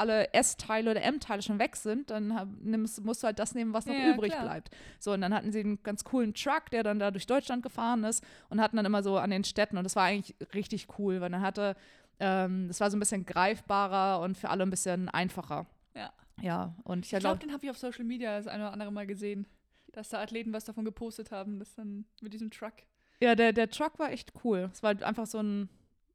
alle 0.00 0.32
S-Teile 0.32 0.90
oder 0.90 1.02
M-Teile 1.02 1.42
schon 1.42 1.58
weg 1.58 1.76
sind, 1.76 2.10
dann 2.10 2.58
nimmst, 2.62 3.04
musst 3.04 3.22
du 3.22 3.26
halt 3.26 3.38
das 3.38 3.54
nehmen, 3.54 3.72
was 3.72 3.86
noch 3.86 3.94
ja, 3.94 4.12
übrig 4.12 4.32
klar. 4.32 4.44
bleibt. 4.44 4.70
So, 4.98 5.12
und 5.12 5.20
dann 5.20 5.32
hatten 5.32 5.52
sie 5.52 5.60
einen 5.60 5.82
ganz 5.82 6.02
coolen 6.02 6.34
Truck, 6.34 6.70
der 6.72 6.82
dann 6.82 6.98
da 6.98 7.10
durch 7.10 7.26
Deutschland 7.26 7.62
gefahren 7.62 8.02
ist 8.04 8.24
und 8.48 8.60
hatten 8.60 8.76
dann 8.76 8.86
immer 8.86 9.02
so 9.02 9.18
an 9.18 9.30
den 9.30 9.44
Städten 9.44 9.76
und 9.76 9.84
das 9.84 9.94
war 9.94 10.04
eigentlich 10.04 10.34
richtig 10.54 10.88
cool, 10.98 11.20
weil 11.20 11.30
dann 11.30 11.42
hatte, 11.42 11.76
ähm, 12.18 12.66
das 12.68 12.80
war 12.80 12.90
so 12.90 12.96
ein 12.96 13.00
bisschen 13.00 13.24
greifbarer 13.24 14.20
und 14.20 14.36
für 14.36 14.48
alle 14.48 14.62
ein 14.62 14.70
bisschen 14.70 15.08
einfacher. 15.08 15.66
Ja. 15.94 16.12
Ja, 16.40 16.74
und 16.84 17.04
ich, 17.04 17.12
ich 17.12 17.18
glaube, 17.18 17.38
den 17.38 17.52
habe 17.52 17.64
ich 17.64 17.70
auf 17.70 17.78
Social 17.78 18.04
Media 18.04 18.36
das 18.38 18.46
eine 18.46 18.64
oder 18.64 18.72
andere 18.72 18.90
Mal 18.90 19.06
gesehen, 19.06 19.46
dass 19.92 20.08
da 20.08 20.22
Athleten 20.22 20.52
was 20.52 20.64
davon 20.64 20.84
gepostet 20.84 21.30
haben, 21.30 21.58
das 21.58 21.74
dann 21.74 22.06
mit 22.22 22.32
diesem 22.32 22.50
Truck. 22.50 22.72
Ja, 23.20 23.34
der, 23.34 23.52
der 23.52 23.68
Truck 23.68 23.98
war 23.98 24.10
echt 24.10 24.32
cool. 24.44 24.70
Es 24.72 24.82
war 24.82 25.02
einfach 25.02 25.26
so 25.26 25.42
ein 25.42 25.68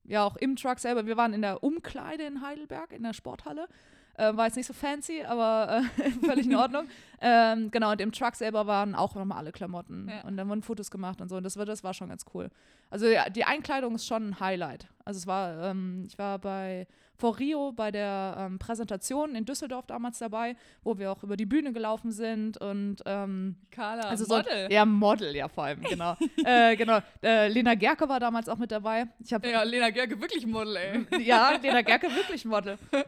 ja 0.08 0.24
auch 0.24 0.36
im 0.36 0.56
Truck 0.56 0.80
selber. 0.80 1.06
Wir 1.06 1.18
waren 1.18 1.34
in 1.34 1.42
der 1.42 1.64
Umkleide 1.64 2.24
in 2.24 2.42
Heidelberg, 2.42 2.92
in 2.92 3.04
der 3.04 3.14
Sporthalle. 3.14 3.68
Äh, 4.18 4.36
war 4.36 4.46
jetzt 4.46 4.56
nicht 4.56 4.68
so 4.68 4.74
fancy, 4.74 5.24
aber 5.24 5.84
äh, 5.98 6.10
völlig 6.26 6.46
in 6.46 6.56
Ordnung. 6.56 6.88
ähm, 7.22 7.70
genau, 7.72 7.92
und 7.92 8.02
im 8.02 8.12
Truck 8.12 8.36
selber 8.36 8.66
waren 8.66 8.96
auch 8.96 9.16
nochmal 9.16 9.40
alle 9.40 9.52
Klamotten. 9.52 10.10
Ja. 10.10 10.28
Und 10.28 10.38
dann 10.38 10.48
wurden 10.48 10.62
Fotos 10.62 10.90
gemacht 10.90 11.22
und 11.22 11.30
so. 11.30 11.38
Und 11.38 11.44
das 11.44 11.58
war, 11.58 11.66
das 11.66 11.84
war 11.84 11.94
schon 11.94 12.10
ganz 12.10 12.26
cool. 12.34 12.50
Also 12.90 13.08
ja, 13.08 13.30
die 13.30 13.44
Einkleidung 13.44 13.96
ist 13.96 14.06
schon 14.06 14.30
ein 14.30 14.40
Highlight. 14.40 14.88
Also 15.04 15.18
es 15.18 15.28
war, 15.28 15.72
ähm, 15.72 16.04
ich 16.08 16.18
war 16.18 16.40
bei 16.40 16.88
vor 17.18 17.40
Rio 17.40 17.72
bei 17.72 17.92
der 17.92 18.36
ähm, 18.38 18.60
Präsentation 18.60 19.36
in 19.36 19.46
Düsseldorf 19.46 19.86
damals 19.88 20.20
dabei, 20.20 20.56
wo 20.84 20.98
wir 20.98 21.12
auch 21.12 21.24
über 21.24 21.38
die 21.38 21.46
Bühne 21.46 21.72
gelaufen 21.72 22.12
sind 22.12 22.58
und 22.58 22.98
ähm, 23.06 23.56
Carla, 23.72 24.04
also 24.04 24.26
Model. 24.28 24.68
So, 24.68 24.74
ja, 24.74 24.86
Model, 24.86 25.36
ja 25.36 25.48
vor 25.48 25.66
allem, 25.66 25.82
genau. 25.82 26.18
äh, 26.46 26.76
genau. 26.76 27.00
Äh, 27.24 27.48
Lena 27.48 27.76
Gerke 27.76 28.08
war 28.10 28.20
damals 28.20 28.50
auch 28.50 28.58
mit 28.58 28.72
dabei. 28.72 29.08
Ich 29.20 29.34
hab, 29.34 29.46
ja, 29.46 29.64
Lena 29.64 29.90
Gerke 29.92 30.20
wirklich 30.20 30.46
Model, 30.46 30.76
ey. 30.76 31.24
ja, 31.24 31.58
Lena 31.62 31.82
Gerke 31.82 32.14
wirklich 32.14 32.44
Model. 32.46 32.78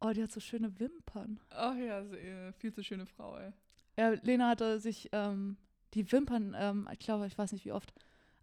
Oh, 0.00 0.10
die 0.10 0.22
hat 0.22 0.32
so 0.32 0.40
schöne 0.40 0.78
Wimpern. 0.78 1.40
Ach 1.50 1.76
ja, 1.76 2.00
äh, 2.00 2.52
viel 2.52 2.72
zu 2.72 2.82
schöne 2.82 3.06
Frau, 3.06 3.36
ey. 3.36 3.52
Ja, 3.98 4.10
Lena 4.22 4.48
hatte 4.48 4.80
sich 4.80 5.10
ähm, 5.12 5.56
die 5.94 6.10
Wimpern, 6.10 6.56
ähm, 6.58 6.88
ich 6.92 7.00
glaube, 7.00 7.26
ich 7.26 7.36
weiß 7.36 7.52
nicht 7.52 7.64
wie 7.64 7.72
oft, 7.72 7.92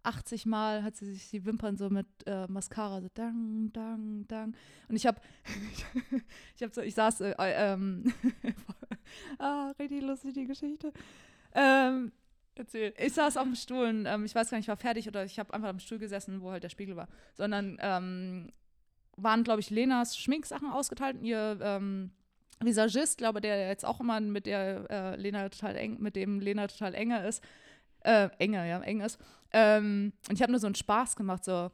80 0.04 0.46
Mal 0.46 0.84
hat 0.84 0.96
sie 0.96 1.12
sich 1.12 1.28
die 1.30 1.44
Wimpern 1.44 1.76
so 1.76 1.90
mit 1.90 2.06
äh, 2.26 2.46
Mascara 2.46 3.00
so 3.00 3.08
dang, 3.14 3.70
dang, 3.72 4.26
dang. 4.28 4.54
Und 4.88 4.96
ich 4.96 5.06
habe, 5.06 5.20
ich 6.56 6.62
habe 6.62 6.72
so, 6.72 6.80
ich 6.80 6.94
saß, 6.94 7.22
äh, 7.22 7.34
ähm, 7.38 8.12
ah, 9.38 9.72
richtig 9.78 10.02
lustig 10.02 10.34
die 10.34 10.46
Geschichte. 10.46 10.92
Ähm, 11.54 12.12
Erzähl. 12.58 12.92
Ich 12.98 13.12
saß 13.12 13.36
auf 13.36 13.44
dem 13.44 13.54
Stuhl 13.54 13.86
und 13.86 14.06
ähm, 14.06 14.24
ich 14.24 14.34
weiß 14.34 14.50
gar 14.50 14.58
nicht, 14.58 14.64
ich 14.64 14.68
war 14.68 14.76
fertig 14.76 15.06
oder 15.06 15.24
ich 15.24 15.38
habe 15.38 15.54
einfach 15.54 15.68
am 15.68 15.78
Stuhl 15.78 15.98
gesessen, 15.98 16.40
wo 16.40 16.50
halt 16.50 16.64
der 16.64 16.70
Spiegel 16.70 16.96
war. 16.96 17.06
Sondern 17.34 17.78
ähm, 17.80 18.50
waren, 19.22 19.44
glaube 19.44 19.60
ich, 19.60 19.70
Lenas 19.70 20.16
Schminksachen 20.16 20.70
ausgeteilt. 20.70 21.18
Ihr 21.22 21.58
ähm, 21.60 22.10
Visagist, 22.60 23.18
glaube 23.18 23.40
der 23.40 23.68
jetzt 23.68 23.84
auch 23.84 24.00
immer 24.00 24.20
mit 24.20 24.46
der 24.46 24.90
äh, 24.90 25.16
Lena 25.16 25.48
total 25.48 25.76
eng, 25.76 25.98
mit 26.00 26.16
dem 26.16 26.40
Lena 26.40 26.66
total 26.66 26.94
enger 26.94 27.24
ist, 27.26 27.42
äh, 28.00 28.28
enger, 28.38 28.64
ja, 28.64 28.80
eng 28.80 29.00
ist. 29.00 29.18
Ähm, 29.52 30.12
und 30.28 30.34
ich 30.34 30.42
habe 30.42 30.52
nur 30.52 30.60
so 30.60 30.66
einen 30.66 30.74
Spaß 30.74 31.16
gemacht, 31.16 31.44
so, 31.44 31.70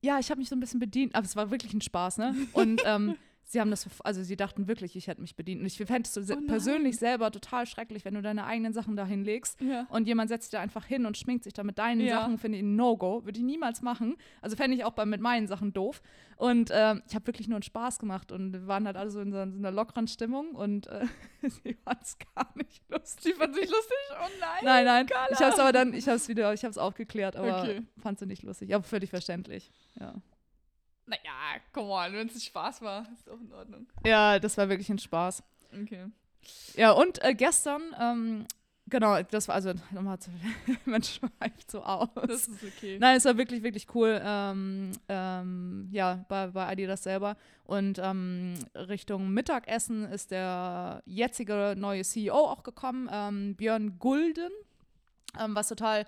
ja, 0.00 0.18
ich 0.18 0.30
habe 0.30 0.38
mich 0.38 0.48
so 0.48 0.56
ein 0.56 0.60
bisschen 0.60 0.80
bedient, 0.80 1.14
aber 1.14 1.24
es 1.24 1.36
war 1.36 1.50
wirklich 1.50 1.72
ein 1.74 1.80
Spaß, 1.80 2.18
ne? 2.18 2.34
Und 2.52 2.82
ähm, 2.84 3.16
sie 3.48 3.60
haben 3.60 3.70
das, 3.70 3.88
also 4.04 4.22
sie 4.22 4.36
dachten 4.36 4.68
wirklich, 4.68 4.94
ich 4.94 5.06
hätte 5.06 5.22
mich 5.22 5.34
bedient. 5.34 5.62
Und 5.62 5.66
ich 5.66 5.78
fände 5.78 6.02
es 6.02 6.12
so 6.12 6.20
oh 6.34 6.40
persönlich 6.46 6.98
selber 6.98 7.30
total 7.30 7.66
schrecklich, 7.66 8.04
wenn 8.04 8.12
du 8.12 8.20
deine 8.20 8.44
eigenen 8.44 8.74
Sachen 8.74 8.94
da 8.94 9.06
hinlegst 9.06 9.58
ja. 9.62 9.86
und 9.88 10.06
jemand 10.06 10.28
setzt 10.28 10.52
dir 10.52 10.60
einfach 10.60 10.84
hin 10.84 11.06
und 11.06 11.16
schminkt 11.16 11.44
sich 11.44 11.54
da 11.54 11.64
mit 11.64 11.78
deinen 11.78 12.02
ja. 12.02 12.20
Sachen, 12.20 12.36
finde 12.36 12.58
ich 12.58 12.64
ein 12.64 12.76
No-Go. 12.76 13.24
Würde 13.24 13.38
ich 13.38 13.44
niemals 13.44 13.80
machen. 13.80 14.16
Also 14.42 14.54
fände 14.54 14.76
ich 14.76 14.84
auch 14.84 14.92
bei, 14.92 15.06
mit 15.06 15.22
meinen 15.22 15.46
Sachen 15.46 15.72
doof. 15.72 16.02
Und 16.36 16.70
ähm, 16.72 17.02
ich 17.08 17.14
habe 17.14 17.26
wirklich 17.26 17.48
nur 17.48 17.56
einen 17.56 17.62
Spaß 17.62 17.98
gemacht 17.98 18.32
und 18.32 18.52
wir 18.52 18.66
waren 18.66 18.86
halt 18.86 18.96
alle 18.96 19.10
so 19.10 19.20
in 19.20 19.32
so, 19.32 19.40
in 19.40 19.52
so 19.52 19.58
einer 19.58 19.72
lockeren 19.72 20.08
Stimmung 20.08 20.50
und 20.54 20.86
äh, 20.88 21.06
sie 21.42 21.72
fand 21.72 22.02
es 22.02 22.18
gar 22.34 22.52
nicht 22.54 22.82
lustig. 22.90 23.24
Sie 23.24 23.32
fand 23.32 23.54
sich 23.54 23.68
lustig? 23.68 23.96
Oh 24.12 24.28
nein. 24.40 24.60
Nein, 24.62 24.84
nein. 24.84 25.06
Carla. 25.06 25.32
Ich 25.32 25.40
habe 25.40 25.52
es 25.52 25.58
aber 25.58 25.72
dann, 25.72 25.94
ich 25.94 26.06
habe 26.06 26.16
es 26.16 26.28
wieder, 26.28 26.52
ich 26.52 26.64
habe 26.64 26.70
es 26.70 26.78
aufgeklärt, 26.78 27.34
aber 27.34 27.62
okay. 27.62 27.82
fand 27.96 28.18
sie 28.18 28.26
nicht 28.26 28.42
lustig. 28.42 28.74
Aber 28.74 28.84
völlig 28.84 29.08
verständlich. 29.08 29.72
Ja. 29.98 30.14
Naja, 31.08 31.60
come 31.72 31.88
on, 31.88 32.12
wenn 32.12 32.28
es 32.28 32.34
ein 32.34 32.40
Spaß 32.40 32.82
war, 32.82 33.06
ist 33.12 33.28
auch 33.30 33.40
in 33.40 33.52
Ordnung. 33.52 33.86
Ja, 34.04 34.38
das 34.38 34.58
war 34.58 34.68
wirklich 34.68 34.90
ein 34.90 34.98
Spaß. 34.98 35.42
Okay. 35.82 36.06
Ja, 36.76 36.92
und 36.92 37.22
äh, 37.24 37.34
gestern, 37.34 37.82
ähm, 37.98 38.46
genau, 38.86 39.22
das 39.22 39.48
war 39.48 39.54
also 39.54 39.72
nochmal 39.90 40.18
zu, 40.18 40.30
man 40.84 41.02
schweift 41.02 41.70
so 41.70 41.82
aus. 41.82 42.08
Das 42.14 42.46
ist 42.46 42.62
okay. 42.62 42.98
Nein, 43.00 43.16
es 43.16 43.24
war 43.24 43.38
wirklich, 43.38 43.62
wirklich 43.62 43.86
cool. 43.94 44.20
Ähm, 44.22 44.92
ähm, 45.08 45.88
ja, 45.92 46.26
bei, 46.28 46.48
bei 46.48 46.66
Adidas 46.66 47.04
selber. 47.04 47.36
Und 47.64 47.98
ähm, 48.02 48.54
Richtung 48.74 49.30
Mittagessen 49.30 50.04
ist 50.10 50.30
der 50.30 51.02
jetzige 51.06 51.74
neue 51.76 52.04
CEO 52.04 52.34
auch 52.34 52.62
gekommen, 52.62 53.08
ähm, 53.10 53.56
Björn 53.56 53.98
Gulden, 53.98 54.52
ähm, 55.40 55.54
was 55.54 55.68
total 55.68 56.06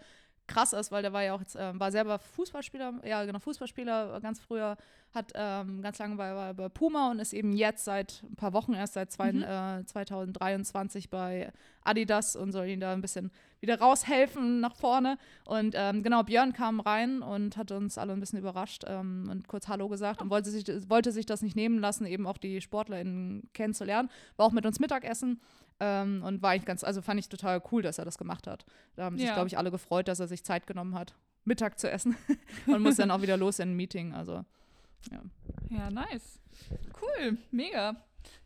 krass 0.51 0.73
ist, 0.73 0.91
weil 0.91 1.03
der 1.03 1.13
war 1.13 1.23
ja 1.23 1.35
auch 1.35 1.41
jetzt, 1.41 1.57
äh, 1.57 1.79
war 1.79 1.93
selber 1.93 2.19
Fußballspieler, 2.19 2.95
ja 3.05 3.25
genau, 3.25 3.39
Fußballspieler 3.39 4.17
äh, 4.17 4.21
ganz 4.21 4.41
früher, 4.41 4.77
hat 5.15 5.33
ähm, 5.35 5.83
ganz 5.83 5.99
lange 5.99 6.17
bei, 6.17 6.53
bei, 6.53 6.69
Puma 6.69 7.11
und 7.11 7.19
ist 7.19 7.33
eben 7.33 7.53
jetzt 7.53 7.85
seit 7.85 8.23
ein 8.23 8.37
paar 8.37 8.53
Wochen 8.53 8.75
erst 8.75 8.95
seit 8.95 9.11
zwei, 9.11 9.33
mhm. 9.33 9.43
äh, 9.43 9.85
2023 9.85 11.11
bei 11.11 11.53
Adidas 11.83 12.37
und 12.37 12.53
soll 12.53 12.67
ihn 12.67 12.81
da 12.81 12.93
ein 12.93 13.01
bisschen 13.01 13.31
wieder 13.61 13.79
raushelfen 13.81 14.61
nach 14.61 14.77
vorne. 14.77 15.19
Und 15.45 15.75
ähm, 15.77 16.03
genau, 16.03 16.23
Björn 16.23 16.53
kam 16.53 16.81
rein 16.81 17.23
und 17.23 17.57
hat 17.57 17.73
uns 17.73 17.99
alle 17.99 18.13
ein 18.13 18.21
bisschen 18.21 18.39
überrascht 18.39 18.85
ähm, 18.87 19.29
und 19.31 19.49
kurz 19.49 19.69
Hallo 19.69 19.89
gesagt 19.89 20.23
und 20.23 20.31
wollte 20.31 20.51
sich, 20.51 20.67
wollte 20.89 21.13
sich 21.13 21.27
das 21.27 21.43
nicht 21.43 21.57
nehmen 21.57 21.79
lassen, 21.79 22.07
eben 22.07 22.27
auch 22.27 22.39
die 22.39 22.61
SportlerInnen 22.61 23.49
kennenzulernen. 23.53 24.11
War 24.37 24.47
auch 24.47 24.53
mit 24.53 24.67
uns 24.67 24.79
Mittagessen 24.79 25.41
ähm, 25.81 26.23
und 26.23 26.43
war 26.43 26.51
eigentlich 26.51 26.67
ganz, 26.67 26.85
also 26.85 27.03
fand 27.03 27.19
ich 27.19 27.29
total 27.29 27.63
cool, 27.73 27.83
dass 27.83 27.99
er 27.99 28.05
das 28.05 28.19
gemacht 28.19 28.47
hat. 28.47 28.65
Da 28.97 29.05
haben 29.05 29.17
sich, 29.17 29.27
ja. 29.27 29.35
glaube 29.35 29.49
ich, 29.49 29.59
alle 29.59 29.71
gefreut, 29.71 30.09
dass 30.09 30.21
er 30.21 30.29
sich 30.29 30.45
Zeit 30.45 30.67
genommen 30.67 30.95
hat, 30.95 31.15
Mittag 31.45 31.79
zu 31.79 31.91
essen 31.91 32.17
und 32.67 32.83
muss 32.83 32.97
dann 32.97 33.11
auch 33.11 33.23
wieder 33.23 33.37
los 33.37 33.59
in 33.59 33.71
ein 33.71 33.77
Meeting. 33.77 34.15
Also, 34.15 34.45
ja. 35.11 35.23
Ja, 35.71 35.91
nice. 35.91 36.41
Cool, 37.01 37.39
mega. 37.51 37.97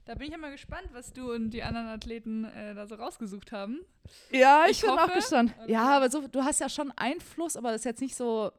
Da 0.04 0.14
bin 0.14 0.26
ich 0.26 0.32
ja 0.32 0.38
mal 0.38 0.50
gespannt, 0.50 0.88
was 0.92 1.12
du 1.12 1.32
und 1.32 1.50
die 1.50 1.62
anderen 1.62 1.86
Athleten 1.86 2.44
äh, 2.44 2.74
da 2.74 2.86
so 2.86 2.94
rausgesucht 2.94 3.52
haben. 3.52 3.80
Ja, 4.30 4.64
ich, 4.66 4.72
ich 4.72 4.80
bin 4.82 4.90
hoffe, 4.90 5.02
auch 5.04 5.14
gespannt. 5.14 5.54
Ja, 5.66 5.96
aber 5.96 6.10
so, 6.10 6.28
du 6.28 6.42
hast 6.44 6.60
ja 6.60 6.68
schon 6.68 6.92
Einfluss, 6.94 7.56
aber 7.56 7.72
das 7.72 7.80
ist 7.80 7.86
jetzt 7.86 8.00
nicht 8.02 8.14
so. 8.14 8.52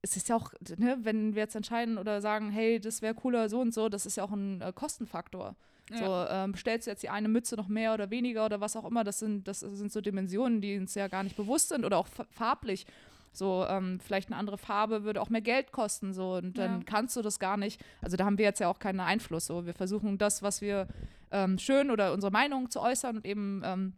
Es 0.00 0.16
ist 0.16 0.28
ja 0.28 0.36
auch, 0.36 0.52
ne, 0.76 0.96
wenn 1.02 1.34
wir 1.34 1.42
jetzt 1.42 1.56
entscheiden 1.56 1.98
oder 1.98 2.20
sagen, 2.20 2.50
hey, 2.50 2.78
das 2.78 3.02
wäre 3.02 3.14
cooler 3.14 3.48
so 3.48 3.60
und 3.60 3.74
so, 3.74 3.88
das 3.88 4.06
ist 4.06 4.16
ja 4.16 4.24
auch 4.24 4.30
ein 4.30 4.60
äh, 4.60 4.72
Kostenfaktor. 4.72 5.56
Ja. 5.90 5.98
So, 5.98 6.32
ähm, 6.32 6.52
bestellst 6.52 6.86
du 6.86 6.90
jetzt 6.90 7.02
die 7.02 7.08
eine 7.08 7.28
Mütze 7.28 7.56
noch 7.56 7.68
mehr 7.68 7.94
oder 7.94 8.10
weniger 8.10 8.44
oder 8.44 8.60
was 8.60 8.76
auch 8.76 8.84
immer, 8.84 9.04
das 9.04 9.18
sind, 9.18 9.48
das 9.48 9.60
sind 9.60 9.90
so 9.92 10.00
Dimensionen, 10.00 10.60
die 10.60 10.76
uns 10.76 10.94
ja 10.94 11.08
gar 11.08 11.22
nicht 11.22 11.36
bewusst 11.36 11.68
sind 11.70 11.84
oder 11.84 11.98
auch 11.98 12.08
farblich. 12.30 12.86
So, 13.32 13.64
ähm, 13.68 14.00
vielleicht 14.00 14.28
eine 14.28 14.36
andere 14.36 14.58
Farbe 14.58 15.04
würde 15.04 15.20
auch 15.20 15.28
mehr 15.28 15.40
Geld 15.40 15.70
kosten, 15.70 16.12
so, 16.12 16.34
und 16.34 16.58
dann 16.58 16.80
ja. 16.80 16.84
kannst 16.84 17.16
du 17.16 17.22
das 17.22 17.38
gar 17.38 17.56
nicht. 17.56 17.80
Also 18.00 18.16
da 18.16 18.24
haben 18.24 18.38
wir 18.38 18.44
jetzt 18.44 18.58
ja 18.58 18.68
auch 18.68 18.78
keinen 18.78 19.00
Einfluss. 19.00 19.46
So, 19.46 19.66
wir 19.66 19.74
versuchen 19.74 20.18
das, 20.18 20.42
was 20.42 20.60
wir 20.60 20.88
ähm, 21.30 21.58
schön 21.58 21.90
oder 21.90 22.12
unsere 22.12 22.32
Meinung 22.32 22.70
zu 22.70 22.80
äußern 22.80 23.18
und 23.18 23.26
eben 23.26 23.62
ähm, 23.64 23.92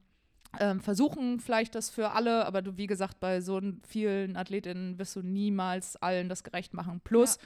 ähm, 0.58 0.80
versuchen 0.80 1.38
vielleicht 1.38 1.74
das 1.74 1.90
für 1.90 2.10
alle, 2.10 2.44
aber 2.46 2.60
du, 2.62 2.76
wie 2.76 2.86
gesagt, 2.86 3.20
bei 3.20 3.40
so 3.40 3.60
vielen 3.86 4.36
Athletinnen 4.36 4.98
wirst 4.98 5.16
du 5.16 5.22
niemals 5.22 5.96
allen 5.96 6.28
das 6.28 6.42
gerecht 6.42 6.74
machen. 6.74 7.00
Plus, 7.04 7.36
ja. 7.36 7.42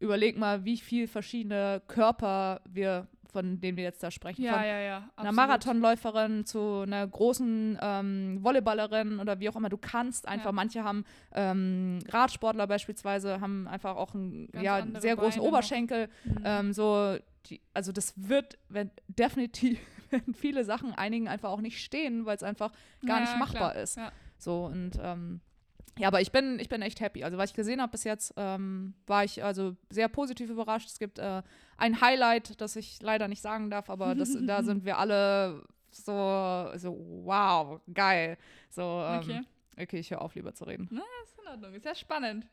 überleg 0.00 0.38
mal, 0.38 0.64
wie 0.64 0.78
viele 0.78 1.08
verschiedene 1.08 1.82
Körper 1.88 2.62
wir 2.68 3.06
von 3.30 3.60
denen 3.60 3.76
wir 3.76 3.84
jetzt 3.84 4.02
da 4.02 4.10
sprechen. 4.10 4.42
Ja, 4.42 4.54
von 4.54 4.62
ja, 4.62 4.78
ja. 4.80 4.96
Absolut. 4.96 5.18
Einer 5.18 5.32
Marathonläuferin 5.32 6.44
zu 6.44 6.82
einer 6.86 7.06
großen 7.06 7.78
ähm, 7.80 8.38
Volleyballerin 8.42 9.18
oder 9.20 9.38
wie 9.40 9.48
auch 9.48 9.56
immer. 9.56 9.68
Du 9.68 9.76
kannst 9.76 10.26
einfach, 10.26 10.46
ja. 10.46 10.52
manche 10.52 10.84
haben 10.84 11.04
ähm, 11.32 11.98
Radsportler 12.08 12.66
beispielsweise, 12.66 13.40
haben 13.40 13.68
einfach 13.68 13.96
auch 13.96 14.14
einen 14.14 14.48
ja, 14.60 14.86
sehr 14.98 15.16
großen 15.16 15.40
Beine 15.40 15.48
Oberschenkel. 15.48 16.08
Mhm. 16.24 16.42
Ähm, 16.44 16.72
so, 16.72 17.16
die, 17.46 17.60
also 17.74 17.92
das 17.92 18.14
wird 18.16 18.58
wenn, 18.68 18.90
definitiv 19.08 19.78
werden 20.10 20.34
viele 20.34 20.64
Sachen 20.64 20.94
einigen 20.94 21.28
einfach 21.28 21.50
auch 21.50 21.60
nicht 21.60 21.82
stehen, 21.82 22.24
weil 22.24 22.36
es 22.36 22.42
einfach 22.42 22.72
gar 23.06 23.20
ja, 23.20 23.24
nicht 23.24 23.38
machbar 23.38 23.72
klar. 23.72 23.82
ist. 23.82 23.98
So 24.38 24.66
und 24.66 24.92
ähm, 25.02 25.40
ja, 25.98 26.08
aber 26.08 26.20
ich 26.20 26.32
bin, 26.32 26.58
ich 26.58 26.68
bin 26.68 26.82
echt 26.82 27.00
happy. 27.00 27.24
Also, 27.24 27.38
was 27.38 27.50
ich 27.50 27.56
gesehen 27.56 27.80
habe 27.80 27.92
bis 27.92 28.04
jetzt, 28.04 28.32
ähm, 28.36 28.94
war 29.06 29.24
ich 29.24 29.42
also 29.42 29.76
sehr 29.90 30.08
positiv 30.08 30.50
überrascht. 30.50 30.88
Es 30.88 30.98
gibt 30.98 31.18
äh, 31.18 31.42
ein 31.76 32.00
Highlight, 32.00 32.60
das 32.60 32.76
ich 32.76 33.02
leider 33.02 33.28
nicht 33.28 33.42
sagen 33.42 33.70
darf, 33.70 33.90
aber 33.90 34.14
das, 34.14 34.36
da 34.40 34.62
sind 34.64 34.84
wir 34.84 34.98
alle 34.98 35.64
so, 35.90 36.70
so 36.76 36.96
wow, 37.24 37.80
geil. 37.92 38.38
So, 38.70 38.82
ähm, 38.82 39.20
okay. 39.20 39.40
okay, 39.80 39.98
ich 39.98 40.10
höre 40.10 40.22
auf, 40.22 40.34
lieber 40.34 40.54
zu 40.54 40.64
reden. 40.64 40.88
Na, 40.90 41.02
ist 41.24 41.38
in 41.40 41.48
Ordnung. 41.48 41.74
Ist 41.74 41.84
ja 41.84 41.94
spannend. 41.94 42.46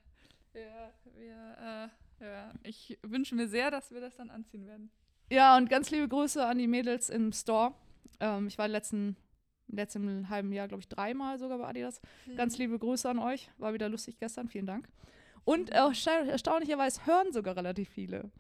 Wir, 0.54 0.94
wir, 1.18 1.90
äh, 2.22 2.26
ja, 2.26 2.54
ich 2.64 2.98
wünsche 3.04 3.36
mir 3.36 3.48
sehr, 3.48 3.72
dass 3.72 3.92
wir 3.92 4.02
das 4.02 4.16
dann 4.16 4.30
anziehen 4.30 4.66
werden. 4.66 4.90
Ja, 5.30 5.58
und 5.58 5.70
ganz 5.70 5.92
liebe 5.92 6.08
Grüße 6.08 6.46
an 6.46 6.58
die 6.58 6.68
Mädels 6.68 7.10
im 7.10 7.32
Store. 7.32 7.74
Ähm, 8.20 8.48
ich 8.48 8.58
war 8.58 8.68
letzten 8.68 9.18
im 9.68 9.76
letzten 9.76 10.30
halben 10.30 10.52
Jahr, 10.54 10.68
glaube 10.68 10.82
ich, 10.82 10.88
dreimal 10.88 11.40
sogar 11.40 11.58
bei 11.58 11.68
Adidas. 11.68 12.02
Mhm. 12.26 12.36
Ganz 12.36 12.58
liebe 12.58 12.78
Grüße 12.78 13.10
an 13.10 13.20
euch. 13.20 13.50
War 13.58 13.74
wieder 13.74 13.90
lustig 13.90 14.18
gestern. 14.20 14.48
Vielen 14.48 14.66
Dank. 14.66 14.88
Und 15.44 15.72
äh, 15.72 15.76
erstaunlicherweise 15.76 17.06
hören 17.06 17.32
sogar 17.32 17.56
relativ 17.56 17.90
viele. 17.90 18.32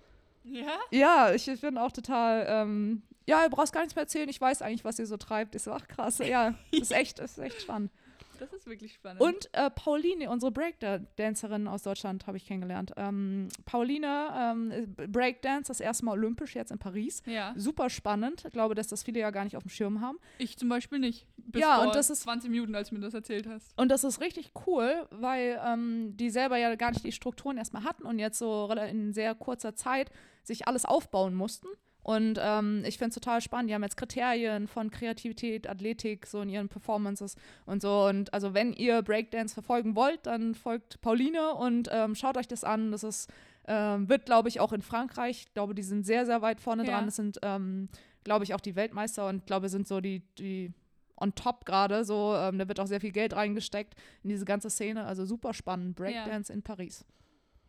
Ja? 0.43 0.77
Ja, 0.91 1.33
ich 1.33 1.45
bin 1.61 1.77
auch 1.77 1.91
total, 1.91 2.45
ähm, 2.47 3.01
ja, 3.27 3.43
du 3.43 3.55
brauchst 3.55 3.73
gar 3.73 3.81
nichts 3.81 3.95
mehr 3.95 4.03
erzählen. 4.03 4.29
Ich 4.29 4.39
weiß 4.39 4.61
eigentlich, 4.61 4.85
was 4.85 4.99
ihr 4.99 5.07
so 5.07 5.17
treibt. 5.17 5.55
Ich 5.55 5.63
so, 5.63 5.71
ach 5.71 5.87
krass, 5.87 6.19
ja, 6.19 6.55
ist 6.71 6.91
echt, 6.91 7.19
ist 7.19 7.37
echt 7.37 7.61
spannend. 7.61 7.91
Das 8.39 8.53
ist 8.53 8.67
wirklich 8.67 8.93
spannend. 8.93 9.21
Und 9.21 9.49
äh, 9.53 9.69
Pauline, 9.69 10.29
unsere 10.29 10.51
Breakdancerin 10.51 11.67
aus 11.67 11.83
Deutschland, 11.83 12.27
habe 12.27 12.37
ich 12.37 12.45
kennengelernt. 12.45 12.93
Ähm, 12.97 13.47
Pauline, 13.65 14.29
ähm, 14.37 14.95
Breakdance, 15.11 15.67
das 15.67 15.79
erste 15.79 16.05
Mal 16.05 16.13
olympisch 16.13 16.55
jetzt 16.55 16.71
in 16.71 16.79
Paris. 16.79 17.21
Ja. 17.25 17.53
Super 17.55 17.89
spannend. 17.89 18.43
Ich 18.45 18.53
glaube, 18.53 18.75
dass 18.75 18.87
das 18.87 19.03
viele 19.03 19.19
ja 19.19 19.31
gar 19.31 19.43
nicht 19.43 19.55
auf 19.55 19.63
dem 19.63 19.69
Schirm 19.69 20.01
haben. 20.01 20.17
Ich 20.37 20.57
zum 20.57 20.69
Beispiel 20.69 20.99
nicht. 20.99 21.27
Bis 21.37 21.61
ja, 21.61 21.83
und 21.83 21.95
das 21.95 22.09
ist 22.09 22.21
20 22.21 22.49
Minuten, 22.49 22.75
als 22.75 22.89
du 22.89 22.95
mir 22.95 23.01
das 23.01 23.13
erzählt 23.13 23.47
hast. 23.47 23.77
Und 23.77 23.89
das 23.89 24.03
ist 24.03 24.21
richtig 24.21 24.51
cool, 24.67 25.07
weil 25.11 25.59
ähm, 25.65 26.15
die 26.17 26.29
selber 26.29 26.57
ja 26.57 26.75
gar 26.75 26.91
nicht 26.91 27.05
die 27.05 27.11
Strukturen 27.11 27.57
erstmal 27.57 27.83
hatten 27.83 28.03
und 28.03 28.19
jetzt 28.19 28.37
so 28.37 28.69
in 28.71 29.13
sehr 29.13 29.35
kurzer 29.35 29.75
Zeit 29.75 30.11
sich 30.43 30.67
alles 30.67 30.85
aufbauen 30.85 31.33
mussten 31.33 31.67
Und 32.05 32.39
ähm, 32.39 32.83
ich 32.85 32.99
finde 32.99 33.09
es 33.09 33.15
total 33.15 33.41
spannend. 33.41 33.71
Die 33.71 33.73
haben 33.73 33.81
jetzt 33.81 33.97
Kriterien 33.97 34.67
von 34.67 34.91
Kreativität, 34.91 35.67
Athletik, 35.67 36.27
so 36.27 36.39
in 36.39 36.49
ihren 36.49 36.69
Performances 36.69 37.35
und 37.65 37.81
so. 37.81 38.05
Und 38.05 38.31
also 38.31 38.53
wenn 38.53 38.73
ihr 38.73 39.01
Breakdance 39.01 39.55
verfolgen 39.55 39.95
wollt, 39.95 40.27
dann 40.27 40.53
folgt 40.53 41.01
Pauline 41.01 41.55
und 41.55 41.89
ähm, 41.91 42.13
schaut 42.13 42.37
euch 42.37 42.47
das 42.47 42.63
an. 42.63 42.91
Das 42.91 43.03
ist, 43.03 43.33
ähm, 43.67 44.07
wird, 44.07 44.27
glaube 44.27 44.49
ich, 44.49 44.59
auch 44.59 44.71
in 44.71 44.83
Frankreich. 44.83 45.45
Ich 45.47 45.53
glaube, 45.55 45.73
die 45.73 45.81
sind 45.81 46.05
sehr, 46.05 46.27
sehr 46.27 46.43
weit 46.43 46.61
vorne 46.61 46.85
ja. 46.85 46.91
dran. 46.91 47.05
Das 47.05 47.15
sind, 47.15 47.39
ähm, 47.41 47.89
glaube 48.23 48.43
ich, 48.43 48.53
auch 48.53 48.61
die 48.61 48.75
Weltmeister 48.75 49.27
und 49.27 49.47
glaube, 49.47 49.69
sind 49.69 49.87
so 49.87 49.99
die, 49.99 50.21
die 50.37 50.71
on 51.17 51.33
top 51.33 51.65
gerade. 51.65 52.05
So, 52.05 52.35
ähm, 52.35 52.59
da 52.59 52.67
wird 52.67 52.79
auch 52.79 52.85
sehr 52.85 53.01
viel 53.01 53.13
Geld 53.13 53.35
reingesteckt 53.35 53.95
in 54.21 54.29
diese 54.29 54.45
ganze 54.45 54.69
Szene. 54.69 55.05
Also 55.05 55.25
super 55.25 55.55
spannend. 55.55 55.95
Breakdance 55.95 56.53
ja. 56.53 56.55
in 56.55 56.61
Paris. 56.61 57.03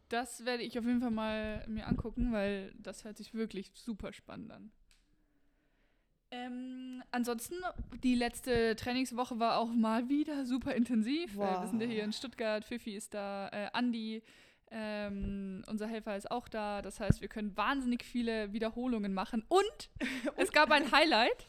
Das 0.08 0.44
werde 0.44 0.62
ich 0.62 0.78
auf 0.78 0.84
jeden 0.84 1.00
Fall 1.00 1.10
mal 1.10 1.64
mir 1.68 1.86
angucken, 1.86 2.32
weil 2.32 2.72
das 2.78 3.04
hört 3.04 3.16
sich 3.16 3.34
wirklich 3.34 3.72
super 3.74 4.12
spannend 4.12 4.52
an. 4.52 4.70
Ähm, 6.30 7.02
ansonsten, 7.12 7.56
die 8.02 8.14
letzte 8.14 8.76
Trainingswoche 8.76 9.38
war 9.38 9.58
auch 9.58 9.72
mal 9.72 10.08
wieder 10.08 10.44
super 10.44 10.74
intensiv. 10.74 11.36
Wow. 11.36 11.44
Äh, 11.44 11.60
wir 11.60 11.68
sind 11.68 11.80
ja 11.80 11.86
hier 11.86 12.04
in 12.04 12.12
Stuttgart, 12.12 12.64
Fifi 12.64 12.96
ist 12.96 13.14
da, 13.14 13.48
äh, 13.48 13.68
Andi, 13.72 14.22
ähm, 14.70 15.62
unser 15.68 15.86
Helfer 15.86 16.16
ist 16.16 16.30
auch 16.30 16.48
da. 16.48 16.82
Das 16.82 16.98
heißt, 16.98 17.20
wir 17.20 17.28
können 17.28 17.56
wahnsinnig 17.56 18.04
viele 18.04 18.52
Wiederholungen 18.52 19.14
machen. 19.14 19.44
Und 19.48 19.90
es 20.36 20.52
gab 20.52 20.70
ein 20.70 20.90
Highlight. 20.90 21.46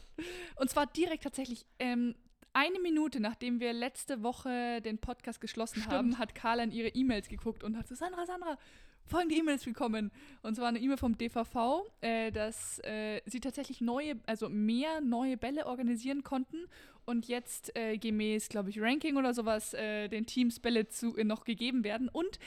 Und 0.56 0.70
zwar 0.70 0.86
direkt 0.86 1.24
tatsächlich 1.24 1.66
ähm, 1.78 2.14
eine 2.58 2.80
Minute, 2.80 3.20
nachdem 3.20 3.60
wir 3.60 3.72
letzte 3.72 4.24
Woche 4.24 4.82
den 4.82 4.98
Podcast 4.98 5.40
geschlossen 5.40 5.80
Stimmt. 5.80 5.92
haben, 5.92 6.18
hat 6.18 6.34
Carla 6.34 6.64
in 6.64 6.72
ihre 6.72 6.88
E-Mails 6.88 7.28
geguckt 7.28 7.62
und 7.62 7.76
hat 7.76 7.86
so, 7.86 7.94
Sandra, 7.94 8.26
Sandra, 8.26 8.58
folgende 9.06 9.36
E-Mails 9.36 9.64
gekommen. 9.64 10.10
Und 10.42 10.56
zwar 10.56 10.66
eine 10.66 10.80
E-Mail 10.80 10.96
vom 10.96 11.16
DVV, 11.16 11.84
äh, 12.00 12.32
dass 12.32 12.80
äh, 12.80 13.20
sie 13.26 13.38
tatsächlich 13.38 13.80
neue, 13.80 14.16
also 14.26 14.48
mehr 14.48 15.00
neue 15.00 15.36
Bälle 15.36 15.66
organisieren 15.66 16.24
konnten 16.24 16.66
und 17.04 17.28
jetzt 17.28 17.76
äh, 17.76 17.96
gemäß, 17.96 18.48
glaube 18.48 18.70
ich, 18.70 18.80
Ranking 18.80 19.16
oder 19.16 19.34
sowas 19.34 19.72
äh, 19.74 20.08
den 20.08 20.26
Teams 20.26 20.58
Bälle 20.58 20.88
zu, 20.88 21.16
äh, 21.16 21.22
noch 21.22 21.44
gegeben 21.44 21.84
werden. 21.84 22.08
Und 22.08 22.40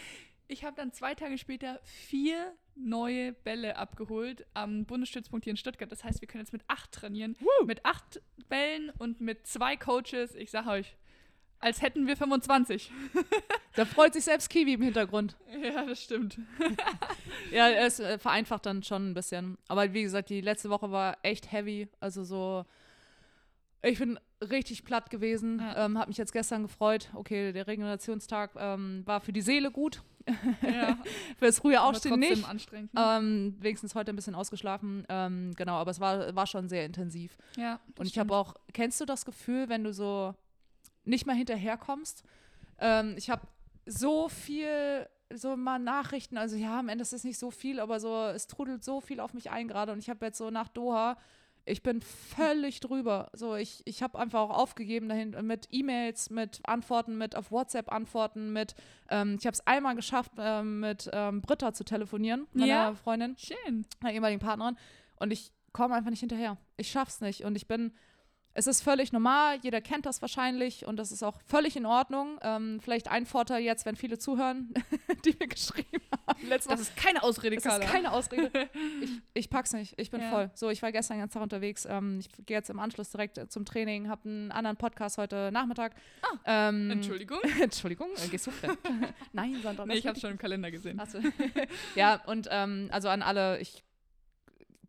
ich 0.49 0.65
habe 0.65 0.75
dann 0.75 0.91
zwei 0.91 1.15
Tage 1.15 1.37
später 1.37 1.79
vier 1.85 2.53
neue 2.75 3.33
Bälle 3.33 3.77
abgeholt 3.77 4.45
am 4.53 4.85
Bundesstützpunkt 4.85 5.43
hier 5.43 5.51
in 5.51 5.57
Stuttgart. 5.57 5.91
Das 5.91 6.03
heißt, 6.03 6.21
wir 6.21 6.27
können 6.27 6.43
jetzt 6.43 6.53
mit 6.53 6.63
acht 6.67 6.91
trainieren. 6.91 7.35
Woo! 7.39 7.65
Mit 7.65 7.85
acht 7.85 8.21
Bällen 8.49 8.91
und 8.97 9.21
mit 9.21 9.47
zwei 9.47 9.77
Coaches. 9.77 10.35
Ich 10.35 10.51
sage 10.51 10.69
euch, 10.69 10.95
als 11.59 11.81
hätten 11.81 12.07
wir 12.07 12.17
25. 12.17 12.91
da 13.75 13.85
freut 13.85 14.13
sich 14.13 14.23
selbst 14.23 14.49
Kiwi 14.49 14.73
im 14.73 14.81
Hintergrund. 14.81 15.37
Ja, 15.63 15.85
das 15.85 16.03
stimmt. 16.03 16.39
ja, 17.51 17.69
es 17.69 17.99
äh, 17.99 18.17
vereinfacht 18.17 18.65
dann 18.65 18.83
schon 18.83 19.11
ein 19.11 19.13
bisschen. 19.13 19.57
Aber 19.67 19.93
wie 19.93 20.03
gesagt, 20.03 20.29
die 20.29 20.41
letzte 20.41 20.69
Woche 20.69 20.91
war 20.91 21.17
echt 21.21 21.51
heavy. 21.51 21.87
Also 21.99 22.23
so, 22.23 22.65
ich 23.83 23.99
bin 23.99 24.19
richtig 24.41 24.83
platt 24.83 25.09
gewesen. 25.09 25.59
Ja. 25.59 25.85
Ähm, 25.85 25.99
hab 25.99 26.07
mich 26.07 26.17
jetzt 26.17 26.33
gestern 26.33 26.63
gefreut. 26.63 27.09
Okay, 27.13 27.53
der 27.53 27.67
Regenerationstag 27.67 28.51
ähm, 28.57 29.03
war 29.05 29.21
für 29.21 29.33
die 29.33 29.41
Seele 29.41 29.71
gut. 29.71 30.01
Ja. 30.61 30.97
für 31.37 31.45
das 31.45 31.59
frühe 31.59 31.81
Aufstehen 31.81 32.19
nicht. 32.19 32.47
Anstrengend, 32.47 32.93
ne? 32.93 33.17
ähm, 33.19 33.55
wenigstens 33.59 33.95
heute 33.95 34.11
ein 34.11 34.15
bisschen 34.15 34.35
ausgeschlafen. 34.35 35.05
Ähm, 35.09 35.53
genau, 35.55 35.75
aber 35.75 35.91
es 35.91 35.99
war, 35.99 36.35
war 36.35 36.47
schon 36.47 36.69
sehr 36.69 36.85
intensiv. 36.85 37.37
Ja. 37.57 37.79
Und 37.97 38.05
ich 38.05 38.17
habe 38.19 38.35
auch, 38.35 38.55
kennst 38.73 38.99
du 39.01 39.05
das 39.05 39.25
Gefühl, 39.25 39.69
wenn 39.69 39.83
du 39.83 39.93
so 39.93 40.35
nicht 41.03 41.25
mal 41.25 41.35
hinterherkommst? 41.35 42.23
Ähm, 42.79 43.15
ich 43.17 43.29
habe 43.29 43.47
so 43.85 44.29
viel 44.29 45.07
so 45.33 45.55
mal 45.55 45.79
Nachrichten, 45.79 46.37
also 46.37 46.57
ja, 46.57 46.79
am 46.79 46.89
Ende 46.89 47.03
ist 47.03 47.13
es 47.13 47.23
nicht 47.23 47.37
so 47.37 47.51
viel, 47.51 47.79
aber 47.79 47.99
so, 47.99 48.25
es 48.25 48.47
trudelt 48.47 48.83
so 48.83 48.99
viel 48.99 49.19
auf 49.19 49.33
mich 49.33 49.49
ein 49.49 49.67
gerade 49.67 49.93
und 49.93 49.99
ich 49.99 50.09
habe 50.09 50.25
jetzt 50.25 50.37
so 50.37 50.49
nach 50.49 50.67
Doha 50.67 51.17
ich 51.65 51.83
bin 51.83 52.01
völlig 52.01 52.79
drüber. 52.79 53.29
So, 53.33 53.55
ich, 53.55 53.81
ich 53.85 54.01
habe 54.01 54.17
einfach 54.17 54.39
auch 54.41 54.49
aufgegeben 54.49 55.09
dahin 55.09 55.35
mit 55.43 55.67
E-Mails, 55.71 56.29
mit 56.29 56.59
Antworten, 56.63 57.17
mit 57.17 57.35
auf 57.35 57.51
WhatsApp 57.51 57.91
Antworten, 57.91 58.51
mit 58.53 58.75
ähm, 59.09 59.37
ich 59.39 59.45
habe 59.45 59.53
es 59.53 59.65
einmal 59.67 59.95
geschafft, 59.95 60.31
ähm, 60.37 60.79
mit 60.79 61.09
ähm, 61.13 61.41
Britta 61.41 61.73
zu 61.73 61.83
telefonieren, 61.83 62.47
meiner 62.53 62.67
ja? 62.67 62.93
Freundin. 62.95 63.35
Schön. 63.37 63.85
Meiner 64.01 64.13
ehemaligen 64.13 64.39
Partnerin. 64.39 64.77
Und 65.19 65.31
ich 65.31 65.51
komme 65.73 65.95
einfach 65.95 66.09
nicht 66.09 66.19
hinterher. 66.21 66.57
Ich 66.77 66.89
schaff's 66.89 67.21
nicht. 67.21 67.43
Und 67.43 67.55
ich 67.55 67.67
bin 67.67 67.93
es 68.53 68.67
ist 68.67 68.81
völlig 68.81 69.11
normal, 69.13 69.59
jeder 69.61 69.81
kennt 69.81 70.05
das 70.05 70.21
wahrscheinlich 70.21 70.85
und 70.85 70.97
das 70.97 71.11
ist 71.11 71.23
auch 71.23 71.39
völlig 71.45 71.75
in 71.77 71.85
Ordnung. 71.85 72.37
Ähm, 72.41 72.79
vielleicht 72.81 73.09
ein 73.09 73.25
Vorteil 73.25 73.63
jetzt, 73.63 73.85
wenn 73.85 73.95
viele 73.95 74.17
zuhören, 74.17 74.73
die 75.25 75.35
mir 75.39 75.47
geschrieben 75.47 76.03
haben. 76.27 76.47
Letztes 76.47 76.71
das 76.71 76.81
ist 76.81 76.97
keine 76.97 77.23
Ausrede, 77.23 77.55
Das 77.55 77.77
ist 77.77 77.81
keine 77.81 78.11
Ausrede. 78.11 78.51
ich, 79.01 79.09
ich 79.33 79.49
pack's 79.49 79.73
nicht, 79.73 79.93
ich 79.97 80.11
bin 80.11 80.21
ja. 80.21 80.29
voll. 80.29 80.51
So, 80.53 80.69
ich 80.69 80.81
war 80.81 80.91
gestern 80.91 81.15
den 81.17 81.21
ganzen 81.21 81.35
Tag 81.35 81.43
unterwegs. 81.43 81.85
Ähm, 81.89 82.19
ich 82.19 82.29
gehe 82.45 82.57
jetzt 82.57 82.69
im 82.69 82.79
Anschluss 82.79 83.09
direkt 83.11 83.51
zum 83.51 83.65
Training, 83.65 84.09
habe 84.09 84.27
einen 84.27 84.51
anderen 84.51 84.77
Podcast 84.77 85.17
heute 85.17 85.49
Nachmittag. 85.53 85.95
Ah, 86.21 86.69
ähm, 86.69 86.91
Entschuldigung. 86.91 87.39
Entschuldigung, 87.61 88.09
äh, 88.17 88.27
gehst 88.27 88.47
du 88.47 88.51
fremd? 88.51 88.77
Nein, 89.31 89.59
Sandra. 89.63 89.85
Nee, 89.85 89.95
ich 89.95 90.07
habe 90.07 90.19
schon 90.19 90.31
im 90.31 90.37
Kalender 90.37 90.71
gesehen. 90.71 90.99
Achso. 90.99 91.19
ja, 91.95 92.21
und 92.25 92.47
ähm, 92.51 92.89
also 92.91 93.07
an 93.07 93.21
alle, 93.21 93.59
ich 93.59 93.83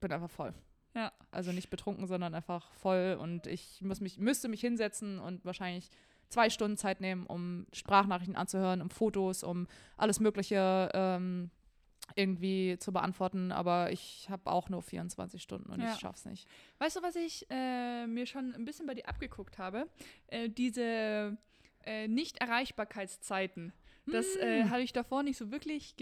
bin 0.00 0.10
einfach 0.10 0.30
voll. 0.30 0.52
Ja. 0.94 1.12
Also 1.30 1.52
nicht 1.52 1.70
betrunken, 1.70 2.06
sondern 2.06 2.34
einfach 2.34 2.72
voll. 2.74 3.16
Und 3.20 3.46
ich 3.46 3.80
muss 3.82 4.00
mich, 4.00 4.18
müsste 4.18 4.48
mich 4.48 4.60
hinsetzen 4.60 5.18
und 5.18 5.44
wahrscheinlich 5.44 5.88
zwei 6.28 6.50
Stunden 6.50 6.76
Zeit 6.76 7.00
nehmen, 7.00 7.26
um 7.26 7.66
Sprachnachrichten 7.72 8.36
anzuhören, 8.36 8.82
um 8.82 8.90
Fotos, 8.90 9.42
um 9.42 9.66
alles 9.96 10.20
Mögliche 10.20 10.90
ähm, 10.94 11.50
irgendwie 12.16 12.76
zu 12.78 12.92
beantworten. 12.92 13.52
Aber 13.52 13.92
ich 13.92 14.28
habe 14.30 14.50
auch 14.50 14.68
nur 14.68 14.82
24 14.82 15.42
Stunden 15.42 15.70
und 15.70 15.80
ja. 15.80 15.92
ich 15.92 16.00
schaff's 16.00 16.24
nicht. 16.24 16.48
Weißt 16.78 16.96
du, 16.96 17.02
was 17.02 17.16
ich 17.16 17.46
äh, 17.50 18.06
mir 18.06 18.26
schon 18.26 18.54
ein 18.54 18.64
bisschen 18.64 18.86
bei 18.86 18.94
dir 18.94 19.08
abgeguckt 19.08 19.58
habe? 19.58 19.86
Äh, 20.28 20.48
diese 20.48 21.36
äh, 21.84 22.08
Nicht-Erreichbarkeitszeiten. 22.08 23.72
Das 24.06 24.36
äh, 24.36 24.62
hm. 24.62 24.70
hatte 24.70 24.82
ich 24.82 24.92
davor 24.92 25.22
nicht 25.22 25.36
so 25.36 25.50
wirklich, 25.52 25.94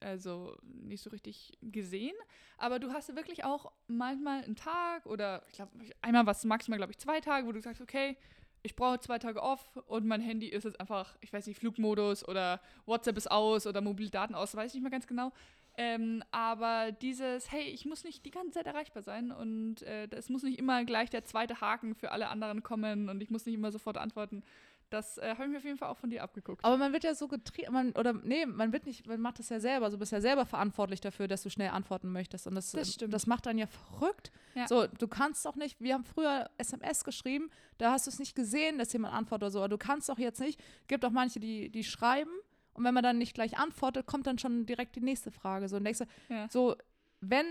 also 0.00 0.56
nicht 0.62 1.02
so 1.02 1.10
richtig 1.10 1.52
gesehen. 1.62 2.14
Aber 2.58 2.78
du 2.78 2.92
hast 2.92 3.14
wirklich 3.16 3.44
auch 3.44 3.72
manchmal 3.86 4.44
einen 4.44 4.56
Tag 4.56 5.06
oder 5.06 5.42
ich 5.48 5.54
glaube 5.54 5.72
einmal 6.02 6.26
was 6.26 6.44
maximal, 6.44 6.78
glaube 6.78 6.92
ich, 6.92 6.98
zwei 6.98 7.20
Tage, 7.20 7.46
wo 7.46 7.52
du 7.52 7.60
sagst, 7.60 7.80
okay, 7.80 8.16
ich 8.62 8.74
brauche 8.74 8.98
zwei 8.98 9.18
Tage 9.18 9.42
off 9.42 9.76
und 9.86 10.06
mein 10.06 10.20
Handy 10.20 10.48
ist 10.48 10.64
jetzt 10.64 10.80
einfach, 10.80 11.16
ich 11.20 11.32
weiß 11.32 11.46
nicht, 11.46 11.58
Flugmodus 11.58 12.26
oder 12.26 12.60
WhatsApp 12.84 13.16
ist 13.16 13.30
aus 13.30 13.66
oder 13.66 13.80
Mobildaten 13.80 14.34
aus, 14.34 14.56
weiß 14.56 14.72
ich 14.72 14.74
nicht 14.74 14.82
mehr 14.82 14.90
ganz 14.90 15.06
genau. 15.06 15.32
Ähm, 15.78 16.22
aber 16.30 16.90
dieses, 16.90 17.52
hey, 17.52 17.64
ich 17.64 17.84
muss 17.84 18.02
nicht 18.02 18.24
die 18.24 18.30
ganze 18.30 18.52
Zeit 18.52 18.66
erreichbar 18.66 19.02
sein 19.02 19.30
und 19.30 19.82
äh, 19.82 20.08
es 20.10 20.30
muss 20.30 20.42
nicht 20.42 20.58
immer 20.58 20.84
gleich 20.84 21.10
der 21.10 21.24
zweite 21.24 21.60
Haken 21.60 21.94
für 21.94 22.12
alle 22.12 22.28
anderen 22.28 22.62
kommen 22.62 23.08
und 23.08 23.22
ich 23.22 23.30
muss 23.30 23.44
nicht 23.44 23.54
immer 23.54 23.70
sofort 23.70 23.98
antworten. 23.98 24.42
Das 24.90 25.18
äh, 25.18 25.30
habe 25.30 25.44
ich 25.44 25.50
mir 25.50 25.58
auf 25.58 25.64
jeden 25.64 25.78
Fall 25.78 25.88
auch 25.88 25.96
von 25.96 26.10
dir 26.10 26.22
abgeguckt. 26.22 26.64
Aber 26.64 26.76
man 26.76 26.92
wird 26.92 27.04
ja 27.04 27.14
so 27.14 27.26
getrieben, 27.26 27.92
oder 27.92 28.12
nee, 28.12 28.46
man 28.46 28.72
wird 28.72 28.86
nicht, 28.86 29.06
man 29.06 29.20
macht 29.20 29.38
das 29.38 29.48
ja 29.48 29.58
selber. 29.58 29.86
Also 29.86 29.96
du 29.96 30.00
bist 30.00 30.12
ja 30.12 30.20
selber 30.20 30.46
verantwortlich 30.46 31.00
dafür, 31.00 31.26
dass 31.26 31.42
du 31.42 31.50
schnell 31.50 31.70
antworten 31.70 32.12
möchtest. 32.12 32.46
Und 32.46 32.54
das, 32.54 32.70
das, 32.70 32.94
stimmt. 32.94 33.12
das 33.12 33.26
macht 33.26 33.46
dann 33.46 33.58
ja 33.58 33.66
verrückt. 33.66 34.30
Ja. 34.54 34.68
So, 34.68 34.86
du 34.86 35.08
kannst 35.08 35.44
doch 35.44 35.56
nicht, 35.56 35.80
wir 35.80 35.94
haben 35.94 36.04
früher 36.04 36.50
SMS 36.58 37.04
geschrieben, 37.04 37.50
da 37.78 37.92
hast 37.92 38.06
du 38.06 38.10
es 38.10 38.18
nicht 38.18 38.34
gesehen, 38.34 38.78
dass 38.78 38.92
jemand 38.92 39.14
antwortet 39.14 39.44
oder 39.44 39.50
so. 39.50 39.58
Aber 39.58 39.68
du 39.68 39.78
kannst 39.78 40.08
doch 40.08 40.18
jetzt 40.18 40.40
nicht, 40.40 40.62
gibt 40.86 41.04
auch 41.04 41.10
manche, 41.10 41.40
die, 41.40 41.70
die 41.70 41.84
schreiben 41.84 42.30
und 42.74 42.84
wenn 42.84 42.94
man 42.94 43.02
dann 43.02 43.18
nicht 43.18 43.34
gleich 43.34 43.58
antwortet, 43.58 44.06
kommt 44.06 44.26
dann 44.26 44.38
schon 44.38 44.66
direkt 44.66 44.96
die 44.96 45.00
nächste 45.00 45.30
Frage. 45.30 45.68
So, 45.68 45.78
nächste, 45.78 46.06
ja. 46.28 46.46
so 46.50 46.76
wenn 47.20 47.46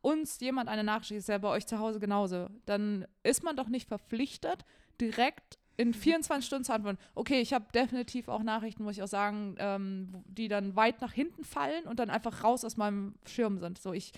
uns 0.00 0.40
jemand 0.40 0.68
eine 0.68 0.84
Nachricht 0.84 1.10
ist 1.10 1.28
ja 1.28 1.38
bei 1.38 1.48
euch 1.48 1.66
zu 1.66 1.78
Hause 1.78 2.00
genauso, 2.00 2.48
dann 2.66 3.06
ist 3.22 3.42
man 3.42 3.56
doch 3.56 3.68
nicht 3.68 3.88
verpflichtet, 3.88 4.64
direkt 5.00 5.58
in 5.76 5.94
24 5.94 6.46
Stunden 6.46 6.64
zu 6.64 6.72
antworten. 6.72 6.98
Okay, 7.14 7.40
ich 7.40 7.52
habe 7.52 7.66
definitiv 7.74 8.28
auch 8.28 8.42
Nachrichten, 8.42 8.84
muss 8.84 8.96
ich 8.96 9.02
auch 9.02 9.08
sagen, 9.08 9.54
ähm, 9.58 10.08
die 10.26 10.48
dann 10.48 10.76
weit 10.76 11.00
nach 11.00 11.12
hinten 11.12 11.44
fallen 11.44 11.84
und 11.84 11.98
dann 11.98 12.10
einfach 12.10 12.44
raus 12.44 12.64
aus 12.64 12.76
meinem 12.76 13.14
Schirm 13.26 13.58
sind. 13.58 13.78
So, 13.78 13.92
ich 13.92 14.12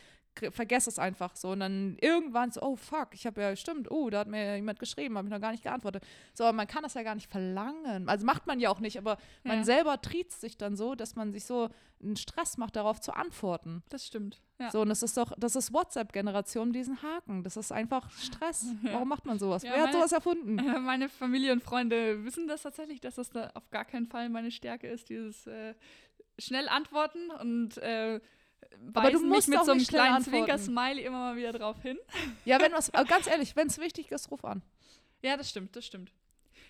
vergesse 0.51 0.91
es 0.91 0.99
einfach 0.99 1.37
so. 1.37 1.51
Und 1.51 1.61
dann 1.61 1.97
irgendwann 2.01 2.51
so, 2.51 2.63
oh 2.63 2.77
fuck, 2.77 3.09
ich 3.13 3.27
habe 3.27 3.41
ja, 3.41 3.57
stimmt, 3.57 3.91
oh, 3.91 4.11
da 4.11 4.21
hat 4.21 4.29
mir 4.29 4.57
jemand 4.57 4.79
geschrieben, 4.79 5.17
habe 5.17 5.29
ich 5.29 5.33
noch 5.33 5.41
gar 5.41 5.53
nicht 5.53 5.63
geantwortet. 5.63 6.05
So, 6.35 6.45
aber 6.45 6.53
man 6.53 6.67
kann 6.67 6.83
das 6.83 6.95
ja 6.95 7.03
gar 7.03 7.15
nicht 7.15 7.31
verlangen. 7.31 8.09
Also 8.09 8.27
macht 8.27 8.47
man 8.47 8.61
ja 8.61 8.71
auch 8.71 8.81
nicht, 8.81 8.99
aber 8.99 9.19
ja. 9.45 9.55
man 9.55 9.65
selber 9.65 10.01
triezt 10.01 10.41
sich 10.41 10.57
dann 10.57 10.77
so, 10.77 10.95
dass 10.95 11.15
man 11.15 11.33
sich 11.33 11.45
so 11.45 11.69
einen 12.03 12.17
Stress 12.17 12.57
macht, 12.59 12.77
darauf 12.77 13.01
zu 13.01 13.13
antworten. 13.13 13.83
Das 13.89 14.07
stimmt. 14.07 14.41
Ja. 14.59 14.71
So, 14.71 14.83
und 14.83 14.89
das 14.89 15.03
ist 15.03 15.17
doch, 15.17 15.33
das 15.39 15.57
ist 15.57 15.73
WhatsApp-Generation, 15.73 16.73
diesen 16.73 17.03
Haken. 17.03 17.43
Das 17.43 17.57
ist 17.57 17.73
einfach 17.73 18.11
Stress. 18.11 18.67
Ja. 18.83 18.95
Warum 18.95 19.09
macht 19.09 19.27
man 19.27 19.39
sowas? 19.39 19.63
Wer 19.63 19.71
meine, 19.71 19.83
hat 19.85 19.93
sowas 19.93 20.13
erfunden? 20.13 20.57
Meine 20.85 21.09
Familie 21.09 21.53
und 21.53 21.63
Freunde 21.63 22.25
wissen 22.25 22.49
das 22.49 22.63
tatsächlich, 22.63 23.01
dass 23.01 23.15
das 23.15 23.31
da 23.31 23.51
auf 23.55 23.71
gar 23.71 23.85
keinen 23.85 24.07
Fall 24.07 24.29
meine 24.29 24.51
Stärke 24.51 24.89
ist, 24.89 25.09
dieses 25.09 25.47
äh, 25.47 25.75
schnell 26.39 26.69
antworten 26.69 27.31
und 27.41 27.79
äh, 27.79 28.21
aber 28.95 29.11
du 29.11 29.21
musst 29.21 29.49
mit 29.49 29.65
so 29.65 29.73
einem 29.73 29.85
kleinen 29.85 30.23
Zwinker-Smiley 30.23 31.03
immer 31.03 31.19
mal 31.19 31.37
wieder 31.37 31.53
drauf 31.53 31.81
hin. 31.83 31.99
Ja, 32.45 32.61
wenn 32.61 32.73
was, 32.73 32.91
ganz 33.09 33.27
ehrlich, 33.27 33.57
wenn 33.57 33.69
es 33.69 33.79
wichtig 33.79 34.11
ist, 34.11 34.31
ruf 34.31 34.45
an. 34.45 34.63
Ja, 35.23 35.37
das 35.37 35.51
stimmt, 35.51 35.77
das 35.77 35.87
stimmt. 35.87 36.13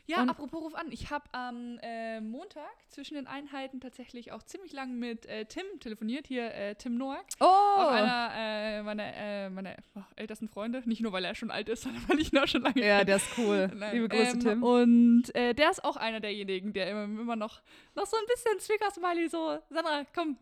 Ja, 0.07 0.21
und 0.21 0.29
apropos 0.31 0.61
Ruf 0.63 0.75
an. 0.75 0.91
Ich 0.91 1.11
habe 1.11 1.25
am 1.33 1.79
äh, 1.81 2.21
Montag 2.21 2.71
zwischen 2.89 3.15
den 3.15 3.29
Einheiten 3.29 3.81
tatsächlich 3.81 4.33
auch 4.33 4.43
ziemlich 4.43 4.73
lang 4.73 4.99
mit 4.99 5.27
äh, 5.27 5.45
Tim 5.45 5.65
telefoniert. 5.79 6.27
Hier 6.27 6.53
äh, 6.53 6.75
Tim 6.75 6.97
Noack. 6.97 7.25
Oh! 7.39 7.45
Auch 7.45 7.93
einer 7.93 8.31
äh, 8.35 8.83
meiner, 8.83 9.15
äh, 9.15 9.51
meiner 9.51 9.77
oh, 9.95 10.03
ältesten 10.17 10.49
Freunde. 10.49 10.83
Nicht 10.87 11.03
nur, 11.03 11.13
weil 11.13 11.25
er 11.25 11.37
schon 11.37 11.53
alt 11.53 11.69
ist, 11.69 11.83
sondern 11.85 12.03
weil 12.09 12.19
ich 12.19 12.33
ihn 12.33 12.39
auch 12.39 12.49
schon 12.49 12.63
lange 12.63 12.85
Ja, 12.85 13.05
der 13.05 13.17
ist 13.17 13.29
cool. 13.39 13.71
Nein. 13.77 13.95
Liebe 13.95 14.09
Grüße, 14.09 14.33
ähm, 14.33 14.41
Tim. 14.41 14.63
Und 14.65 15.35
äh, 15.37 15.55
der 15.55 15.71
ist 15.71 15.85
auch 15.85 15.97
einer 15.97 16.19
derjenigen, 16.19 16.73
der 16.73 16.91
immer, 16.91 17.05
immer 17.05 17.37
noch, 17.37 17.63
noch 17.95 18.07
so 18.07 18.17
ein 18.17 18.25
bisschen 18.27 18.59
Zwicker-Smiley 18.59 19.29
so, 19.29 19.59
Sandra, 19.71 20.05
komm, 20.13 20.37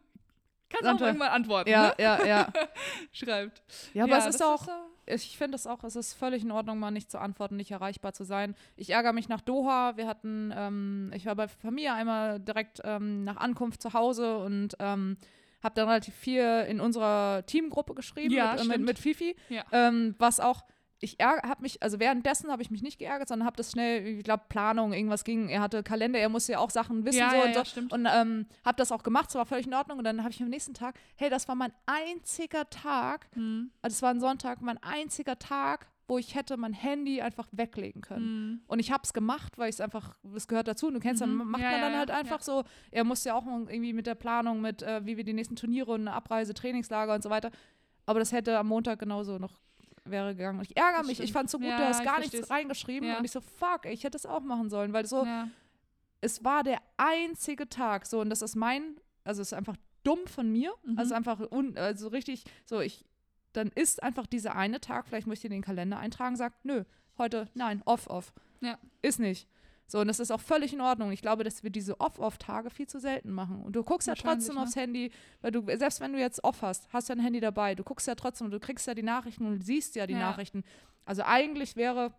Kannst 0.71 0.85
Sandra. 0.85 1.05
auch 1.05 1.09
irgendwann 1.09 1.29
antworten. 1.29 1.69
Ja, 1.69 1.89
ne? 1.89 1.95
ja, 1.99 2.25
ja. 2.25 2.53
Schreibt. 3.13 3.63
Ja, 3.93 4.05
aber 4.05 4.13
ja, 4.13 4.19
es 4.19 4.35
ist 4.35 4.43
auch, 4.43 4.67
ist, 5.05 5.25
ich 5.25 5.37
finde 5.37 5.57
es 5.57 5.67
auch, 5.67 5.83
es 5.85 5.97
ist 5.97 6.15
völlig 6.15 6.43
in 6.43 6.53
Ordnung, 6.53 6.79
mal 6.79 6.91
nicht 6.91 7.11
zu 7.11 7.19
antworten, 7.21 7.57
nicht 7.57 7.73
erreichbar 7.73 8.13
zu 8.13 8.25
sein. 8.25 8.55
Ich 8.77 8.91
ärgere 8.91 9.13
mich 9.13 9.29
nach 9.29 9.41
Doha. 9.41 9.97
Wir 9.97 10.07
hatten, 10.07 10.53
ähm, 10.57 11.13
ich 11.15 11.27
war 11.27 11.35
bei 11.35 11.49
Familie 11.49 11.93
einmal 11.93 12.39
direkt 12.39 12.81
ähm, 12.85 13.25
nach 13.25 13.37
Ankunft 13.37 13.83
zu 13.83 13.93
Hause 13.93 14.39
und 14.39 14.77
ähm, 14.79 15.17
habe 15.63 15.75
dann 15.75 15.89
relativ 15.89 16.15
viel 16.15 16.67
in 16.69 16.81
unserer 16.81 17.45
Teamgruppe 17.47 17.95
geschrieben 17.95 18.35
ja, 18.35 18.53
mit, 18.53 18.63
äh, 18.63 18.69
mit, 18.69 18.81
mit, 18.81 18.99
Fifi, 18.99 19.37
ja. 19.49 19.65
Ähm, 19.73 20.15
was 20.19 20.41
auch 20.41 20.65
ich 21.01 21.17
habe 21.21 21.63
mich, 21.63 21.83
also 21.83 21.99
währenddessen 21.99 22.51
habe 22.51 22.63
ich 22.63 22.71
mich 22.71 22.83
nicht 22.83 22.99
geärgert, 22.99 23.29
sondern 23.29 23.47
habe 23.47 23.57
das 23.57 23.73
schnell, 23.73 24.07
ich 24.07 24.25
glaube, 24.25 24.45
Planung, 24.49 24.93
irgendwas 24.93 25.25
ging. 25.25 25.49
Er 25.49 25.63
hatte 25.63 25.83
Kalender, 25.83 26.19
er 26.19 26.29
musste 26.29 26.53
ja 26.53 26.59
auch 26.59 26.71
Sachen 26.71 27.05
wissen 27.05 27.19
ja, 27.19 27.31
so 27.31 27.37
ja, 27.37 27.43
und 27.45 27.53
so. 27.55 27.59
Ja, 27.59 27.65
stimmt. 27.65 27.93
Und 27.93 28.07
ähm, 28.07 28.47
habe 28.65 28.77
das 28.77 28.93
auch 28.93 29.03
gemacht, 29.03 29.31
es 29.31 29.35
war 29.35 29.47
völlig 29.47 29.67
in 29.67 29.75
Ordnung. 29.75 29.99
Und 29.99 30.05
dann 30.05 30.21
habe 30.23 30.31
ich 30.31 30.43
am 30.43 30.51
nächsten 30.51 30.75
Tag, 30.75 30.99
hey, 31.17 31.31
das 31.31 31.49
war 31.49 31.55
mein 31.55 31.73
einziger 31.87 32.69
Tag, 32.69 33.35
mhm. 33.35 33.71
also 33.81 33.95
es 33.95 34.03
war 34.03 34.11
ein 34.11 34.21
Sonntag, 34.21 34.61
mein 34.61 34.83
einziger 34.83 35.39
Tag, 35.39 35.87
wo 36.07 36.19
ich 36.19 36.35
hätte 36.35 36.57
mein 36.57 36.75
Handy 36.75 37.23
einfach 37.23 37.49
weglegen 37.53 38.03
können. 38.03 38.27
Mhm. 38.27 38.61
Und 38.67 38.79
ich 38.81 38.93
habe 38.93 39.03
es 39.05 39.15
gemacht, 39.15 39.57
weil 39.57 39.71
es 39.71 39.81
einfach, 39.81 40.17
es 40.35 40.49
gehört 40.49 40.69
dazu. 40.69 40.89
Und 40.89 40.95
du 40.95 41.01
kennst, 41.01 41.25
mhm. 41.25 41.39
dann 41.39 41.49
macht 41.49 41.63
man 41.63 41.81
dann 41.81 41.97
halt 41.97 42.11
einfach 42.11 42.43
so. 42.43 42.65
Er 42.91 43.05
musste 43.05 43.31
ja 43.31 43.37
auch 43.37 43.47
irgendwie 43.47 43.95
mit 43.95 44.07
der 44.07 44.17
Planung, 44.17 44.61
mit 44.61 44.83
äh, 44.83 45.07
wie 45.07 45.17
wir 45.17 45.25
die 45.25 45.33
nächsten 45.33 45.57
Turniere 45.57 45.93
und 45.93 46.09
Abreise, 46.09 46.53
Trainingslager 46.53 47.15
und 47.15 47.23
so 47.23 47.31
weiter. 47.31 47.51
Aber 48.05 48.19
das 48.19 48.33
hätte 48.33 48.59
am 48.59 48.67
Montag 48.67 48.99
genauso 48.99 49.39
noch 49.39 49.61
wäre 50.11 50.35
gegangen. 50.35 50.59
Und 50.59 50.71
ich 50.71 50.77
ärgere 50.77 51.05
mich, 51.05 51.21
ich 51.21 51.33
fand 51.33 51.47
es 51.47 51.53
so 51.53 51.59
gut, 51.59 51.69
ja, 51.69 51.79
du 51.79 51.85
hast 51.85 52.05
gar 52.05 52.19
nichts 52.19 52.51
reingeschrieben 52.51 53.09
ja. 53.09 53.19
und 53.19 53.25
ich 53.25 53.31
so, 53.31 53.41
fuck, 53.41 53.87
ich 53.87 54.05
hätte 54.05 54.17
es 54.17 54.27
auch 54.27 54.41
machen 54.41 54.71
sollen, 54.71 54.93
weil 54.93 55.07
so, 55.07 55.25
ja. 55.25 55.49
es 56.21 56.45
war 56.45 56.63
der 56.63 56.81
einzige 56.97 57.69
Tag, 57.69 58.07
so, 58.07 58.21
und 58.21 58.31
das 58.31 58.43
ist 58.43 58.57
mein, 58.57 58.97
also 59.25 59.43
es 59.43 59.49
ist 59.49 59.55
einfach 59.55 59.77
dumm 60.03 60.27
von 60.27 60.51
mir, 60.51 60.73
mhm. 60.85 60.99
also 60.99 61.15
einfach, 61.15 61.41
un, 61.51 61.77
also 61.77 62.09
richtig, 62.09 62.45
so, 62.65 62.81
ich, 62.81 63.05
dann 63.53 63.69
ist 63.69 64.03
einfach 64.03 64.27
dieser 64.27 64.57
eine 64.57 64.81
Tag, 64.81 65.07
vielleicht 65.07 65.27
möchte 65.27 65.47
ich 65.47 65.53
in 65.53 65.57
den 65.57 65.63
Kalender 65.63 65.99
eintragen, 65.99 66.37
sagt, 66.37 66.65
nö, 66.65 66.85
heute, 67.19 67.49
nein, 67.55 67.83
off, 67.85 68.07
off. 68.07 68.33
Ja. 68.61 68.79
Ist 69.03 69.21
nicht. 69.21 69.49
So, 69.91 69.99
und 69.99 70.07
das 70.07 70.21
ist 70.21 70.31
auch 70.31 70.41
völlig 70.41 70.73
in 70.73 70.81
Ordnung. 70.81 71.11
Ich 71.11 71.21
glaube, 71.21 71.43
dass 71.43 71.65
wir 71.65 71.71
diese 71.71 71.99
Off-Off-Tage 71.99 72.71
viel 72.71 72.87
zu 72.87 73.01
selten 73.01 73.33
machen. 73.33 73.61
Und 73.65 73.75
du 73.75 73.83
guckst 73.83 74.07
ja 74.07 74.15
trotzdem 74.15 74.55
ne? 74.55 74.63
aufs 74.63 74.77
Handy, 74.77 75.11
weil 75.41 75.51
du, 75.51 75.65
selbst 75.77 76.01
wenn 76.01 76.13
du 76.13 76.21
jetzt 76.21 76.45
Off 76.45 76.63
hast, 76.63 76.87
hast 76.93 77.09
du 77.09 77.15
ein 77.15 77.19
Handy 77.19 77.41
dabei, 77.41 77.75
du 77.75 77.83
guckst 77.83 78.07
ja 78.07 78.15
trotzdem 78.15 78.45
und 78.45 78.51
du 78.53 78.61
kriegst 78.61 78.87
ja 78.87 78.95
die 78.95 79.03
Nachrichten 79.03 79.47
und 79.47 79.65
siehst 79.65 79.97
ja 79.97 80.07
die 80.07 80.13
ja. 80.13 80.21
Nachrichten. 80.21 80.63
Also 81.05 81.23
eigentlich 81.25 81.75
wäre 81.75 82.15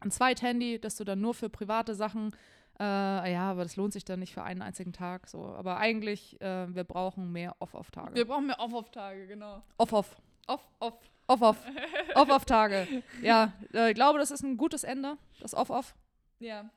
ein 0.00 0.10
Zweit-Handy, 0.10 0.80
dass 0.80 0.96
du 0.96 1.04
dann 1.04 1.20
nur 1.20 1.34
für 1.34 1.50
private 1.50 1.94
Sachen, 1.94 2.34
äh, 2.80 2.84
ja, 3.32 3.50
aber 3.50 3.64
das 3.64 3.76
lohnt 3.76 3.92
sich 3.92 4.06
dann 4.06 4.20
nicht 4.20 4.32
für 4.32 4.42
einen 4.42 4.62
einzigen 4.62 4.94
Tag. 4.94 5.28
So. 5.28 5.44
Aber 5.44 5.76
eigentlich, 5.76 6.40
äh, 6.40 6.74
wir 6.74 6.84
brauchen 6.84 7.30
mehr 7.30 7.56
Off-Off-Tage. 7.58 8.14
Wir 8.14 8.26
brauchen 8.26 8.46
mehr 8.46 8.58
Off-Off-Tage, 8.58 9.26
genau. 9.26 9.62
Off-Off. 9.76 10.16
Off-Off. 10.46 10.94
Off-Off. 11.26 11.58
Off-Off-Tage. 12.14 12.88
ja, 13.20 13.52
äh, 13.74 13.90
ich 13.90 13.94
glaube, 13.94 14.18
das 14.18 14.30
ist 14.30 14.42
ein 14.42 14.56
gutes 14.56 14.82
Ende, 14.82 15.18
das 15.40 15.54
Off-Off. 15.54 15.94
Ja. 16.38 16.70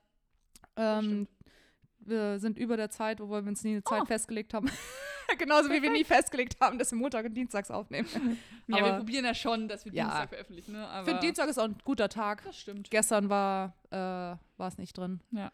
Ähm, 0.77 1.27
wir 1.99 2.39
sind 2.39 2.57
über 2.57 2.77
der 2.77 2.89
Zeit, 2.89 3.19
wo 3.19 3.29
wir 3.29 3.37
uns 3.37 3.63
nie 3.63 3.71
eine 3.71 3.83
Zeit 3.83 4.03
oh. 4.03 4.05
festgelegt 4.05 4.53
haben. 4.53 4.69
Genauso 5.37 5.69
wie 5.69 5.81
wir 5.81 5.89
nie 5.89 6.03
festgelegt 6.03 6.57
haben, 6.61 6.77
dass 6.77 6.91
wir 6.91 6.97
Montag 6.97 7.25
und 7.25 7.33
Dienstags 7.33 7.71
aufnehmen. 7.71 8.07
ja, 8.67 8.77
Aber, 8.77 8.85
wir 8.85 8.93
probieren 8.97 9.25
ja 9.25 9.33
schon, 9.33 9.67
dass 9.67 9.85
wir 9.85 9.93
ja, 9.93 10.03
Dienstag 10.03 10.29
veröffentlichen. 10.29 10.73
Ne? 10.73 10.87
Aber 10.87 11.05
für 11.13 11.19
Dienstag 11.19 11.49
ist 11.49 11.57
auch 11.57 11.65
ein 11.65 11.77
guter 11.83 12.09
Tag. 12.09 12.43
Das 12.43 12.59
stimmt. 12.59 12.91
Gestern 12.91 13.29
war 13.29 13.75
äh, 13.91 14.63
es 14.63 14.77
nicht 14.77 14.97
drin. 14.97 15.21
Ja. 15.31 15.51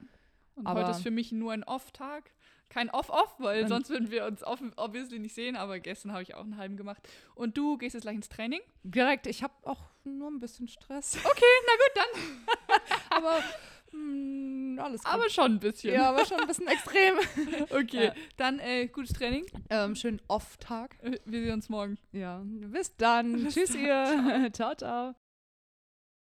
Und 0.56 0.68
Aber 0.68 0.82
heute 0.82 0.92
ist 0.92 1.04
für 1.04 1.12
mich 1.12 1.32
nur 1.32 1.54
ein 1.54 1.64
Off-Tag. 1.64 2.32
Kein 2.68 2.90
Off-Off, 2.90 3.36
weil 3.40 3.68
sonst 3.68 3.90
würden 3.90 4.12
wir 4.12 4.26
uns 4.26 4.44
obviously 4.46 5.20
nicht 5.20 5.36
sehen. 5.36 5.58
Aber 5.58 5.80
gestern 5.80 6.14
habe 6.14 6.24
ich 6.24 6.36
auch 6.36 6.44
einen 6.44 6.58
halben 6.58 6.78
gemacht. 6.78 7.08
Und 7.36 7.58
du 7.58 7.78
gehst 7.78 7.96
jetzt 7.96 8.04
gleich 8.04 8.16
ins 8.16 8.30
Training? 8.30 8.62
Direkt. 8.84 9.28
Ich 9.28 9.44
habe 9.44 9.54
auch 9.64 9.90
nur 10.06 10.30
ein 10.30 10.40
bisschen 10.40 10.68
Stress. 10.68 11.18
Okay, 11.18 11.44
na 11.66 11.74
gut, 11.74 11.96
dann. 11.96 13.18
Aber 13.18 13.44
hm, 13.92 14.80
alles 14.82 15.04
gut. 15.04 15.14
Aber 15.14 15.30
schon 15.30 15.54
ein 15.54 15.60
bisschen. 15.60 15.94
Ja, 15.94 16.10
aber 16.10 16.26
schon 16.26 16.40
ein 16.40 16.48
bisschen 16.48 16.68
extrem. 16.68 17.16
okay, 17.70 18.06
ja. 18.06 18.14
dann 18.38 18.60
äh, 18.60 18.88
gutes 18.88 19.14
Training. 19.14 19.46
Ähm, 19.70 19.96
schönen 19.96 20.22
Off-Tag. 20.28 20.98
Äh, 21.02 21.20
wir 21.26 21.42
sehen 21.42 21.54
uns 21.54 21.70
morgen. 21.70 21.98
Ja, 22.12 22.42
bis 22.46 22.96
dann. 22.96 23.44
Bis 23.44 23.54
Tschüss, 23.54 23.72
dann. 23.74 24.44
ihr. 24.44 24.54
ciao, 24.54 24.76
ciao. 24.76 25.16